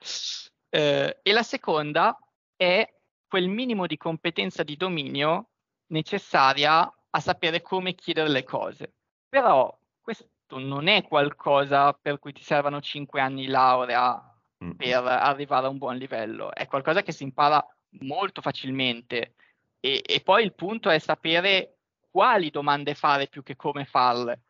Eh, 0.71 1.19
e 1.23 1.33
la 1.33 1.43
seconda 1.43 2.19
è 2.57 2.91
quel 3.27 3.49
minimo 3.49 3.87
di 3.87 3.97
competenza 3.97 4.63
di 4.63 4.77
dominio 4.77 5.51
necessaria 5.89 6.91
a 7.11 7.21
sapere 7.21 7.61
come 7.61 7.95
chiedere 7.95 8.29
le 8.29 8.45
cose. 8.45 8.95
Però 9.29 9.77
questo 10.01 10.29
non 10.57 10.87
è 10.89 11.07
qualcosa 11.07 11.93
per 11.93 12.19
cui 12.19 12.33
ti 12.33 12.43
servono 12.43 12.81
5 12.81 13.21
anni 13.21 13.43
di 13.43 13.49
laurea 13.49 14.19
mm. 14.65 14.71
per 14.73 15.05
arrivare 15.05 15.67
a 15.67 15.71
un 15.71 15.79
buon 15.79 15.97
livello, 15.97 16.55
è 16.55 16.67
qualcosa 16.67 17.03
che 17.03 17.13
si 17.13 17.25
impara 17.25 17.63
molto 18.01 18.41
facilmente 18.41 19.35
e, 19.81 20.03
e 20.05 20.21
poi 20.21 20.45
il 20.45 20.55
punto 20.55 20.91
è 20.91 20.99
sapere 20.99 21.78
quali 22.11 22.51
domande 22.51 22.95
fare 22.95 23.29
più 23.29 23.43
che 23.43 23.57
come 23.57 23.85
farle, 23.85 24.43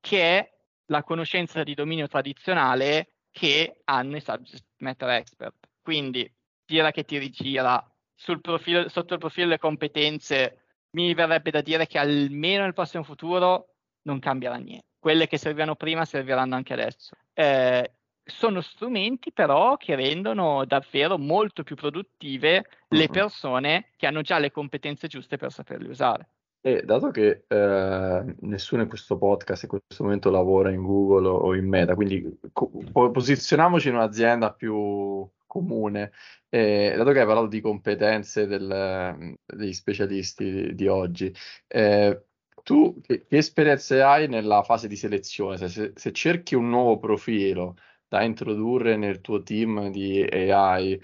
che 0.00 0.38
è 0.38 0.52
la 0.86 1.02
conoscenza 1.02 1.62
di 1.62 1.74
dominio 1.74 2.06
tradizionale 2.08 3.12
che 3.30 3.80
hanno 3.84 4.16
i 4.16 4.20
subject 4.20 4.64
matter 4.78 5.08
expert. 5.10 5.68
Quindi 5.82 6.30
tira 6.64 6.90
che 6.90 7.04
ti 7.04 7.18
rigira 7.18 7.84
sul 8.14 8.40
profilo, 8.40 8.88
sotto 8.88 9.14
il 9.14 9.20
profilo 9.20 9.46
delle 9.46 9.58
competenze 9.58 10.60
mi 10.90 11.12
verrebbe 11.14 11.50
da 11.50 11.60
dire 11.60 11.86
che 11.86 11.98
almeno 11.98 12.62
nel 12.62 12.72
prossimo 12.72 13.02
futuro 13.02 13.74
non 14.02 14.18
cambierà 14.20 14.56
niente. 14.56 14.86
Quelle 14.98 15.26
che 15.26 15.36
servivano 15.36 15.74
prima 15.74 16.04
serviranno 16.04 16.54
anche 16.54 16.72
adesso. 16.72 17.16
Eh, 17.32 17.90
sono 18.24 18.60
strumenti 18.60 19.32
però 19.32 19.76
che 19.76 19.94
rendono 19.94 20.64
davvero 20.64 21.18
molto 21.18 21.62
più 21.62 21.76
produttive 21.76 22.64
le 22.88 23.08
persone 23.08 23.90
che 23.96 24.06
hanno 24.06 24.22
già 24.22 24.38
le 24.38 24.50
competenze 24.50 25.08
giuste 25.08 25.36
per 25.36 25.52
saperle 25.52 25.88
usare. 25.88 26.28
E 26.66 26.82
dato 26.82 27.10
che 27.10 27.44
eh, 27.46 28.36
nessuno 28.40 28.80
in 28.80 28.88
questo 28.88 29.18
podcast 29.18 29.64
in 29.64 29.68
questo 29.68 30.02
momento 30.02 30.30
lavora 30.30 30.70
in 30.70 30.82
Google 30.82 31.28
o 31.28 31.54
in 31.54 31.68
Meta, 31.68 31.94
quindi 31.94 32.38
co- 32.54 32.70
posizionamoci 33.12 33.88
in 33.88 33.96
un'azienda 33.96 34.50
più 34.54 35.28
comune, 35.46 36.12
eh, 36.48 36.94
dato 36.96 37.12
che 37.12 37.20
hai 37.20 37.26
parlato 37.26 37.48
di 37.48 37.60
competenze 37.60 38.46
del, 38.46 39.36
degli 39.44 39.74
specialisti 39.74 40.50
di, 40.50 40.74
di 40.74 40.86
oggi, 40.86 41.30
eh, 41.66 42.24
tu 42.62 42.98
che, 43.02 43.26
che, 43.26 43.36
esperienze 43.36 44.00
hai 44.00 44.26
nella 44.26 44.62
fase 44.62 44.88
di 44.88 44.96
selezione? 44.96 45.58
Se, 45.68 45.92
se, 45.94 46.12
cerchi 46.12 46.54
un 46.54 46.70
nuovo 46.70 46.98
profilo 46.98 47.76
da 48.08 48.22
introdurre 48.22 48.96
nel 48.96 49.20
tuo 49.20 49.42
team 49.42 49.90
di 49.90 50.22
AI, 50.22 50.98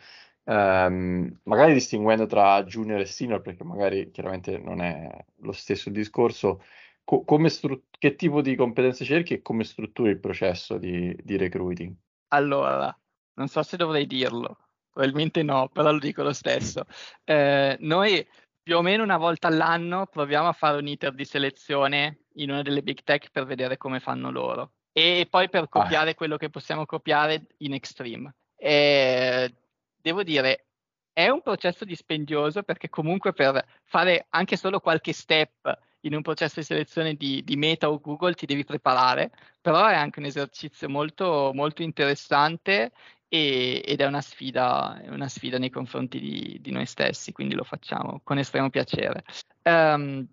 ehm, 0.45 1.41
magari 1.45 1.73
distinguendo 1.73 2.27
tra 2.27 2.63
junior 2.65 3.01
e 3.01 3.07
senior, 3.07 3.41
perché 3.41 3.65
magari 3.65 4.11
chiaramente 4.11 4.59
non 4.59 4.81
è 4.81 5.09
lo 5.41 5.53
stesso 5.53 5.91
discorso, 5.91 6.63
co- 7.05 7.25
stru- 7.49 7.85
che 7.99 8.15
tipo 8.15 8.41
di 8.41 8.55
competenze 8.57 9.05
cerchi 9.05 9.35
e 9.35 9.43
come 9.43 9.65
strutturi 9.65 10.11
il 10.11 10.21
processo 10.21 10.79
di, 10.79 11.17
di 11.23 11.37
recruiting? 11.37 11.95
Allora, 12.29 12.97
non 13.35 13.49
so 13.49 13.63
se 13.63 13.77
dovrei 13.77 14.07
dirlo, 14.07 14.59
probabilmente 14.93 15.43
no, 15.43 15.69
però 15.69 15.93
lo 15.93 15.99
dico 15.99 16.23
lo 16.23 16.33
stesso. 16.33 16.85
Eh, 17.25 17.77
noi 17.81 18.27
più 18.63 18.77
o 18.77 18.83
meno 18.83 19.03
una 19.03 19.17
volta 19.17 19.49
all'anno 19.49 20.07
proviamo 20.07 20.49
a 20.49 20.53
fare 20.53 20.79
un 20.79 20.87
iter 20.87 21.15
di 21.15 21.25
selezione 21.25 22.27
in 22.35 22.51
una 22.51 22.63
delle 22.63 22.83
big 22.83 23.03
tech 23.03 23.31
per 23.31 23.45
vedere 23.45 23.77
come 23.77 23.99
fanno 23.99 24.31
loro 24.31 24.73
e 24.93 25.27
poi 25.29 25.49
per 25.49 25.65
ah. 25.65 25.69
copiare 25.69 26.11
ah. 26.11 26.15
quello 26.15 26.37
che 26.37 26.51
possiamo 26.51 26.85
copiare 26.87 27.47
in 27.59 27.75
Extreme. 27.75 28.35
E 28.57 29.55
devo 30.01 30.23
dire, 30.23 30.67
è 31.13 31.29
un 31.29 31.43
processo 31.43 31.85
dispendioso 31.85 32.63
perché 32.63 32.89
comunque 32.89 33.33
per 33.33 33.65
fare 33.85 34.27
anche 34.31 34.57
solo 34.57 34.81
qualche 34.81 35.13
step 35.13 35.79
in 36.01 36.15
un 36.15 36.23
processo 36.23 36.61
di 36.61 36.67
selezione 36.67 37.15
di, 37.15 37.43
di, 37.45 37.57
Meta 37.57 37.91
o 37.91 38.01
Google 38.01 38.35
ti 38.35 38.47
devi 38.47 38.65
preparare, 38.65 39.31
però 39.61 39.87
è 39.87 39.95
anche 39.95 40.19
un 40.21 40.25
esercizio 40.25 40.89
molto, 40.89 41.51
molto 41.53 41.83
interessante 41.83 42.93
e, 43.29 43.83
ed 43.85 44.01
è 44.01 44.07
una, 44.07 44.23
sfida, 44.23 45.01
è 45.01 45.09
una 45.09 45.29
sfida 45.29 45.59
nei 45.59 45.71
confronti 45.71 46.19
di, 46.19 46.59
di, 46.61 46.71
noi 46.71 46.87
stessi, 46.87 47.33
quindi 47.33 47.55
lo 47.55 47.65
facciamo 47.65 48.21
con 48.25 48.39
estremo 48.39 48.71
piacere. 48.71 49.25
Um, 49.63 50.27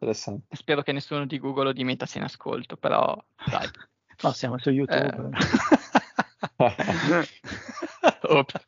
spero 0.51 0.81
che 0.83 0.93
nessuno 0.93 1.25
di 1.25 1.37
Google 1.37 1.69
o 1.69 1.73
di 1.73 1.83
Meta 1.83 2.05
sia 2.05 2.21
in 2.21 2.27
ascolto, 2.27 2.77
però 2.77 3.15
dai. 3.45 3.67
No, 4.19 4.31
siamo 4.31 4.57
su 4.57 4.71
YouTube. 4.71 5.29
Eh. 6.57 7.27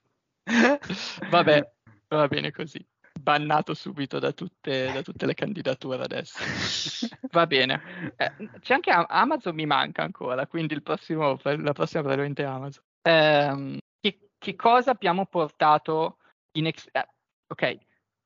Vabbè, 1.30 1.72
va 2.08 2.28
bene 2.28 2.52
così 2.52 2.86
bannato 3.20 3.74
subito 3.74 4.18
da 4.18 4.32
tutte, 4.32 4.91
da 4.91 5.02
tutte, 5.02 5.26
le 5.26 5.34
candidature 5.34 6.02
adesso. 6.02 6.38
Va 7.32 7.45
bene. 7.45 8.14
Eh, 8.16 8.50
c'è 8.60 8.74
anche 8.74 8.91
Amazon 8.91 9.56
mi 9.56 9.66
manca 9.66 10.04
ancora, 10.04 10.47
quindi 10.47 10.74
il 10.74 10.82
prossimo, 10.82 11.39
la 11.43 11.74
prossima 11.74 12.02
probabilmente 12.02 12.43
Amazon. 12.43 12.84
Eh, 13.02 13.80
che, 14.00 14.30
che, 14.38 14.56
cosa 14.56 14.91
abbiamo 14.91 15.26
portato 15.26 16.18
in... 16.54 16.68
Ex- 16.68 16.89
eh, 16.91 17.08
ok, 17.47 17.78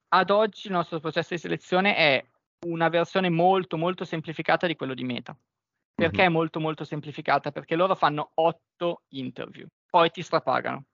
ad 0.09 0.29
oggi 0.29 0.67
il 0.67 0.73
nostro 0.73 0.99
processo 0.99 1.33
di 1.33 1.39
selezione 1.39 1.95
è 1.95 2.25
una 2.67 2.87
versione 2.87 3.29
molto 3.29 3.77
molto 3.77 4.05
semplificata 4.05 4.67
di 4.67 4.75
quello 4.75 4.93
di 4.93 5.03
Meta. 5.03 5.35
Perché 5.95 6.17
mm-hmm. 6.17 6.25
è 6.25 6.29
molto 6.29 6.59
molto 6.59 6.85
semplificata? 6.85 7.51
Perché 7.51 7.75
loro 7.75 7.93
fanno 7.93 8.31
otto 8.35 9.03
interview, 9.09 9.67
poi 9.89 10.09
ti 10.09 10.23
strapagano 10.23 10.85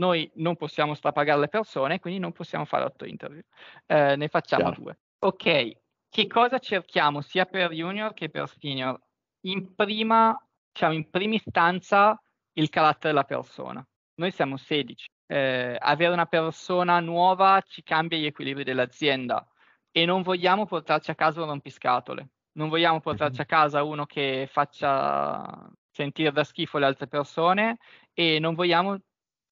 noi 0.00 0.28
non 0.36 0.56
possiamo 0.56 0.94
strapagare 0.94 1.40
le 1.40 1.48
persone, 1.48 2.00
quindi 2.00 2.18
non 2.18 2.32
possiamo 2.32 2.64
fare 2.64 2.84
otto 2.84 3.04
interview. 3.04 3.42
Eh, 3.86 4.16
ne 4.16 4.28
facciamo 4.28 4.64
Chiaro. 4.64 4.80
due. 4.80 4.98
Ok, 5.18 5.76
che 6.08 6.26
cosa 6.26 6.58
cerchiamo 6.58 7.20
sia 7.20 7.44
per 7.44 7.70
junior 7.70 8.14
che 8.14 8.30
per 8.30 8.48
senior? 8.48 8.98
In 9.42 9.74
prima, 9.74 10.34
diciamo, 10.72 10.94
in 10.94 11.08
prima 11.10 11.34
istanza 11.34 12.20
il 12.54 12.70
carattere 12.70 13.12
della 13.12 13.24
persona. 13.24 13.86
Noi 14.14 14.32
siamo 14.32 14.56
16. 14.56 15.08
Eh, 15.26 15.76
avere 15.78 16.12
una 16.12 16.26
persona 16.26 16.98
nuova 17.00 17.62
ci 17.66 17.82
cambia 17.82 18.18
gli 18.18 18.26
equilibri 18.26 18.64
dell'azienda 18.64 19.46
e 19.92 20.04
non 20.04 20.22
vogliamo 20.22 20.66
portarci 20.66 21.10
a 21.10 21.14
casa 21.14 21.42
un 21.42 21.48
rompiscatole. 21.48 22.30
Non 22.52 22.68
vogliamo 22.68 23.00
portarci 23.00 23.40
a 23.40 23.46
casa 23.46 23.82
uno 23.82 24.06
che 24.06 24.48
faccia 24.50 25.70
sentire 25.90 26.32
da 26.32 26.42
schifo 26.42 26.78
le 26.78 26.86
altre 26.86 27.06
persone 27.06 27.78
e 28.12 28.38
non 28.38 28.54
vogliamo 28.54 28.98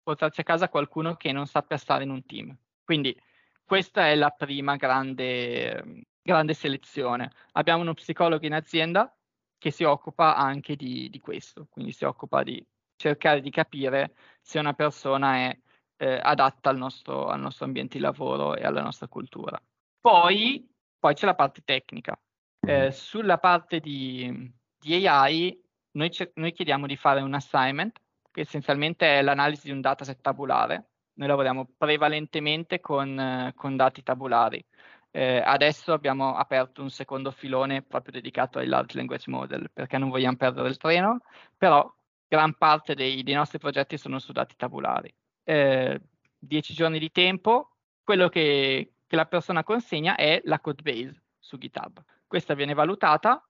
portarci 0.09 0.41
a 0.41 0.45
casa 0.45 0.71
qualcuno 0.71 1.17
che 1.17 1.33
non 1.33 1.47
sappia 1.47 1.77
stare 1.77 2.05
in 2.05 2.09
un 2.09 2.25
team. 2.25 2.57
Quindi 2.83 3.15
questa 3.63 4.09
è 4.09 4.15
la 4.15 4.31
prima 4.31 4.77
grande, 4.77 6.07
grande 6.23 6.55
selezione. 6.55 7.31
Abbiamo 7.53 7.83
uno 7.83 7.93
psicologo 7.93 8.47
in 8.47 8.55
azienda 8.55 9.15
che 9.59 9.71
si 9.71 9.85
occupa 9.85 10.35
anche 10.35 10.77
di, 10.77 11.11
di, 11.11 11.21
questo, 11.21 11.67
quindi 11.69 11.93
si 11.93 12.05
occupa 12.05 12.43
di 12.43 12.65
cercare 12.97 13.43
di 13.43 13.51
capire 13.51 14.15
se 14.41 14.59
una 14.59 14.73
persona 14.73 15.35
è 15.35 15.59
eh, 15.99 16.21
adatta 16.23 16.71
al 16.71 16.79
nostro, 16.79 17.27
al 17.27 17.41
nostro, 17.41 17.67
ambiente 17.67 17.99
di 17.99 18.03
lavoro 18.03 18.55
e 18.57 18.65
alla 18.65 18.81
nostra 18.81 19.09
cultura. 19.09 19.61
Poi, 20.01 20.67
poi 20.99 21.13
c'è 21.13 21.27
la 21.27 21.35
parte 21.35 21.61
tecnica. 21.63 22.19
Eh, 22.67 22.79
mm-hmm. 22.79 22.89
sulla 22.89 23.37
parte 23.37 23.79
di, 23.79 24.51
di 24.79 25.07
AI 25.07 25.63
noi, 25.93 26.11
noi 26.35 26.53
chiediamo 26.53 26.87
di 26.87 26.97
fare 26.97 27.21
un 27.21 27.35
assignment 27.35 28.01
che 28.39 28.45
essenzialmente 28.45 29.19
è 29.19 29.23
l'analisi 29.23 29.67
di 29.67 29.73
un 29.73 29.81
dataset 29.81 30.21
tabulare. 30.21 30.91
Noi 31.15 31.27
lavoriamo 31.27 31.69
prevalentemente 31.77 32.79
con, 32.79 33.19
eh, 33.19 33.53
con 33.57 33.75
dati 33.75 34.05
tabulari. 34.05 34.65
Eh, 35.11 35.43
adesso 35.45 35.93
abbiamo 35.93 36.37
aperto 36.37 36.81
un 36.81 36.91
secondo 36.91 37.33
filone 37.33 37.83
proprio 37.83 38.13
dedicato 38.13 38.59
ai 38.59 38.67
large 38.67 38.97
language 38.97 39.29
model 39.29 39.71
perché 39.73 39.99
non 39.99 40.11
vogliamo 40.11 40.37
perdere 40.37 40.69
il 40.69 40.77
treno, 40.77 41.23
però 41.57 41.93
gran 42.29 42.55
parte 42.55 42.95
dei, 42.95 43.25
dei 43.25 43.35
nostri 43.35 43.59
progetti 43.59 43.99
sono 43.99 44.21
su 44.21 44.31
dati 44.31 44.55
tabulari. 44.55 45.13
Eh, 45.43 46.01
dieci 46.39 46.75
giorni 46.75 47.01
di 47.01 47.11
tempo, 47.11 47.71
quello 48.05 48.29
che, 48.29 48.93
che 49.07 49.17
la 49.17 49.27
persona 49.27 49.65
consegna 49.65 50.15
è 50.15 50.41
la 50.45 50.61
code 50.61 50.83
base 50.83 51.23
su 51.41 51.59
GitHub. 51.59 52.05
Questa 52.27 52.55
viene 52.55 52.75
valutata 52.75 53.45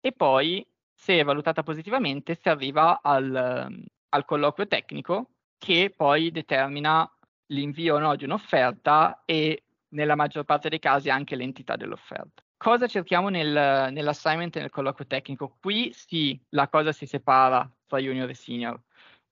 e 0.00 0.12
poi, 0.12 0.66
se 0.94 1.18
è 1.18 1.24
valutata 1.24 1.62
positivamente, 1.62 2.36
si 2.36 2.48
arriva 2.48 3.00
al, 3.02 3.84
al 4.10 4.24
colloquio 4.24 4.66
tecnico 4.66 5.30
che 5.58 5.92
poi 5.94 6.30
determina 6.30 7.10
l'invio 7.46 7.96
o 7.96 7.98
no 7.98 8.16
di 8.16 8.24
un'offerta 8.24 9.22
e 9.24 9.64
nella 9.88 10.14
maggior 10.14 10.44
parte 10.44 10.68
dei 10.68 10.78
casi 10.78 11.10
anche 11.10 11.36
l'entità 11.36 11.76
dell'offerta. 11.76 12.42
Cosa 12.56 12.86
cerchiamo 12.86 13.28
nel, 13.28 13.90
nell'assignment 13.92 14.54
e 14.56 14.60
nel 14.60 14.70
colloquio 14.70 15.06
tecnico? 15.06 15.56
Qui 15.60 15.92
sì, 15.92 16.38
la 16.50 16.68
cosa 16.68 16.92
si 16.92 17.06
separa 17.06 17.68
tra 17.86 17.98
junior 17.98 18.28
e 18.28 18.34
senior, 18.34 18.80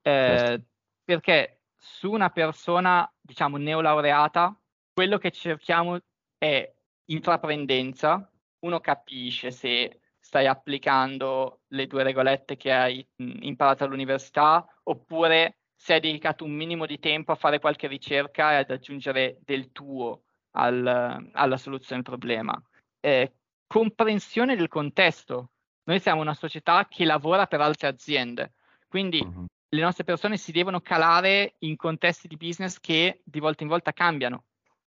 eh, 0.03 0.37
certo. 0.39 0.67
perché 1.05 1.61
su 1.77 2.11
una 2.11 2.31
persona, 2.31 3.11
diciamo, 3.21 3.57
neolaureata, 3.57 4.59
quello 4.93 5.19
che 5.19 5.31
cerchiamo 5.31 6.01
è 6.37 6.75
intraprendenza, 7.07 8.31
uno 8.61 8.81
capisce 8.81 9.51
se 9.51 10.01
stai 10.29 10.47
applicando 10.47 11.61
le 11.69 11.87
due 11.87 12.03
regolette 12.03 12.59
che 12.59 12.71
hai 12.71 13.07
imparato 13.17 13.85
all'università 13.85 14.63
oppure 14.83 15.57
se 15.75 15.95
hai 15.95 16.01
dedicato 16.01 16.45
un 16.45 16.51
minimo 16.51 16.85
di 16.85 16.99
tempo 16.99 17.33
a 17.33 17.35
fare 17.35 17.59
qualche 17.59 17.87
ricerca 17.87 18.53
e 18.53 18.57
ad 18.57 18.71
aggiungere 18.71 19.39
del 19.43 19.73
tuo 19.73 20.25
al, 20.51 21.31
alla 21.33 21.57
soluzione 21.57 22.03
del 22.03 22.11
problema. 22.11 22.63
Eh, 23.01 23.33
comprensione 23.67 24.55
del 24.55 24.69
contesto. 24.69 25.53
Noi 25.85 25.99
siamo 25.99 26.21
una 26.21 26.35
società 26.35 26.87
che 26.87 27.07
lavora 27.07 27.47
per 27.47 27.63
altre 27.63 27.89
aziende, 27.89 28.53
quindi 28.87 29.23
uh-huh. 29.23 29.47
le 29.71 29.81
nostre 29.81 30.05
persone 30.05 30.37
si 30.37 30.53
devono 30.53 30.83
calare 30.83 31.55
in 31.61 31.75
contesti 31.77 32.29
di 32.29 32.37
business 32.37 32.79
che 32.79 33.23
di 33.25 33.41
volta 33.41 33.63
in 33.63 33.71
volta 33.71 33.95
cambiano. 33.95 34.45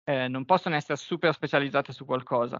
Eh, 0.03 0.27
non 0.29 0.45
possono 0.45 0.73
essere 0.73 0.97
super 0.97 1.31
specializzate 1.31 1.93
su 1.93 2.05
qualcosa. 2.05 2.59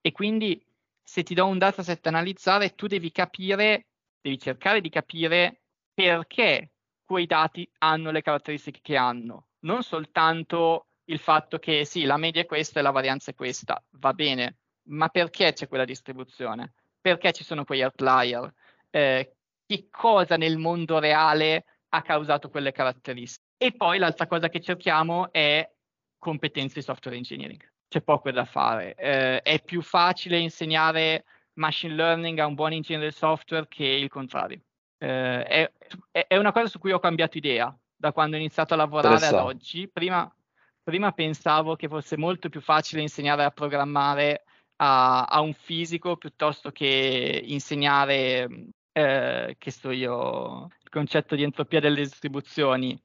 E 0.00 0.10
quindi 0.10 0.60
se 1.08 1.22
ti 1.22 1.34
do 1.34 1.46
un 1.46 1.56
dataset 1.56 2.00
da 2.00 2.08
analizzare, 2.08 2.74
tu 2.74 2.88
devi 2.88 3.12
capire, 3.12 3.86
devi 4.20 4.38
cercare 4.40 4.80
di 4.80 4.88
capire 4.88 5.60
perché 5.94 6.72
quei 7.04 7.26
dati 7.26 7.68
hanno 7.78 8.10
le 8.10 8.22
caratteristiche 8.22 8.80
che 8.82 8.96
hanno, 8.96 9.46
non 9.60 9.84
soltanto 9.84 10.88
il 11.04 11.20
fatto 11.20 11.60
che 11.60 11.84
sì, 11.84 12.02
la 12.02 12.16
media 12.16 12.42
è 12.42 12.46
questa 12.46 12.80
e 12.80 12.82
la 12.82 12.90
varianza 12.90 13.30
è 13.30 13.34
questa, 13.34 13.80
va 13.92 14.12
bene, 14.14 14.56
ma 14.88 15.08
perché 15.08 15.52
c'è 15.52 15.68
quella 15.68 15.84
distribuzione? 15.84 16.74
Perché 17.00 17.32
ci 17.32 17.44
sono 17.44 17.64
quegli 17.64 17.82
outlier? 17.82 18.52
Eh, 18.90 19.36
che 19.64 19.86
cosa 19.88 20.36
nel 20.36 20.58
mondo 20.58 20.98
reale 20.98 21.64
ha 21.90 22.02
causato 22.02 22.50
quelle 22.50 22.72
caratteristiche? 22.72 23.46
E 23.56 23.72
poi 23.72 23.98
l'altra 23.98 24.26
cosa 24.26 24.48
che 24.48 24.60
cerchiamo 24.60 25.30
è 25.30 25.70
competenze 26.18 26.80
di 26.80 26.84
software 26.84 27.16
engineering 27.16 27.74
c'è 27.88 28.00
poco 28.02 28.30
da 28.30 28.44
fare. 28.44 28.94
Eh, 28.94 29.42
è 29.42 29.62
più 29.62 29.82
facile 29.82 30.38
insegnare 30.38 31.24
machine 31.54 31.94
learning 31.94 32.38
a 32.38 32.46
un 32.46 32.54
buon 32.54 32.72
ingegnere 32.72 33.04
del 33.04 33.14
software 33.14 33.66
che 33.68 33.84
il 33.84 34.08
contrario. 34.08 34.60
Eh, 34.98 35.42
è, 35.44 35.72
è, 36.26 36.36
una 36.36 36.52
cosa 36.52 36.68
su 36.68 36.78
cui 36.78 36.92
ho 36.92 36.98
cambiato 36.98 37.36
idea 37.36 37.76
da 37.94 38.12
quando 38.12 38.36
ho 38.36 38.38
iniziato 38.38 38.74
a 38.74 38.78
lavorare 38.78 39.26
ad 39.26 39.34
oggi. 39.34 39.88
Prima, 39.88 40.30
prima, 40.82 41.12
pensavo 41.12 41.76
che 41.76 41.88
fosse 41.88 42.16
molto 42.16 42.48
più 42.48 42.60
facile 42.60 43.02
insegnare 43.02 43.44
a 43.44 43.50
programmare 43.50 44.44
a, 44.76 45.24
a 45.24 45.40
un 45.40 45.52
fisico 45.52 46.16
piuttosto 46.16 46.70
che 46.70 47.42
insegnare, 47.44 48.48
eh, 48.92 49.56
che 49.58 49.70
so 49.70 49.90
io, 49.90 50.68
il 50.82 50.88
concetto 50.90 51.34
di 51.34 51.42
entropia 51.42 51.80
delle 51.80 52.02
distribuzioni 52.02 52.98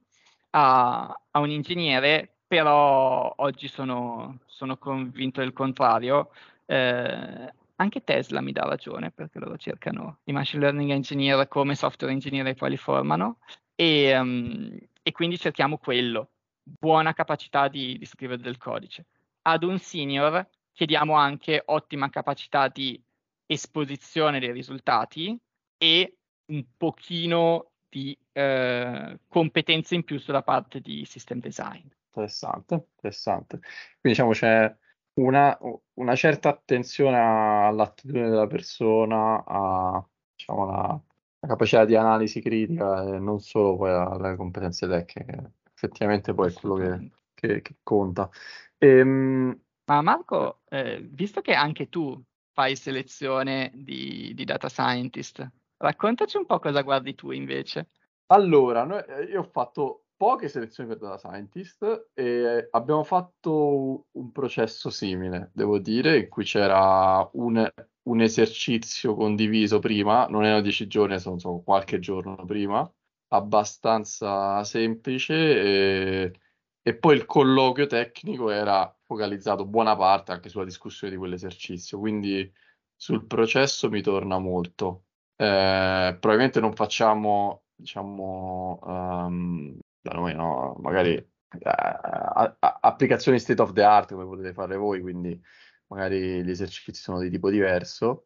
a, 0.51 1.07
a 1.31 1.39
un 1.39 1.49
ingegnere, 1.49 2.37
però 2.51 3.33
oggi 3.37 3.69
sono, 3.69 4.39
sono 4.45 4.75
convinto 4.75 5.39
del 5.39 5.53
contrario. 5.53 6.31
Eh, 6.65 7.53
anche 7.77 8.03
Tesla 8.03 8.41
mi 8.41 8.51
dà 8.51 8.63
ragione 8.63 9.09
perché 9.09 9.39
loro 9.39 9.55
cercano 9.55 10.17
i 10.25 10.33
machine 10.33 10.63
learning 10.63 10.91
engineer 10.91 11.47
come 11.47 11.75
software 11.75 12.11
engineer 12.11 12.47
e 12.47 12.55
poi 12.55 12.71
li 12.71 12.75
formano 12.75 13.37
e, 13.73 14.19
um, 14.19 14.77
e 15.01 15.11
quindi 15.13 15.37
cerchiamo 15.37 15.77
quello, 15.77 16.31
buona 16.61 17.13
capacità 17.13 17.69
di, 17.69 17.97
di 17.97 18.05
scrivere 18.05 18.41
del 18.41 18.57
codice. 18.57 19.05
Ad 19.43 19.63
un 19.63 19.79
senior 19.79 20.45
chiediamo 20.73 21.15
anche 21.15 21.61
ottima 21.63 22.09
capacità 22.09 22.67
di 22.67 23.01
esposizione 23.45 24.41
dei 24.41 24.51
risultati 24.51 25.39
e 25.77 26.17
un 26.47 26.65
pochino 26.75 27.71
di 27.87 28.17
eh, 28.33 29.19
competenze 29.29 29.95
in 29.95 30.03
più 30.03 30.19
sulla 30.19 30.43
parte 30.43 30.81
di 30.81 31.05
system 31.05 31.39
design. 31.39 31.87
Interessante, 32.13 32.73
interessante. 32.95 33.59
Quindi 33.99 34.19
diciamo 34.19 34.31
c'è 34.31 34.75
una, 35.13 35.57
una 35.93 36.15
certa 36.15 36.49
attenzione 36.49 37.17
all'attitudine 37.17 38.29
della 38.29 38.47
persona, 38.47 39.41
a 39.45 40.05
diciamo, 40.35 40.65
la, 40.65 41.01
la 41.39 41.47
capacità 41.47 41.85
di 41.85 41.95
analisi 41.95 42.41
critica 42.41 43.03
e 43.03 43.19
non 43.19 43.39
solo 43.39 43.77
poi 43.77 43.91
alle 43.91 44.35
competenze 44.35 44.87
tecniche, 44.87 45.53
effettivamente 45.73 46.33
poi 46.33 46.49
è 46.49 46.53
quello 46.53 46.75
che, 46.75 47.11
che, 47.33 47.61
che 47.61 47.75
conta. 47.81 48.29
Ehm... 48.77 49.57
Ma 49.85 50.01
Marco, 50.01 50.61
eh, 50.69 50.99
visto 51.01 51.41
che 51.41 51.53
anche 51.53 51.87
tu 51.87 52.21
fai 52.51 52.75
selezione 52.75 53.71
di, 53.73 54.33
di 54.35 54.43
data 54.43 54.67
scientist. 54.67 55.49
Raccontaci 55.77 56.37
un 56.37 56.45
po' 56.45 56.59
cosa 56.59 56.81
guardi 56.81 57.15
tu 57.15 57.31
invece. 57.31 57.87
Allora, 58.27 58.83
noi, 58.83 59.01
eh, 59.07 59.23
io 59.23 59.41
ho 59.41 59.49
fatto 59.51 60.05
poche 60.21 60.49
selezioni 60.49 60.87
per 60.87 60.99
data 60.99 61.17
scientist 61.17 62.09
e 62.13 62.67
abbiamo 62.69 63.03
fatto 63.03 64.05
un 64.11 64.31
processo 64.31 64.91
simile, 64.91 65.49
devo 65.51 65.79
dire, 65.79 66.19
in 66.19 66.29
cui 66.29 66.43
c'era 66.43 67.27
un, 67.33 67.67
un 68.03 68.21
esercizio 68.21 69.15
condiviso 69.15 69.79
prima, 69.79 70.27
non 70.27 70.45
erano 70.45 70.61
dieci 70.61 70.85
giorni, 70.85 71.17
sono, 71.19 71.39
sono 71.39 71.61
qualche 71.61 71.97
giorno 71.97 72.35
prima, 72.45 72.87
abbastanza 73.29 74.63
semplice 74.63 75.33
e, 75.33 76.39
e 76.83 76.95
poi 76.97 77.15
il 77.15 77.25
colloquio 77.25 77.87
tecnico 77.87 78.51
era 78.51 78.95
focalizzato 79.03 79.65
buona 79.65 79.95
parte 79.95 80.33
anche 80.33 80.49
sulla 80.49 80.65
discussione 80.65 81.13
di 81.13 81.17
quell'esercizio, 81.17 81.97
quindi 81.97 82.47
sul 82.95 83.25
processo 83.25 83.89
mi 83.89 84.01
torna 84.03 84.37
molto. 84.37 85.05
Eh, 85.35 86.15
probabilmente 86.19 86.59
non 86.59 86.75
facciamo, 86.75 87.63
diciamo, 87.73 88.79
um, 88.83 89.79
da 90.01 90.13
noi, 90.13 90.33
no? 90.35 90.75
magari 90.79 91.13
eh, 91.15 92.55
applicazioni 92.59 93.39
state 93.39 93.61
of 93.61 93.73
the 93.73 93.83
art 93.83 94.13
come 94.13 94.25
potete 94.25 94.53
fare 94.53 94.75
voi, 94.77 95.01
quindi 95.01 95.39
magari 95.87 96.43
gli 96.43 96.49
esercizi 96.49 97.01
sono 97.01 97.19
di 97.19 97.29
tipo 97.29 97.49
diverso, 97.49 98.25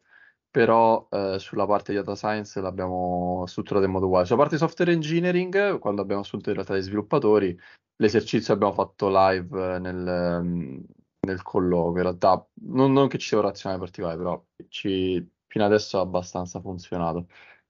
però 0.50 1.06
eh, 1.10 1.38
sulla 1.38 1.66
parte 1.66 1.92
di 1.92 1.98
data 1.98 2.14
science 2.14 2.60
l'abbiamo 2.60 3.44
strutturato 3.46 3.84
in 3.86 3.92
modo 3.92 4.06
uguale. 4.06 4.24
Sulla 4.24 4.40
parte 4.40 4.56
software 4.56 4.92
engineering, 4.92 5.78
quando 5.78 6.02
abbiamo 6.02 6.22
assunto 6.22 6.48
in 6.48 6.54
realtà 6.54 6.76
gli 6.76 6.82
sviluppatori, 6.82 7.58
l'esercizio 7.96 8.54
abbiamo 8.54 8.72
fatto 8.72 9.08
live 9.10 9.78
nel, 9.78 10.84
nel 11.20 11.42
colloquio. 11.42 11.96
In 11.96 12.02
realtà 12.02 12.46
non, 12.62 12.92
non 12.92 13.08
che 13.08 13.18
ci 13.18 13.28
sia 13.28 13.38
un 13.38 13.44
razionale 13.44 13.80
particolare, 13.80 14.16
però 14.16 14.44
ci, 14.68 15.28
fino 15.46 15.64
adesso 15.64 15.98
ha 15.98 16.02
abbastanza 16.02 16.60
funzionato. 16.60 17.26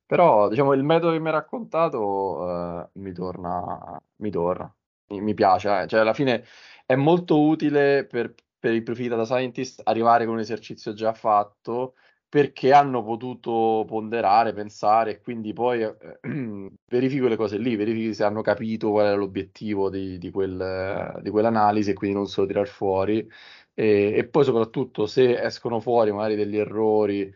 Però, 0.07 0.49
diciamo, 0.49 0.73
il 0.73 0.85
metodo 0.85 1.13
che 1.13 1.19
mi 1.19 1.29
ha 1.29 1.33
raccontato 1.33 2.85
eh, 2.85 2.89
mi 2.95 3.13
torna, 3.13 4.01
mi 4.17 4.31
torna, 4.31 4.73
mi, 5.09 5.21
mi 5.21 5.35
piace. 5.35 5.83
Eh. 5.83 5.87
Cioè, 5.87 6.01
alla 6.01 6.15
fine 6.15 6.45
è 6.87 6.95
molto 6.95 7.41
utile 7.41 8.07
per, 8.07 8.35
per 8.59 8.75
i 8.75 8.83
profili 8.83 9.09
data 9.09 9.25
scientist 9.25 9.81
arrivare 9.85 10.25
con 10.25 10.35
un 10.35 10.41
esercizio 10.41 10.93
già 10.95 11.13
fatto 11.13 11.95
perché 12.29 12.73
hanno 12.73 13.03
potuto 13.03 13.85
ponderare, 13.87 14.53
pensare 14.53 15.13
e 15.13 15.21
quindi 15.21 15.53
poi 15.53 15.83
eh, 15.83 15.97
verifico 16.87 17.29
le 17.29 17.37
cose 17.37 17.59
lì, 17.59 17.77
verifico 17.77 18.13
se 18.13 18.25
hanno 18.25 18.43
capito 18.43 18.91
qual 18.91 19.07
era 19.07 19.15
l'obiettivo 19.17 19.89
di, 19.91 20.19
di, 20.19 20.31
quel, 20.31 21.21
di 21.23 21.31
quell'analisi 21.31 21.91
e 21.91 21.95
quindi 21.95 22.17
non 22.17 22.27
solo 22.27 22.47
tirare 22.47 22.67
fuori 22.67 23.27
e, 23.75 24.13
e, 24.17 24.27
poi 24.29 24.45
soprattutto 24.45 25.07
se 25.07 25.41
escono 25.41 25.81
fuori 25.81 26.13
magari 26.13 26.35
degli 26.35 26.57
errori 26.57 27.33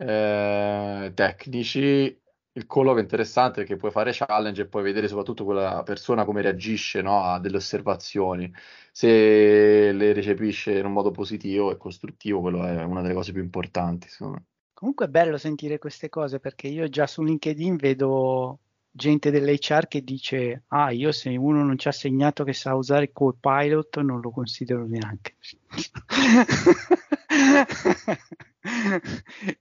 eh, 0.00 1.12
tecnici, 1.14 2.18
il 2.52 2.66
colloquio 2.66 3.00
è 3.00 3.02
interessante 3.02 3.60
perché 3.60 3.76
puoi 3.76 3.90
fare 3.90 4.12
challenge 4.12 4.62
e 4.62 4.66
puoi 4.66 4.82
vedere 4.82 5.08
soprattutto 5.08 5.44
quella 5.44 5.82
persona 5.82 6.24
come 6.24 6.42
reagisce 6.42 7.02
no, 7.02 7.22
a 7.22 7.38
delle 7.38 7.58
osservazioni. 7.58 8.52
Se 8.92 9.92
le 9.92 10.12
recepisce 10.12 10.78
in 10.78 10.86
un 10.86 10.92
modo 10.92 11.10
positivo 11.10 11.70
e 11.70 11.76
costruttivo, 11.76 12.40
quello 12.40 12.64
è 12.66 12.82
una 12.82 13.02
delle 13.02 13.14
cose 13.14 13.32
più 13.32 13.42
importanti. 13.42 14.06
Insomma. 14.06 14.42
Comunque 14.72 15.06
è 15.06 15.08
bello 15.08 15.36
sentire 15.36 15.78
queste 15.78 16.08
cose 16.08 16.40
perché 16.40 16.66
io 16.68 16.88
già 16.88 17.06
su 17.06 17.22
LinkedIn 17.22 17.76
vedo 17.76 18.60
gente 18.92 19.30
dell'HR 19.30 19.86
che 19.86 20.02
dice 20.02 20.64
ah 20.68 20.90
io 20.90 21.12
se 21.12 21.36
uno 21.36 21.62
non 21.62 21.78
ci 21.78 21.88
ha 21.88 21.92
segnato 21.92 22.44
che 22.44 22.52
sa 22.52 22.74
usare 22.74 23.12
Copilot 23.12 24.00
non 24.00 24.20
lo 24.20 24.30
considero 24.30 24.86
neanche 24.86 25.36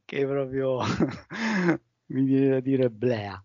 che 0.06 0.26
proprio 0.26 0.82
mi 2.10 2.24
viene 2.24 2.50
da 2.50 2.60
dire 2.60 2.90
blea. 2.90 3.42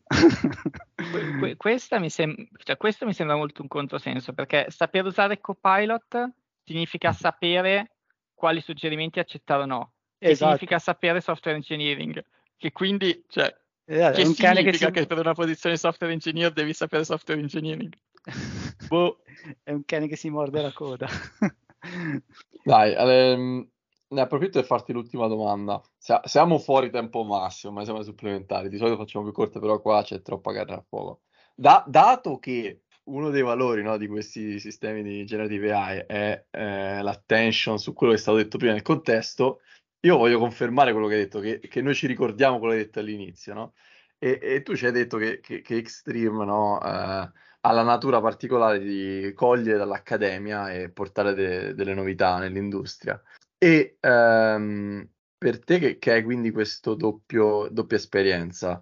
que- 1.38 1.56
questa 1.56 1.98
mi 1.98 2.10
sem- 2.10 2.48
cioè, 2.62 2.76
questo 2.76 3.06
mi 3.06 3.12
sembra 3.12 3.36
molto 3.36 3.62
un 3.62 3.68
controsenso 3.68 4.32
perché 4.32 4.66
saper 4.68 5.04
usare 5.04 5.40
Copilot 5.40 6.30
significa 6.62 7.12
sapere 7.12 7.96
quali 8.32 8.60
suggerimenti 8.60 9.18
accettare 9.18 9.62
o 9.62 9.66
no. 9.66 9.92
Esatto. 10.18 10.56
Significa 10.56 10.78
sapere 10.78 11.20
software 11.20 11.56
engineering, 11.56 12.22
che 12.56 12.72
quindi, 12.72 13.24
cioè, 13.28 13.54
esatto, 13.84 14.16
che 14.16 14.24
significa 14.24 14.62
che, 14.62 14.72
si... 14.76 14.90
che, 14.90 15.06
per 15.06 15.18
una 15.18 15.34
posizione 15.34 15.76
software 15.76 16.12
engineer 16.12 16.52
devi 16.52 16.72
sapere 16.72 17.04
software 17.04 17.40
engineering. 17.40 17.92
boh. 18.88 19.18
È 19.62 19.72
un 19.72 19.84
cane 19.84 20.08
che 20.08 20.16
si 20.16 20.30
morde 20.30 20.62
la 20.62 20.72
coda. 20.72 21.06
Dai, 22.64 22.94
um, 22.96 23.68
ne 24.08 24.20
approfitto 24.20 24.58
per 24.58 24.64
farti 24.64 24.92
l'ultima 24.92 25.26
domanda. 25.26 25.82
Siamo 26.24 26.58
fuori 26.58 26.90
tempo 26.90 27.24
massimo, 27.24 27.74
ma 27.74 27.84
siamo 27.84 28.02
supplementari. 28.02 28.68
Di 28.68 28.78
solito 28.78 28.96
facciamo 28.96 29.24
più 29.24 29.34
corte, 29.34 29.58
però 29.58 29.80
qua 29.80 30.02
c'è 30.02 30.22
troppa 30.22 30.52
carne 30.52 30.74
a 30.74 30.84
fuoco. 30.86 31.22
Da, 31.54 31.84
dato 31.86 32.38
che 32.38 32.84
uno 33.04 33.30
dei 33.30 33.42
valori 33.42 33.82
no, 33.82 33.96
di 33.98 34.06
questi 34.06 34.58
sistemi 34.58 35.02
di 35.02 35.26
generative 35.26 35.72
AI 35.72 36.04
è 36.06 36.46
eh, 36.50 37.02
l'attention 37.02 37.78
su 37.78 37.92
quello 37.92 38.12
che 38.12 38.18
è 38.18 38.22
stato 38.22 38.38
detto 38.38 38.56
prima 38.56 38.72
nel 38.72 38.82
contesto, 38.82 39.60
io 40.04 40.16
voglio 40.18 40.38
confermare 40.38 40.92
quello 40.92 41.06
che 41.06 41.14
hai 41.14 41.20
detto, 41.20 41.40
che, 41.40 41.58
che 41.58 41.80
noi 41.82 41.94
ci 41.94 42.06
ricordiamo 42.06 42.58
quello 42.58 42.74
che 42.74 42.80
hai 42.80 42.84
detto 42.84 42.98
all'inizio, 43.00 43.54
no? 43.54 43.74
E, 44.18 44.38
e, 44.40 44.62
tu 44.62 44.76
ci 44.76 44.86
hai 44.86 44.92
detto 44.92 45.16
che, 45.16 45.40
che, 45.40 45.60
che 45.62 45.82
Xtreme 45.82 46.44
no, 46.44 46.80
eh, 46.82 46.86
ha 46.86 47.72
la 47.72 47.82
natura 47.82 48.20
particolare 48.20 48.78
di 48.78 49.32
cogliere 49.34 49.78
dall'accademia 49.78 50.72
e 50.72 50.90
portare 50.90 51.34
de, 51.34 51.74
delle 51.74 51.94
novità 51.94 52.38
nell'industria. 52.38 53.20
E 53.58 53.96
ehm, 54.00 55.08
per 55.38 55.64
te 55.64 55.78
che, 55.78 55.98
che 55.98 56.12
hai 56.12 56.22
quindi 56.22 56.50
questa 56.50 56.94
doppia 56.94 57.96
esperienza, 57.96 58.80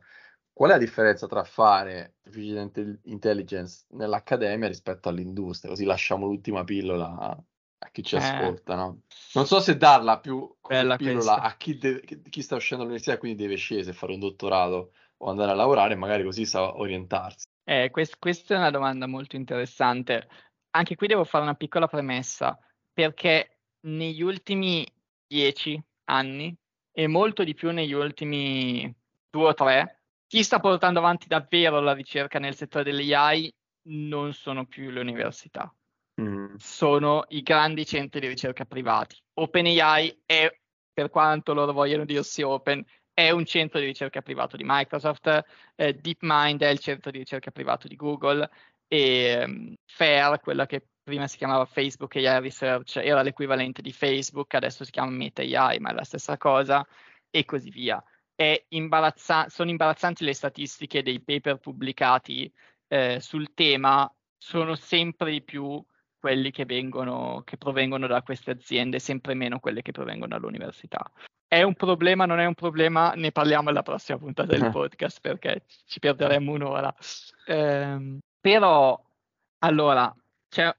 qual 0.53 0.71
è 0.71 0.73
la 0.75 0.79
differenza 0.79 1.27
tra 1.27 1.45
fare 1.45 2.17
artificial 2.25 3.01
intelligence 3.05 3.87
nell'accademia 3.91 4.69
rispetto 4.69 5.09
all'industria? 5.09 5.71
Così 5.71 5.85
lasciamo 5.85 6.27
l'ultima 6.27 6.65
pillola 6.65 7.43
a 7.83 7.91
chi 7.91 8.03
ci 8.03 8.17
eh. 8.17 8.19
ascolta, 8.19 8.75
no? 8.75 9.03
Non 9.35 9.47
so 9.47 9.61
se 9.61 9.77
darla 9.77 10.21
più 10.21 10.57
come 10.61 10.97
pillola 10.97 11.41
a 11.41 11.57
chi, 11.57 11.77
deve, 11.77 12.03
chi, 12.03 12.43
sta 12.43 12.55
uscendo 12.55 12.85
dall'università 12.85 13.19
quindi 13.19 13.43
deve 13.43 13.57
scendere, 13.57 13.93
fare 13.93 14.13
un 14.13 14.21
dottorato 14.21 14.93
o 15.19 15.31
andare 15.31 15.51
a 15.51 15.55
lavorare, 15.55 15.95
magari 15.95 16.23
così 16.25 16.45
sa 16.47 16.77
orientarsi. 16.77 17.47
Eh, 17.65 17.91
quest- 17.91 18.19
questa 18.19 18.55
è 18.55 18.59
una 18.59 18.71
domanda 18.71 19.07
molto 19.07 19.37
interessante. 19.37 20.29
Anche 20.71 20.95
qui 20.95 21.07
devo 21.07 21.25
fare 21.25 21.45
una 21.45 21.55
piccola 21.55 21.87
premessa, 21.87 22.59
perché 22.93 23.59
negli 23.87 24.23
ultimi 24.23 24.87
dieci 25.27 25.81
anni 26.05 26.55
e 26.93 27.07
molto 27.07 27.45
di 27.45 27.55
più 27.55 27.71
negli 27.71 27.93
ultimi 27.93 28.93
due 29.31 29.49
o 29.49 29.55
tre, 29.55 30.03
chi 30.27 30.43
sta 30.43 30.61
portando 30.61 30.99
avanti 30.99 31.27
davvero 31.27 31.81
la 31.81 31.93
ricerca 31.93 32.39
nel 32.39 32.55
settore 32.55 32.85
dell'AI 32.85 33.53
non 33.89 34.33
sono 34.33 34.67
più 34.67 34.91
le 34.91 35.01
università, 35.01 35.73
mm. 36.21 36.55
sono 36.57 37.25
i 37.29 37.43
grandi 37.43 37.85
centri 37.87 38.21
di 38.21 38.29
ricerca 38.29 38.65
privati. 38.65 39.17
OpenAI 39.35 40.23
è, 40.27 40.55
per 40.93 41.11
quanto 41.11 41.55
loro 41.55 41.73
vogliono 41.73 42.05
dirsi 42.05 42.43
open, 42.43 42.85
è 43.15 43.31
un 43.31 43.45
centro 43.45 43.79
di 43.79 43.87
ricerca 43.87 44.23
privato 44.23 44.57
di 44.57 44.65
Microsoft, 44.67 45.45
eh, 45.77 45.95
DeepMind 45.95 46.63
è 46.63 46.69
il 46.69 46.79
centro 46.79 47.11
di 47.11 47.19
ricerca 47.19 47.51
privato 47.51 47.87
di 47.87 47.97
Google 47.97 48.49
e 48.89 49.45
um, 49.45 49.75
FAIR, 49.87 50.41
quella 50.41 50.67
che 50.67 50.87
prima 51.03 51.27
si 51.27 51.37
chiamava 51.37 51.65
Facebook 51.67 52.17
AI 52.17 52.41
Research, 52.41 52.97
era 52.97 53.23
l'equivalente 53.23 53.83
di 53.83 53.93
Facebook, 53.93 54.55
adesso 54.55 54.85
si 54.85 54.91
chiama 54.91 55.11
Meta 55.11 55.43
AI, 55.43 55.79
ma 55.79 55.91
è 55.91 55.95
la 55.95 56.05
stessa 56.05 56.37
cosa, 56.39 56.87
e 57.31 57.45
così 57.45 57.71
via. 57.71 58.03
Imbarazza- 58.69 59.49
sono 59.49 59.71
imbarazzanti 59.71 60.25
le 60.25 60.35
statistiche 60.35 61.03
dei 61.03 61.21
paper 61.21 61.59
pubblicati 61.59 62.53
eh, 62.89 63.21
sul 63.21 63.55
tema, 63.55 64.13
sono 64.37 64.75
sempre 64.75 65.31
di 65.31 65.43
più 65.43 65.83
quelli 66.23 66.53
che, 66.53 66.65
vengono, 66.65 67.43
che 67.45 67.57
provengono 67.57 68.07
da 68.07 68.23
queste 68.23 68.53
aziende, 68.53 69.01
sempre 69.01 69.35
meno 69.35 69.59
quelle 69.59 69.83
che 69.83 69.91
provengono 69.91 70.39
dall'università. 70.39 71.11
È 71.49 71.63
un 71.63 71.75
problema, 71.75 72.27
non 72.27 72.39
è 72.39 72.47
un 72.47 72.55
problema? 72.55 73.13
Ne 73.15 73.33
parliamo 73.33 73.71
alla 73.71 73.83
prossima 73.83 74.19
puntata 74.19 74.57
del 74.57 74.71
podcast 74.71 75.21
perché 75.21 75.65
ci 75.85 75.99
perderemo 75.99 76.53
un'ora. 76.53 76.95
Eh, 77.45 78.19
però, 78.41 79.03
allora, 79.59 80.15
c'è 80.49 80.73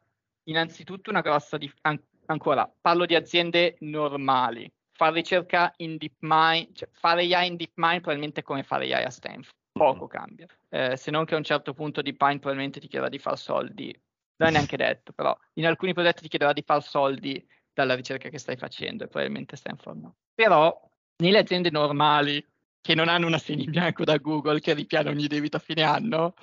innanzitutto 0.46 1.10
una 1.10 1.20
grossa 1.20 1.58
dif- 1.58 1.78
an- 1.82 2.02
ancora 2.28 2.72
parlo 2.80 3.06
di 3.06 3.16
aziende 3.16 3.76
normali 3.80 4.72
fare 4.92 5.16
ricerca 5.16 5.74
in 5.78 5.98
DeepMind 5.98 6.74
cioè 6.74 6.90
fare 6.92 7.22
AI 7.22 7.48
in 7.48 7.56
DeepMind 7.56 8.02
probabilmente 8.02 8.42
è 8.42 8.44
come 8.44 8.64
fare 8.64 8.94
AI 8.94 9.04
a 9.04 9.10
Stanford 9.10 9.56
poco 9.72 10.08
cambia 10.08 10.48
eh, 10.70 10.96
se 10.98 11.12
non 11.12 11.26
che 11.26 11.34
a 11.34 11.38
un 11.38 11.44
certo 11.44 11.74
punto 11.74 12.02
DeepMind 12.02 12.40
probabilmente 12.40 12.80
ti 12.80 12.88
chiederà 12.88 13.10
di 13.10 13.20
fare 13.20 13.38
soldi 13.38 13.98
non 14.38 14.50
è 14.50 14.52
neanche 14.52 14.78
detto 14.78 15.14
però 15.14 15.38
in 15.54 15.66
alcuni 15.66 15.94
progetti 15.94 16.24
ti 16.24 16.28
chiederà 16.30 16.54
di 16.54 16.64
fare 16.66 16.82
soldi 16.82 17.46
dalla 17.74 17.96
ricerca 17.96 18.30
che 18.30 18.38
stai 18.38 18.58
facendo 18.58 19.04
e 19.04 19.08
probabilmente 19.08 19.56
Stanford 19.56 20.02
no 20.02 20.16
però 20.34 20.80
nelle 21.18 21.40
aziende 21.40 21.70
normali 21.70 22.46
che 22.82 22.96
non 22.96 23.08
hanno 23.08 23.28
una 23.28 23.38
segno 23.38 23.64
in 23.64 23.72
bianco 23.72 24.04
da 24.04 24.18
Google 24.18 24.60
che 24.60 24.74
ripiana 24.74 25.10
ogni 25.10 25.28
debito 25.28 25.58
a 25.58 25.62
fine 25.62 25.84
anno 25.84 26.34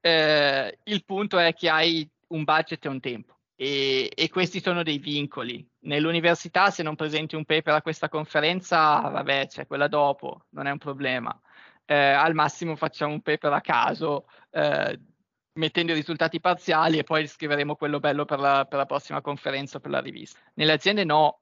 eh, 0.00 0.78
il 0.84 1.04
punto 1.04 1.38
è 1.38 1.52
che 1.54 1.68
hai 1.68 2.08
un 2.28 2.44
budget 2.44 2.84
e 2.84 2.88
un 2.88 3.00
tempo 3.00 3.36
e, 3.62 4.10
e, 4.12 4.28
questi 4.28 4.60
sono 4.60 4.82
dei 4.82 4.98
vincoli. 4.98 5.64
Nell'università, 5.82 6.70
se 6.70 6.82
non 6.82 6.96
presenti 6.96 7.36
un 7.36 7.44
paper 7.44 7.74
a 7.74 7.82
questa 7.82 8.08
conferenza, 8.08 8.98
vabbè, 9.00 9.46
c'è 9.46 9.68
quella 9.68 9.86
dopo, 9.86 10.46
non 10.50 10.66
è 10.66 10.72
un 10.72 10.78
problema. 10.78 11.38
Eh, 11.84 11.94
al 11.94 12.34
massimo 12.34 12.74
facciamo 12.74 13.12
un 13.12 13.20
paper 13.22 13.52
a 13.52 13.60
caso, 13.60 14.26
eh, 14.50 14.98
mettendo 15.54 15.92
i 15.92 15.96
risultati 15.96 16.40
parziali 16.40 16.98
e 16.98 17.04
poi 17.04 17.26
scriveremo 17.26 17.76
quello 17.76 18.00
bello 18.00 18.24
per 18.24 18.38
la, 18.38 18.64
per 18.64 18.78
la 18.78 18.86
prossima 18.86 19.20
conferenza 19.20 19.78
o 19.78 19.80
per 19.80 19.90
la 19.90 20.00
rivista. 20.00 20.40
Nelle 20.54 20.72
aziende 20.72 21.04
no, 21.04 21.40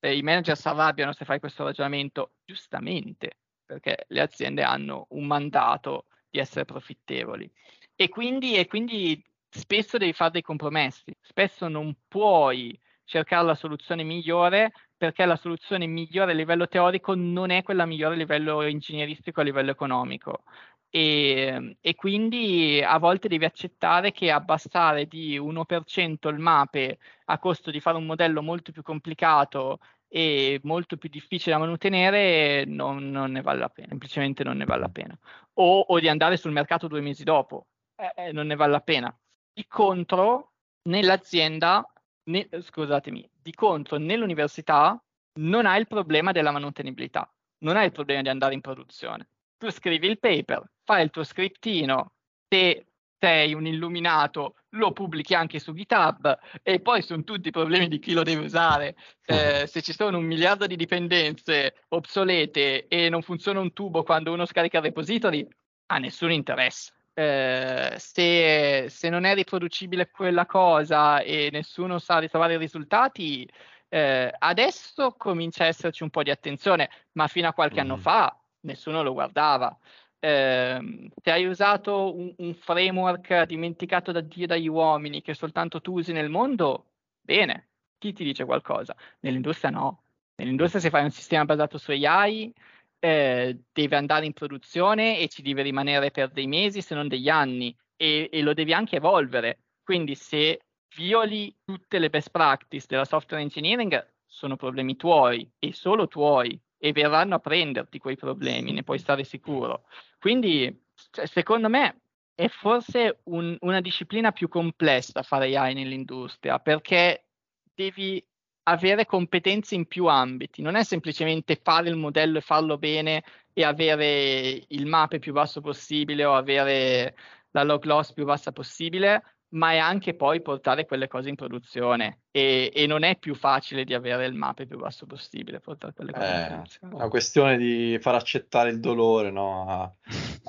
eh, 0.00 0.16
i 0.16 0.22
manager 0.22 0.56
si 0.56 0.68
arrabbiano 0.68 1.12
se 1.12 1.24
fai 1.24 1.40
questo 1.40 1.64
ragionamento, 1.64 2.32
giustamente, 2.44 3.38
perché 3.64 4.04
le 4.08 4.20
aziende 4.20 4.62
hanno 4.62 5.06
un 5.10 5.26
mandato 5.26 6.06
di 6.30 6.38
essere 6.38 6.64
profittevoli. 6.64 7.50
E 7.94 8.08
quindi, 8.08 8.54
e 8.54 8.66
quindi 8.66 9.22
spesso 9.48 9.98
devi 9.98 10.12
fare 10.12 10.32
dei 10.32 10.42
compromessi, 10.42 11.16
spesso 11.20 11.68
non 11.68 11.96
puoi 12.06 12.78
cercare 13.04 13.46
la 13.46 13.54
soluzione 13.54 14.02
migliore 14.04 14.72
perché 14.98 15.24
la 15.24 15.36
soluzione 15.36 15.86
migliore 15.86 16.32
a 16.32 16.34
livello 16.34 16.68
teorico 16.68 17.14
non 17.14 17.50
è 17.50 17.62
quella 17.62 17.86
migliore 17.86 18.14
a 18.14 18.18
livello 18.18 18.66
ingegneristico, 18.66 19.40
a 19.40 19.44
livello 19.44 19.70
economico. 19.70 20.42
E, 20.90 21.76
e, 21.80 21.94
quindi 21.94 22.82
a 22.82 22.98
volte 22.98 23.28
devi 23.28 23.44
accettare 23.44 24.10
che 24.10 24.30
abbassare 24.30 25.06
di 25.06 25.38
1% 25.38 26.28
il 26.28 26.38
MAPE 26.38 26.98
a 27.26 27.38
costo 27.38 27.70
di 27.70 27.80
fare 27.80 27.98
un 27.98 28.06
modello 28.06 28.42
molto 28.42 28.72
più 28.72 28.82
complicato 28.82 29.80
e 30.08 30.58
molto 30.64 30.96
più 30.96 31.10
difficile 31.10 31.56
da 31.56 31.64
mantenere 31.64 32.64
non, 32.64 33.10
non 33.10 33.32
ne 33.32 33.42
vale 33.42 33.58
la 33.60 33.68
pena, 33.68 33.88
semplicemente 33.88 34.42
non 34.44 34.56
ne 34.56 34.64
vale 34.64 34.80
la 34.80 34.88
pena. 34.88 35.18
O, 35.54 35.80
o 35.80 36.00
di 36.00 36.08
andare 36.08 36.36
sul 36.36 36.52
mercato 36.52 36.88
due 36.88 37.02
mesi 37.02 37.22
dopo, 37.24 37.66
eh, 37.96 38.28
eh 38.28 38.32
non 38.32 38.46
ne 38.46 38.56
vale 38.56 38.72
la 38.72 38.80
pena. 38.80 39.16
Di 39.52 39.66
contro, 39.66 40.52
nell'azienda, 40.84 41.86
ne, 42.28 42.48
scusatemi, 42.60 43.28
di 43.42 43.52
contro 43.52 43.96
nell'università 43.98 45.00
non 45.40 45.66
hai 45.66 45.80
il 45.80 45.86
problema 45.86 46.32
della 46.32 46.50
manutenibilità, 46.50 47.30
non 47.58 47.76
hai 47.76 47.86
il 47.86 47.92
problema 47.92 48.22
di 48.22 48.28
andare 48.28 48.54
in 48.54 48.60
produzione. 48.60 49.28
Tu 49.56 49.70
scrivi 49.70 50.06
il 50.06 50.18
paper, 50.18 50.62
fai 50.84 51.04
il 51.04 51.10
tuo 51.10 51.24
scriptino, 51.24 52.12
se 52.48 52.86
sei 53.18 53.52
un 53.52 53.66
illuminato 53.66 54.54
lo 54.72 54.92
pubblichi 54.92 55.34
anche 55.34 55.58
su 55.58 55.72
GitHub 55.72 56.38
e 56.62 56.80
poi 56.80 57.02
sono 57.02 57.24
tutti 57.24 57.48
i 57.48 57.52
problemi 57.52 57.88
di 57.88 57.98
chi 57.98 58.12
lo 58.12 58.22
deve 58.22 58.44
usare. 58.44 58.96
Eh, 59.24 59.66
se 59.66 59.82
ci 59.82 59.92
sono 59.92 60.18
un 60.18 60.24
miliardo 60.24 60.66
di 60.66 60.76
dipendenze 60.76 61.84
obsolete 61.88 62.86
e 62.86 63.08
non 63.08 63.22
funziona 63.22 63.60
un 63.60 63.72
tubo 63.72 64.04
quando 64.04 64.32
uno 64.32 64.46
scarica 64.46 64.78
il 64.78 64.84
repository, 64.84 65.46
a 65.90 65.98
nessun 65.98 66.30
interessa. 66.30 66.92
Eh, 67.18 67.94
se, 67.98 68.86
se, 68.88 69.08
non 69.08 69.24
è 69.24 69.34
riproducibile 69.34 70.10
quella 70.10 70.46
cosa 70.46 71.20
e 71.20 71.48
nessuno 71.50 71.98
sa 71.98 72.18
ritrovare 72.18 72.54
i 72.54 72.58
risultati, 72.58 73.48
eh, 73.88 74.32
adesso 74.38 75.12
comincia 75.16 75.64
a 75.64 75.66
esserci 75.66 76.04
un 76.04 76.10
po' 76.10 76.22
di 76.22 76.30
attenzione, 76.30 76.88
ma 77.12 77.26
fino 77.26 77.48
a 77.48 77.52
qualche 77.52 77.80
mm. 77.80 77.84
anno 77.84 77.96
fa 77.96 78.38
nessuno 78.60 79.02
lo 79.02 79.12
guardava 79.12 79.76
eh, 80.20 81.10
se 81.22 81.30
hai 81.30 81.46
usato 81.46 82.16
un, 82.16 82.34
un, 82.38 82.54
framework 82.54 83.44
dimenticato 83.44 84.12
da 84.12 84.20
Dio 84.20 84.46
dagli 84.46 84.68
uomini 84.68 85.22
che 85.22 85.34
soltanto 85.34 85.80
tu 85.80 85.94
usi 85.94 86.12
nel 86.12 86.28
mondo, 86.28 86.86
bene, 87.20 87.68
chi 87.98 88.12
ti 88.12 88.24
dice 88.24 88.44
qualcosa? 88.44 88.96
Nell'industria 89.20 89.70
no. 89.70 90.02
Nell'industria 90.36 90.80
se 90.80 90.90
fai 90.90 91.04
un 91.04 91.10
sistema 91.10 91.44
basato 91.44 91.78
su 91.78 91.90
AI 91.90 92.52
eh, 93.00 93.58
deve 93.72 93.96
andare 93.96 94.26
in 94.26 94.32
produzione 94.32 95.18
e 95.18 95.28
ci 95.28 95.42
deve 95.42 95.62
rimanere 95.62 96.10
per 96.10 96.30
dei 96.30 96.46
mesi 96.46 96.80
se 96.80 96.94
non 96.94 97.08
degli 97.08 97.28
anni 97.28 97.76
e, 97.96 98.28
e 98.32 98.42
lo 98.42 98.54
devi 98.54 98.72
anche 98.72 98.96
evolvere. 98.96 99.60
Quindi 99.82 100.14
se 100.14 100.60
violi 100.96 101.54
tutte 101.64 101.98
le 101.98 102.10
best 102.10 102.30
practice 102.30 102.86
della 102.88 103.04
software 103.04 103.42
engineering 103.42 104.14
sono 104.26 104.56
problemi 104.56 104.96
tuoi 104.96 105.50
e 105.58 105.72
solo 105.72 106.08
tuoi 106.08 106.60
e 106.78 106.92
verranno 106.92 107.34
a 107.34 107.40
prenderti 107.40 107.98
quei 107.98 108.16
problemi, 108.16 108.72
ne 108.72 108.84
puoi 108.84 108.98
stare 108.98 109.24
sicuro. 109.24 109.84
Quindi, 110.18 110.84
cioè, 111.10 111.26
secondo 111.26 111.68
me, 111.68 112.02
è 112.34 112.48
forse 112.48 113.20
un, 113.24 113.56
una 113.60 113.80
disciplina 113.80 114.30
più 114.30 114.48
complessa 114.48 115.22
fare 115.22 115.56
AI 115.56 115.74
nell'industria, 115.74 116.60
perché 116.60 117.26
devi 117.74 118.24
avere 118.68 119.06
competenze 119.06 119.74
in 119.74 119.86
più 119.86 120.06
ambiti, 120.06 120.62
non 120.62 120.76
è 120.76 120.84
semplicemente 120.84 121.58
fare 121.62 121.88
il 121.88 121.96
modello 121.96 122.38
e 122.38 122.42
farlo 122.42 122.78
bene 122.78 123.22
e 123.52 123.64
avere 123.64 124.64
il 124.68 124.86
MAPE 124.86 125.18
più 125.18 125.32
basso 125.32 125.60
possibile 125.60 126.24
o 126.24 126.34
avere 126.34 127.14
la 127.52 127.64
log 127.64 127.84
loss 127.84 128.12
più 128.12 128.24
bassa 128.24 128.52
possibile, 128.52 129.22
ma 129.50 129.72
è 129.72 129.78
anche 129.78 130.14
poi 130.14 130.42
portare 130.42 130.84
quelle 130.84 131.08
cose 131.08 131.30
in 131.30 131.34
produzione 131.34 132.20
e, 132.30 132.70
e, 132.74 132.86
non 132.86 133.02
è 133.02 133.16
più 133.16 133.34
facile 133.34 133.84
di 133.84 133.94
avere 133.94 134.26
il 134.26 134.34
MAPE 134.34 134.66
più 134.66 134.76
basso 134.76 135.06
possibile, 135.06 135.60
portare 135.60 135.94
quelle 135.94 136.12
cose 136.12 136.26
eh, 136.26 136.40
in 136.40 136.46
produzione. 136.46 136.92
È 136.92 136.96
una 136.96 137.08
questione 137.08 137.56
di 137.56 137.98
far 138.00 138.14
accettare 138.14 138.68
il 138.68 138.80
dolore 138.80 139.30
no? 139.30 139.66
a, 139.66 139.92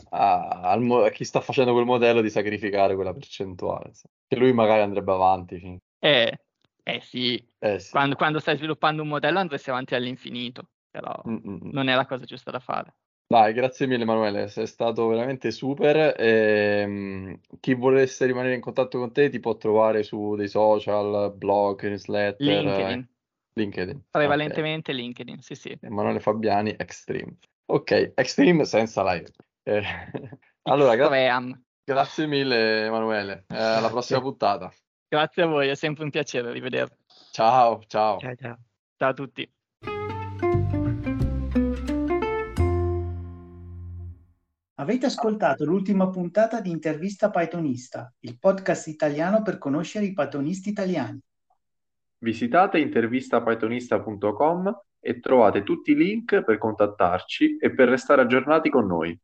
a, 0.09 0.71
a, 0.71 1.09
chi 1.11 1.23
sta 1.23 1.39
facendo 1.39 1.71
quel 1.71 1.85
modello 1.85 2.19
di 2.19 2.29
sacrificare 2.29 2.95
quella 2.95 3.13
percentuale, 3.13 3.91
che 4.27 4.35
lui 4.35 4.51
magari 4.51 4.81
andrebbe 4.81 5.13
avanti. 5.13 5.79
Eh, 5.99 6.37
eh 6.95 7.01
sì, 7.01 7.47
eh 7.59 7.79
sì. 7.79 7.91
Quando, 7.91 8.15
quando, 8.15 8.39
stai 8.39 8.57
sviluppando 8.57 9.01
un 9.01 9.07
modello 9.07 9.39
andresti 9.39 9.69
avanti 9.69 9.95
all'infinito, 9.95 10.69
però 10.89 11.13
Mm-mm. 11.27 11.69
non 11.71 11.87
è 11.87 11.95
la 11.95 12.05
cosa 12.05 12.25
giusta 12.25 12.51
da 12.51 12.59
fare. 12.59 12.95
Dai, 13.31 13.53
grazie 13.53 13.85
mille 13.85 14.01
Emanuele, 14.01 14.47
sei 14.47 14.65
stato 14.65 15.07
veramente 15.07 15.51
super. 15.51 16.19
E, 16.19 16.81
ehm, 16.81 17.39
chi 17.59 17.75
volesse 17.75 18.25
rimanere 18.25 18.55
in 18.55 18.61
contatto 18.61 18.97
con 18.97 19.11
te 19.11 19.29
ti 19.29 19.39
può 19.39 19.55
trovare 19.55 20.01
su 20.01 20.35
dei 20.35 20.47
social, 20.47 21.31
blog, 21.35 21.83
newsletter. 21.83 22.43
LinkedIn. 22.43 23.09
LinkedIn. 23.53 24.03
Prevalentemente 24.09 24.91
okay. 24.91 25.03
LinkedIn, 25.03 25.41
sì 25.41 25.53
sì. 25.53 25.77
Emanuele 25.79 26.19
Fabiani, 26.19 26.73
Extreme. 26.75 27.37
Ok, 27.67 28.13
Extreme 28.15 28.65
senza 28.65 29.03
la 29.03 29.13
Eh, 29.13 29.83
allora, 30.63 30.95
gra- 30.95 31.61
grazie 31.83 32.25
mille 32.25 32.85
Emanuele, 32.85 33.45
eh, 33.47 33.55
alla 33.55 33.89
prossima 33.89 34.21
puntata. 34.25 34.73
Grazie 35.09 35.41
a 35.41 35.47
voi, 35.47 35.69
è 35.69 35.73
sempre 35.73 36.03
un 36.03 36.11
piacere 36.11 36.51
rivedervi. 36.51 36.95
Ciao, 37.31 37.81
ciao. 37.87 38.19
Ciao, 38.19 38.35
ciao. 38.35 38.59
Ciao 38.95 39.09
a 39.09 39.13
tutti. 39.13 39.51
Avete 44.75 45.05
ascoltato 45.07 45.65
l'ultima 45.65 46.09
puntata 46.09 46.61
di 46.61 46.69
Intervista 46.69 47.31
Pythonista, 47.31 48.13
il 48.19 48.37
podcast 48.37 48.87
italiano 48.87 49.41
per 49.41 49.57
conoscere 49.57 50.05
i 50.05 50.13
pythonisti 50.13 50.69
italiani. 50.69 51.19
Visitate 52.19 52.77
intervistapythonista.com 52.77 54.81
e 54.99 55.19
trovate 55.19 55.63
tutti 55.63 55.91
i 55.91 55.95
link 55.95 56.43
per 56.43 56.59
contattarci 56.59 57.57
e 57.57 57.73
per 57.73 57.89
restare 57.89 58.21
aggiornati 58.21 58.69
con 58.69 58.85
noi. 58.85 59.19